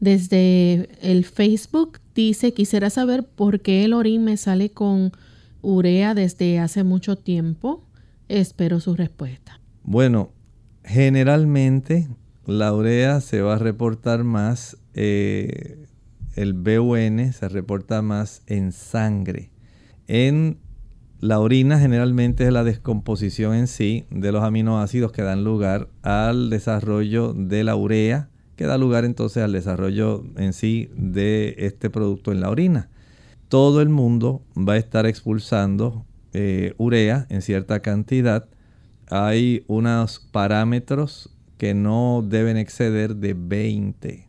desde 0.00 0.88
el 1.00 1.24
Facebook 1.24 2.00
dice, 2.14 2.52
quisiera 2.52 2.90
saber 2.90 3.24
por 3.24 3.60
qué 3.60 3.84
el 3.84 3.92
orín 3.92 4.24
me 4.24 4.36
sale 4.36 4.70
con 4.70 5.12
urea 5.62 6.14
desde 6.14 6.58
hace 6.58 6.84
mucho 6.84 7.16
tiempo. 7.16 7.84
Espero 8.28 8.80
su 8.80 8.94
respuesta. 8.94 9.60
Bueno, 9.82 10.30
generalmente 10.84 12.08
la 12.46 12.72
urea 12.72 13.20
se 13.20 13.40
va 13.40 13.54
a 13.54 13.58
reportar 13.58 14.24
más 14.24 14.76
eh, 14.94 15.86
el 16.36 16.52
BUN 16.52 17.32
se 17.32 17.48
reporta 17.48 18.02
más 18.02 18.42
en 18.46 18.72
sangre. 18.72 19.50
En 20.06 20.58
la 21.18 21.40
orina 21.40 21.80
generalmente 21.80 22.46
es 22.46 22.52
la 22.52 22.62
descomposición 22.62 23.54
en 23.54 23.66
sí 23.66 24.06
de 24.10 24.32
los 24.32 24.44
aminoácidos 24.44 25.12
que 25.12 25.22
dan 25.22 25.44
lugar 25.44 25.88
al 26.02 26.50
desarrollo 26.50 27.32
de 27.32 27.64
la 27.64 27.74
urea, 27.74 28.28
que 28.56 28.66
da 28.66 28.78
lugar 28.78 29.04
entonces 29.04 29.42
al 29.42 29.52
desarrollo 29.52 30.24
en 30.36 30.52
sí 30.52 30.90
de 30.96 31.54
este 31.58 31.90
producto 31.90 32.32
en 32.32 32.40
la 32.40 32.50
orina. 32.50 32.88
Todo 33.48 33.80
el 33.80 33.88
mundo 33.88 34.42
va 34.56 34.72
a 34.74 34.78
estar 34.78 35.06
expulsando 35.06 36.04
eh, 36.32 36.74
urea 36.78 37.26
en 37.28 37.42
cierta 37.42 37.80
cantidad. 37.80 38.48
Hay 39.08 39.64
unos 39.68 40.18
parámetros 40.18 41.30
que 41.58 41.74
no 41.74 42.24
deben 42.26 42.56
exceder 42.56 43.16
de 43.16 43.34
20. 43.34 44.28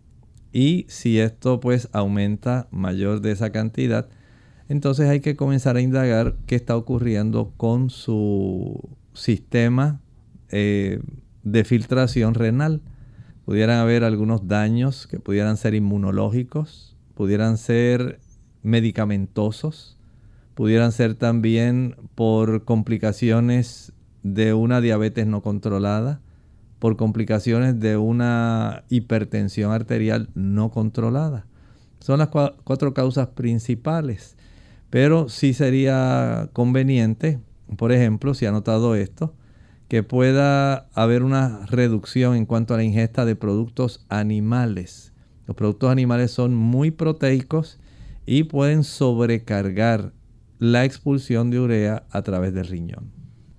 Y 0.54 0.86
si 0.88 1.20
esto 1.20 1.60
pues 1.60 1.90
aumenta 1.92 2.68
mayor 2.72 3.22
de 3.22 3.32
esa 3.32 3.52
cantidad, 3.52 4.08
entonces 4.70 5.08
hay 5.10 5.20
que 5.22 5.36
comenzar 5.36 5.78
a 5.78 5.82
indagar 5.82 6.36
qué 6.46 6.56
está 6.56 6.76
ocurriendo 6.76 7.54
con 7.58 7.90
su 7.90 8.90
sistema 9.14 10.02
eh, 10.50 11.00
de 11.44 11.64
filtración 11.64 12.34
renal. 12.34 12.82
Pudieran 13.48 13.80
haber 13.80 14.04
algunos 14.04 14.50
daños 14.50 15.08
que 15.08 15.22
pudieran 15.22 15.56
ser 15.56 15.74
inmunológicos, 15.74 16.98
pudieran 17.14 17.58
ser 17.58 18.20
medicamentosos, 18.62 19.98
pudieran 20.54 20.92
ser 20.92 21.16
también 21.16 21.96
por 22.14 22.66
complicaciones 22.66 23.94
de 24.22 24.54
una 24.54 24.82
diabetes 24.82 25.28
no 25.28 25.42
controlada, 25.42 26.20
por 26.80 26.98
complicaciones 26.98 27.80
de 27.80 27.96
una 27.96 28.84
hipertensión 28.90 29.72
arterial 29.72 30.28
no 30.36 30.70
controlada. 30.70 31.46
Son 32.02 32.20
las 32.20 32.28
cuatro 32.28 32.94
causas 32.94 33.30
principales. 33.30 34.36
Pero 34.90 35.30
sí 35.30 35.54
sería 35.54 36.50
conveniente, 36.52 37.40
por 37.78 37.94
ejemplo, 37.94 38.34
si 38.34 38.46
ha 38.46 38.52
notado 38.52 38.96
esto, 38.96 39.36
que 39.88 40.04
pueda 40.04 40.90
haber 40.94 41.24
una 41.24 41.66
reducción 41.68 42.36
en 42.36 42.46
cuanto 42.46 42.74
a 42.74 42.78
la 42.78 42.84
ingesta 42.84 43.26
de 43.26 43.36
productos 43.36 44.06
animales. 44.10 45.14
Los 45.46 45.56
productos 45.56 45.92
animales 45.92 46.32
son 46.32 46.54
muy 46.56 46.92
proteicos 46.92 47.80
y 48.26 48.44
pueden 48.44 48.84
sobrecargar 48.84 50.12
la 50.60 50.84
expulsión 50.84 51.50
de 51.50 51.60
urea 51.60 52.04
a 52.12 52.22
través 52.22 52.54
del 52.54 52.68
riñón. 52.68 53.12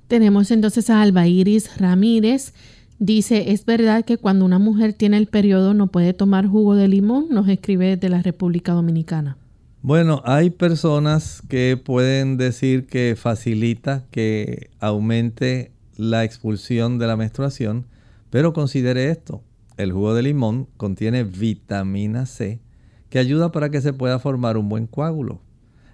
Tenemos 0.09 0.51
entonces 0.51 0.91
a 0.91 1.01
Alba 1.01 1.26
Iris 1.26 1.79
Ramírez. 1.79 2.53
Dice, 2.99 3.53
¿es 3.53 3.64
verdad 3.64 4.05
que 4.05 4.18
cuando 4.18 4.45
una 4.45 4.59
mujer 4.59 4.93
tiene 4.93 5.16
el 5.16 5.29
periodo 5.29 5.72
no 5.72 5.87
puede 5.87 6.12
tomar 6.12 6.47
jugo 6.47 6.74
de 6.74 6.89
limón? 6.89 7.26
Nos 7.31 7.49
escribe 7.49 7.97
desde 7.97 8.09
la 8.09 8.22
República 8.22 8.72
Dominicana. 8.72 9.39
Bueno, 9.81 10.22
hay 10.24 10.51
personas 10.51 11.43
que 11.49 11.81
pueden 11.83 12.37
decir 12.37 12.87
que 12.87 13.14
facilita 13.16 14.05
que 14.11 14.70
aumente 14.81 15.72
la 15.99 16.24
expulsión 16.24 16.99
de 16.99 17.07
la 17.07 17.16
menstruación, 17.16 17.84
pero 18.30 18.55
considere 18.55 19.11
esto, 19.11 19.42
el 19.76 19.92
jugo 19.92 20.14
de 20.14 20.22
limón 20.22 20.68
contiene 20.78 21.24
vitamina 21.24 22.24
C 22.24 22.61
que 23.11 23.18
ayuda 23.18 23.53
para 23.53 23.70
que 23.70 23.80
se 23.80 23.92
pueda 23.92 24.18
formar 24.18 24.57
un 24.57 24.68
buen 24.68 24.86
coágulo. 24.86 25.40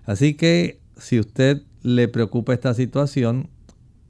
Así 0.04 0.34
que 0.34 0.80
si 0.96 1.18
usted 1.18 1.62
le 1.82 2.08
preocupa 2.08 2.54
esta 2.54 2.72
situación 2.74 3.50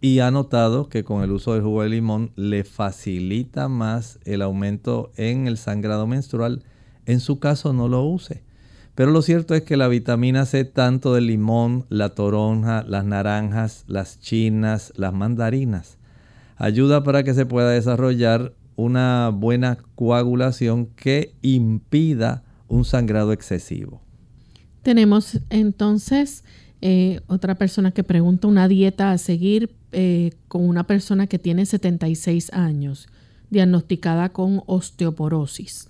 y 0.01 0.21
ha 0.21 0.31
notado 0.31 0.89
que 0.89 1.03
con 1.03 1.23
el 1.23 1.33
uso 1.33 1.55
del 1.55 1.63
jugo 1.63 1.83
de 1.83 1.89
limón 1.89 2.31
le 2.37 2.63
facilita 2.63 3.69
más 3.69 4.21
el 4.25 4.43
aumento 4.43 5.11
en 5.17 5.47
el 5.47 5.57
sangrado 5.57 6.07
menstrual, 6.07 6.63
en 7.05 7.21
su 7.21 7.41
caso 7.41 7.73
no 7.73 7.89
lo 7.89 8.03
use. 8.05 8.44
Pero 8.95 9.11
lo 9.11 9.23
cierto 9.23 9.55
es 9.55 9.63
que 9.63 9.77
la 9.77 9.89
vitamina 9.89 10.47
C, 10.47 10.65
tanto 10.65 11.15
del 11.15 11.27
limón, 11.27 11.85
la 11.89 12.11
toronja, 12.11 12.85
las 12.87 13.05
naranjas, 13.05 13.85
las 13.89 14.21
chinas, 14.21 14.93
las 14.97 15.13
mandarinas, 15.13 15.99
ayuda 16.57 17.03
para 17.03 17.25
que 17.25 17.35
se 17.35 17.47
pueda 17.47 17.71
desarrollar 17.71 18.53
una 18.77 19.31
buena 19.31 19.79
coagulación 19.95 20.87
que 20.87 21.35
impida 21.43 22.45
un 22.69 22.85
sangrado 22.85 23.33
excesivo. 23.33 24.01
Tenemos 24.83 25.41
entonces 25.51 26.45
eh, 26.81 27.21
otra 27.27 27.55
persona 27.55 27.91
que 27.91 28.05
pregunta 28.05 28.47
una 28.47 28.69
dieta 28.69 29.11
a 29.11 29.19
seguir 29.19 29.75
eh, 29.93 30.33
con 30.49 30.69
una 30.69 30.87
persona 30.87 31.27
que 31.27 31.39
tiene 31.39 31.67
76 31.67 32.53
años, 32.53 33.09
diagnosticada 33.51 34.29
con 34.29 34.63
osteoporosis. 34.67 35.89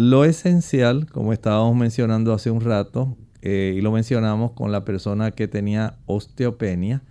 Lo 0.00 0.24
esencial, 0.24 1.10
como 1.10 1.32
estábamos 1.32 1.74
mencionando 1.74 2.32
hace 2.32 2.52
un 2.52 2.60
rato, 2.60 3.16
eh, 3.42 3.74
y 3.76 3.80
lo 3.80 3.90
mencionamos 3.90 4.52
con 4.52 4.70
la 4.70 4.84
persona 4.84 5.32
que 5.32 5.48
tenía 5.48 5.98
osteopenia, 6.06 7.02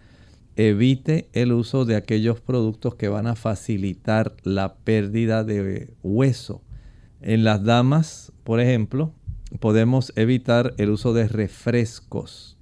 evite 0.55 1.27
el 1.33 1.51
uso 1.51 1.83
de 1.83 1.97
aquellos 1.97 2.39
productos 2.39 2.95
que 2.95 3.09
van 3.09 3.27
a 3.27 3.35
facilitar 3.35 4.38
la 4.43 4.75
pérdida 4.75 5.43
de 5.43 5.95
hueso. 6.01 6.61
En 7.19 7.43
las 7.43 7.61
damas, 7.65 8.31
por 8.45 8.61
ejemplo, 8.61 9.11
podemos 9.59 10.13
evitar 10.15 10.73
el 10.77 10.91
uso 10.91 11.11
de 11.11 11.27
refrescos. 11.27 12.57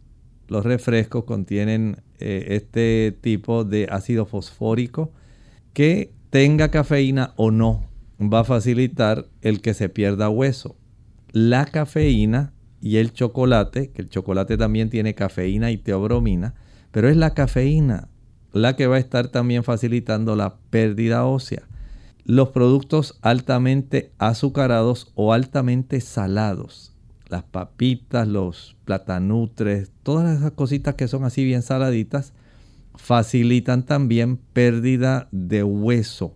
Los 0.47 0.65
refrescos 0.65 1.25
contienen 1.25 2.01
eh, 2.17 2.47
este 2.49 3.15
tipo 3.21 3.63
de 3.63 3.89
ácido 3.91 4.25
fosfórico 4.25 5.11
que 5.73 6.15
tenga 6.31 6.71
cafeína 6.71 7.35
o 7.35 7.51
no 7.51 7.93
va 8.19 8.41
a 8.41 8.45
facilitar 8.45 9.27
el 9.41 9.61
que 9.61 9.73
se 9.73 9.89
pierda 9.89 10.29
hueso. 10.29 10.75
La 11.31 11.65
cafeína 11.65 12.53
y 12.81 12.97
el 12.97 13.13
chocolate, 13.13 13.91
que 13.91 14.01
el 14.01 14.09
chocolate 14.09 14.57
también 14.57 14.89
tiene 14.89 15.15
cafeína 15.15 15.71
y 15.71 15.77
teobromina, 15.77 16.55
pero 16.91 17.09
es 17.09 17.17
la 17.17 17.33
cafeína 17.33 18.09
la 18.55 18.77
que 18.77 18.87
va 18.87 18.95
a 18.95 18.99
estar 18.99 19.27
también 19.27 19.65
facilitando 19.65 20.37
la 20.37 20.55
pérdida 20.69 21.25
ósea. 21.25 21.63
Los 22.23 22.49
productos 22.49 23.19
altamente 23.21 24.13
azucarados 24.17 25.11
o 25.13 25.33
altamente 25.33 25.99
salados, 25.99 26.93
las 27.27 27.43
papitas, 27.43 28.29
los 28.29 28.77
platanutres, 28.85 29.91
todas 30.03 30.37
esas 30.37 30.51
cositas 30.51 30.95
que 30.95 31.09
son 31.09 31.25
así 31.25 31.43
bien 31.43 31.63
saladitas, 31.63 32.31
facilitan 32.95 33.85
también 33.85 34.37
pérdida 34.37 35.27
de 35.33 35.63
hueso. 35.63 36.33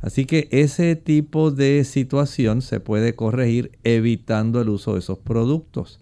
Así 0.00 0.24
que 0.24 0.48
ese 0.50 0.96
tipo 0.96 1.50
de 1.50 1.84
situación 1.84 2.62
se 2.62 2.80
puede 2.80 3.14
corregir 3.14 3.78
evitando 3.84 4.60
el 4.62 4.70
uso 4.70 4.94
de 4.94 5.00
esos 5.00 5.18
productos. 5.18 6.00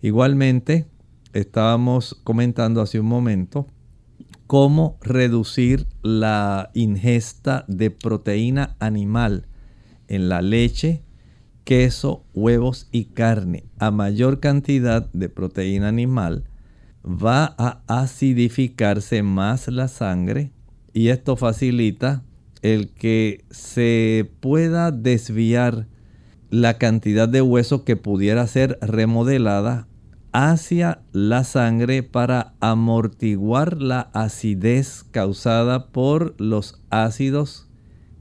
Igualmente, 0.00 0.86
estábamos 1.34 2.18
comentando 2.24 2.80
hace 2.80 3.00
un 3.00 3.06
momento 3.06 3.66
cómo 4.46 4.98
reducir 5.02 5.86
la 6.02 6.70
ingesta 6.74 7.64
de 7.68 7.90
proteína 7.90 8.76
animal 8.78 9.46
en 10.08 10.28
la 10.28 10.42
leche, 10.42 11.02
queso, 11.64 12.24
huevos 12.34 12.88
y 12.92 13.06
carne. 13.06 13.64
A 13.78 13.90
mayor 13.90 14.40
cantidad 14.40 15.10
de 15.12 15.28
proteína 15.28 15.88
animal 15.88 16.44
va 17.04 17.54
a 17.58 17.82
acidificarse 17.88 19.22
más 19.22 19.68
la 19.68 19.88
sangre 19.88 20.52
y 20.92 21.08
esto 21.08 21.36
facilita 21.36 22.22
el 22.64 22.88
que 22.88 23.44
se 23.50 24.32
pueda 24.40 24.90
desviar 24.90 25.86
la 26.48 26.78
cantidad 26.78 27.28
de 27.28 27.42
hueso 27.42 27.84
que 27.84 27.96
pudiera 27.96 28.46
ser 28.46 28.78
remodelada 28.80 29.86
hacia 30.32 31.02
la 31.12 31.44
sangre 31.44 32.02
para 32.02 32.54
amortiguar 32.60 33.82
la 33.82 34.00
acidez 34.14 35.04
causada 35.10 35.88
por 35.88 36.34
los 36.40 36.80
ácidos 36.88 37.68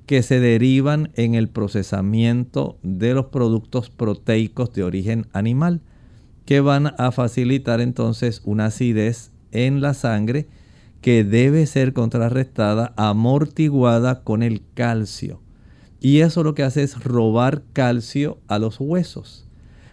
que 0.05 0.21
se 0.21 0.41
derivan 0.41 1.11
en 1.15 1.35
el 1.35 1.47
procesamiento 1.47 2.77
de 2.83 3.13
los 3.13 3.27
productos 3.27 3.89
proteicos 3.89 4.73
de 4.73 4.83
origen 4.83 5.25
animal, 5.31 5.79
que 6.45 6.59
van 6.59 6.93
a 6.97 7.13
facilitar 7.13 7.79
entonces 7.79 8.41
una 8.43 8.65
acidez 8.65 9.31
en 9.53 9.79
la 9.79 9.93
sangre 9.93 10.47
que 11.03 11.25
debe 11.25 11.65
ser 11.65 11.91
contrarrestada, 11.91 12.93
amortiguada 12.95 14.23
con 14.23 14.41
el 14.41 14.63
calcio. 14.73 15.41
Y 15.99 16.21
eso 16.21 16.43
lo 16.43 16.55
que 16.55 16.63
hace 16.63 16.81
es 16.81 17.03
robar 17.03 17.61
calcio 17.73 18.39
a 18.47 18.57
los 18.57 18.79
huesos, 18.79 19.45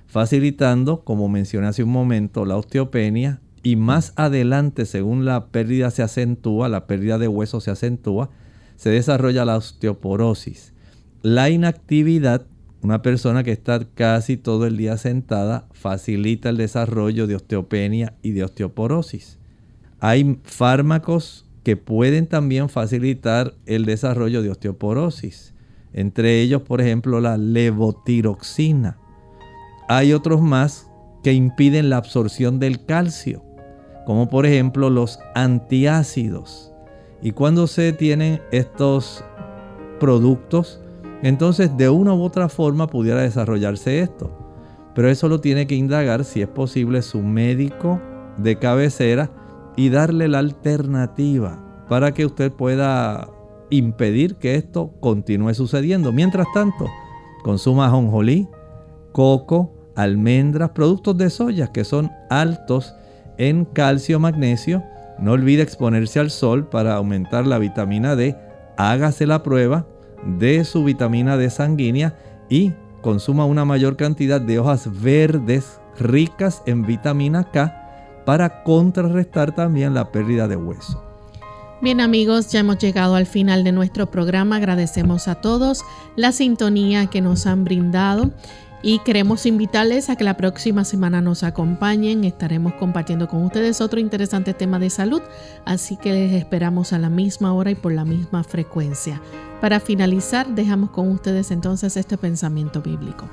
facilitando, 0.06 1.02
como 1.02 1.28
mencioné 1.28 1.66
hace 1.66 1.82
un 1.82 1.90
momento, 1.90 2.44
la 2.44 2.56
osteopenia 2.56 3.40
y 3.64 3.74
más 3.74 4.12
adelante, 4.14 4.86
según 4.86 5.24
la 5.24 5.46
pérdida 5.46 5.90
se 5.90 6.04
acentúa, 6.04 6.68
la 6.68 6.86
pérdida 6.86 7.18
de 7.18 7.26
hueso 7.26 7.60
se 7.60 7.72
acentúa, 7.72 8.30
se 8.76 8.90
desarrolla 8.90 9.44
la 9.44 9.56
osteoporosis. 9.56 10.74
La 11.22 11.50
inactividad, 11.50 12.46
una 12.82 13.02
persona 13.02 13.42
que 13.42 13.50
está 13.50 13.84
casi 13.96 14.36
todo 14.36 14.64
el 14.64 14.76
día 14.76 14.96
sentada, 14.96 15.66
facilita 15.72 16.50
el 16.50 16.56
desarrollo 16.56 17.26
de 17.26 17.34
osteopenia 17.34 18.14
y 18.22 18.30
de 18.30 18.44
osteoporosis. 18.44 19.39
Hay 20.00 20.40
fármacos 20.44 21.44
que 21.62 21.76
pueden 21.76 22.26
también 22.26 22.68
facilitar 22.68 23.54
el 23.66 23.84
desarrollo 23.84 24.42
de 24.42 24.50
osteoporosis. 24.50 25.54
Entre 25.92 26.40
ellos, 26.40 26.62
por 26.62 26.80
ejemplo, 26.80 27.20
la 27.20 27.36
levotiroxina. 27.36 28.98
hay 29.88 30.12
otros 30.12 30.40
más 30.40 30.88
que 31.22 31.32
impiden 31.32 31.90
la 31.90 31.98
absorción 31.98 32.58
del 32.58 32.86
calcio, 32.86 33.42
como 34.06 34.30
por 34.30 34.46
ejemplo 34.46 34.88
los 34.88 35.18
antiácidos. 35.34 36.72
Y 37.20 37.32
cuando 37.32 37.66
se 37.66 37.92
tienen 37.92 38.40
estos 38.52 39.22
productos, 39.98 40.80
entonces 41.22 41.76
de 41.76 41.90
una 41.90 42.14
u 42.14 42.22
otra 42.22 42.48
forma 42.48 42.86
pudiera 42.86 43.20
desarrollarse 43.20 44.00
esto. 44.00 44.30
Pero 44.94 45.08
eso 45.10 45.28
lo 45.28 45.40
tiene 45.40 45.66
que 45.66 45.74
indagar 45.74 46.24
si 46.24 46.40
es 46.40 46.48
posible 46.48 47.02
su 47.02 47.20
médico 47.22 48.00
de 48.38 48.58
cabecera 48.58 49.30
y 49.76 49.88
darle 49.88 50.28
la 50.28 50.38
alternativa 50.38 51.84
para 51.88 52.12
que 52.12 52.26
usted 52.26 52.52
pueda 52.52 53.28
impedir 53.70 54.36
que 54.36 54.56
esto 54.56 54.92
continúe 55.00 55.54
sucediendo. 55.54 56.12
Mientras 56.12 56.46
tanto, 56.52 56.86
consuma 57.42 57.86
ajonjolí, 57.86 58.48
coco, 59.12 59.72
almendras, 59.96 60.70
productos 60.70 61.16
de 61.18 61.30
soya 61.30 61.68
que 61.68 61.84
son 61.84 62.10
altos 62.28 62.94
en 63.38 63.64
calcio, 63.64 64.20
magnesio. 64.20 64.82
No 65.18 65.32
olvide 65.32 65.62
exponerse 65.62 66.20
al 66.20 66.30
sol 66.30 66.68
para 66.68 66.94
aumentar 66.94 67.46
la 67.46 67.58
vitamina 67.58 68.16
D. 68.16 68.36
Hágase 68.76 69.26
la 69.26 69.42
prueba 69.42 69.86
de 70.38 70.64
su 70.64 70.84
vitamina 70.84 71.36
D 71.36 71.50
sanguínea 71.50 72.16
y 72.48 72.72
consuma 73.02 73.44
una 73.44 73.64
mayor 73.64 73.96
cantidad 73.96 74.40
de 74.40 74.58
hojas 74.58 74.88
verdes 75.02 75.80
ricas 75.98 76.62
en 76.66 76.86
vitamina 76.86 77.44
K 77.50 77.79
para 78.30 78.62
contrarrestar 78.62 79.52
también 79.56 79.92
la 79.92 80.12
pérdida 80.12 80.46
de 80.46 80.54
hueso. 80.54 81.02
Bien 81.82 82.00
amigos, 82.00 82.52
ya 82.52 82.60
hemos 82.60 82.78
llegado 82.78 83.16
al 83.16 83.26
final 83.26 83.64
de 83.64 83.72
nuestro 83.72 84.08
programa. 84.08 84.54
Agradecemos 84.54 85.26
a 85.26 85.34
todos 85.34 85.82
la 86.14 86.30
sintonía 86.30 87.06
que 87.06 87.22
nos 87.22 87.48
han 87.48 87.64
brindado 87.64 88.30
y 88.82 89.00
queremos 89.00 89.46
invitarles 89.46 90.10
a 90.10 90.14
que 90.14 90.22
la 90.22 90.36
próxima 90.36 90.84
semana 90.84 91.20
nos 91.20 91.42
acompañen. 91.42 92.22
Estaremos 92.22 92.74
compartiendo 92.74 93.26
con 93.26 93.42
ustedes 93.42 93.80
otro 93.80 93.98
interesante 93.98 94.54
tema 94.54 94.78
de 94.78 94.90
salud, 94.90 95.22
así 95.64 95.96
que 95.96 96.12
les 96.12 96.32
esperamos 96.34 96.92
a 96.92 97.00
la 97.00 97.10
misma 97.10 97.52
hora 97.52 97.72
y 97.72 97.74
por 97.74 97.90
la 97.90 98.04
misma 98.04 98.44
frecuencia. 98.44 99.20
Para 99.60 99.80
finalizar, 99.80 100.46
dejamos 100.54 100.90
con 100.90 101.08
ustedes 101.08 101.50
entonces 101.50 101.96
este 101.96 102.16
pensamiento 102.16 102.80
bíblico. 102.80 103.28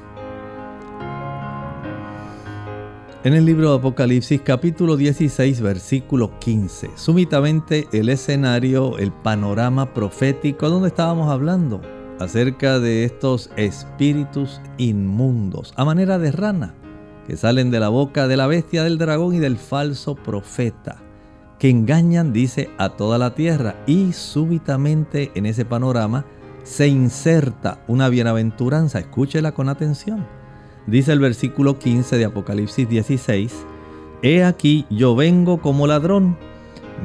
En 3.28 3.34
el 3.34 3.44
libro 3.44 3.72
de 3.72 3.80
Apocalipsis 3.80 4.40
capítulo 4.40 4.96
16 4.96 5.60
versículo 5.60 6.40
15, 6.40 6.92
súbitamente 6.96 7.86
el 7.92 8.08
escenario, 8.08 8.98
el 9.00 9.12
panorama 9.12 9.94
profético 9.94 10.70
donde 10.70 10.88
estábamos 10.88 11.30
hablando 11.30 11.82
acerca 12.22 12.80
de 12.80 13.04
estos 13.04 13.50
espíritus 13.58 14.62
inmundos 14.78 15.74
a 15.76 15.84
manera 15.84 16.18
de 16.20 16.32
rana 16.32 16.74
que 17.28 17.36
salen 17.36 17.70
de 17.70 17.82
la 17.82 17.90
boca 17.90 18.30
de 18.30 18.38
la 18.38 18.48
bestia 18.48 18.86
del 18.86 18.98
dragón 18.98 19.36
y 19.36 19.40
del 19.40 19.58
falso 19.58 20.16
profeta, 20.16 20.96
que 21.60 21.70
engañan, 21.70 22.32
dice, 22.32 22.70
a 22.78 22.92
toda 22.92 23.18
la 23.18 23.36
tierra. 23.36 23.76
Y 23.88 24.14
súbitamente 24.14 25.34
en 25.36 25.48
ese 25.48 25.66
panorama 25.66 26.24
se 26.64 26.88
inserta 26.88 27.84
una 27.90 28.08
bienaventuranza, 28.08 29.00
escúchela 29.00 29.52
con 29.52 29.68
atención 29.68 30.37
Dice 30.88 31.12
el 31.12 31.20
versículo 31.20 31.78
15 31.78 32.18
de 32.18 32.26
Apocalipsis 32.26 32.88
16, 32.88 33.54
He 34.22 34.44
aquí 34.44 34.86
yo 34.90 35.16
vengo 35.18 35.62
como 35.62 35.86
ladrón, 35.86 36.38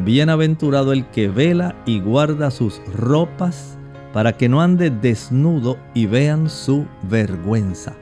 bienaventurado 0.04 0.92
el 0.92 1.04
que 1.10 1.28
vela 1.28 1.74
y 1.84 2.00
guarda 2.00 2.52
sus 2.52 2.80
ropas 2.94 3.76
para 4.12 4.36
que 4.36 4.48
no 4.48 4.62
ande 4.62 4.90
desnudo 4.90 5.78
y 5.94 6.06
vean 6.06 6.48
su 6.48 6.86
vergüenza. 7.10 7.94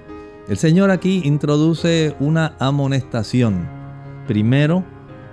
El 0.48 0.58
Señor 0.58 0.90
aquí 0.90 1.22
introduce 1.24 2.14
una 2.20 2.54
amonestación. 2.58 3.66
Primero, 4.26 4.84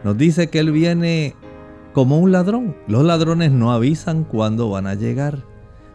nos 0.06 0.18
dice 0.18 0.50
que 0.50 0.60
Él 0.60 0.72
viene 0.72 1.36
como 1.92 2.20
un 2.20 2.32
ladrón. 2.32 2.76
Los 2.88 3.04
ladrones 3.04 3.52
no 3.52 3.74
avisan 3.74 4.24
cuándo 4.24 4.70
van 4.70 4.88
a 4.88 4.94
llegar. 4.94 5.44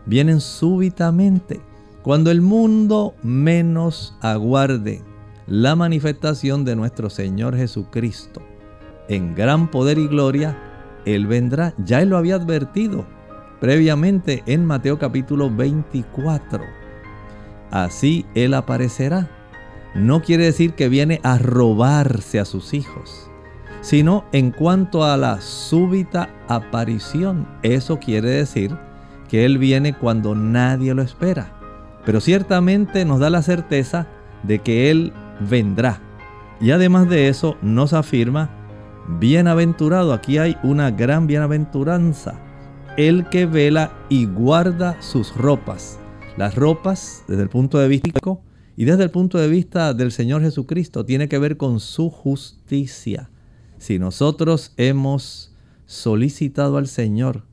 Vienen 0.05 0.41
súbitamente. 0.41 1.61
Cuando 2.03 2.33
el 2.33 2.41
mundo 2.41 3.15
menos 3.23 4.17
aguarde 4.21 5.03
la 5.47 5.77
manifestación 5.77 6.65
de 6.65 6.75
nuestro 6.75 7.11
Señor 7.11 7.57
Jesucristo 7.57 8.43
en 9.09 9.37
gran 9.37 9.71
poder 9.71 9.99
y 9.99 10.09
gloria, 10.09 10.59
Él 11.05 11.29
vendrá. 11.29 11.75
Ya 11.79 12.03
Él 12.03 12.09
lo 12.09 12.17
había 12.17 12.35
advertido 12.35 13.07
previamente 13.61 14.43
en 14.47 14.67
Mateo 14.67 14.99
capítulo 14.99 15.49
24. 15.49 16.65
Así 17.71 18.27
Él 18.35 18.55
aparecerá. 18.55 19.31
No 19.95 20.23
quiere 20.23 20.47
decir 20.47 20.75
que 20.75 20.89
viene 20.89 21.21
a 21.23 21.39
robarse 21.39 22.41
a 22.41 22.45
sus 22.45 22.75
hijos, 22.75 23.31
sino 23.81 24.25
en 24.33 24.51
cuanto 24.51 25.05
a 25.05 25.17
la 25.17 25.41
súbita 25.41 26.31
aparición. 26.49 27.47
Eso 27.63 28.01
quiere 28.01 28.31
decir 28.31 28.77
que 29.29 29.45
Él 29.45 29.59
viene 29.59 29.97
cuando 29.97 30.35
nadie 30.35 30.95
lo 30.95 31.03
espera 31.03 31.62
pero 32.05 32.21
ciertamente 32.21 33.05
nos 33.05 33.21
da 33.21 33.31
la 33.31 33.43
certeza 33.43 34.07
de 34.43 34.59
que 34.59 34.91
Él 34.91 35.13
vendrá. 35.49 36.01
Y 36.61 36.71
además 36.71 37.09
de 37.09 37.29
eso 37.29 37.57
nos 37.63 37.93
afirma, 37.93 38.51
bienaventurado, 39.19 40.13
aquí 40.13 40.39
hay 40.39 40.57
una 40.63 40.91
gran 40.91 41.27
bienaventuranza, 41.27 42.41
el 42.97 43.29
que 43.29 43.47
vela 43.47 43.93
y 44.09 44.27
guarda 44.27 45.01
sus 45.01 45.35
ropas. 45.35 45.99
Las 46.37 46.55
ropas, 46.55 47.25
desde 47.29 47.43
el 47.43 47.49
punto 47.49 47.79
de 47.79 47.89
vista 47.89 48.11
y 48.77 48.85
desde 48.85 49.05
el 49.05 49.11
punto 49.11 49.39
de 49.39 49.49
vista 49.49 49.93
del 49.93 50.13
Señor 50.13 50.43
Jesucristo, 50.43 51.05
tiene 51.05 51.29
que 51.29 51.39
ver 51.39 51.57
con 51.57 51.79
su 51.81 52.11
justicia. 52.11 53.31
Si 53.79 53.99
nosotros 53.99 54.73
hemos 54.77 55.53
solicitado 55.87 56.79
al 56.79 56.87
Señor 56.87 57.45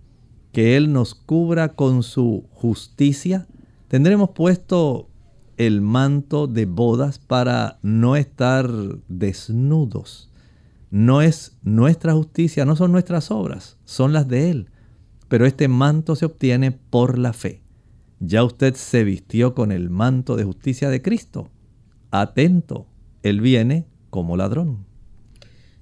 que 0.51 0.77
Él 0.77 0.93
nos 0.93 1.13
cubra 1.15 1.69
con 1.69 2.03
su 2.03 2.45
justicia, 2.51 3.47
Tendremos 3.89 4.29
puesto 4.29 5.09
el 5.57 5.81
manto 5.81 6.45
de 6.45 6.67
bodas 6.67 7.17
para 7.17 7.79
no 7.81 8.15
estar 8.15 8.71
desnudos. 9.07 10.31
No 10.91 11.23
es 11.23 11.57
nuestra 11.63 12.13
justicia, 12.13 12.65
no 12.65 12.75
son 12.75 12.91
nuestras 12.91 13.31
obras, 13.31 13.77
son 13.85 14.13
las 14.13 14.27
de 14.27 14.51
Él. 14.51 14.69
Pero 15.27 15.47
este 15.47 15.67
manto 15.67 16.15
se 16.15 16.25
obtiene 16.25 16.71
por 16.71 17.17
la 17.17 17.33
fe. 17.33 17.63
Ya 18.19 18.43
usted 18.43 18.75
se 18.75 19.03
vistió 19.03 19.55
con 19.55 19.71
el 19.71 19.89
manto 19.89 20.35
de 20.35 20.43
justicia 20.43 20.89
de 20.89 21.01
Cristo. 21.01 21.49
Atento, 22.11 22.85
Él 23.23 23.41
viene 23.41 23.87
como 24.11 24.37
ladrón. 24.37 24.85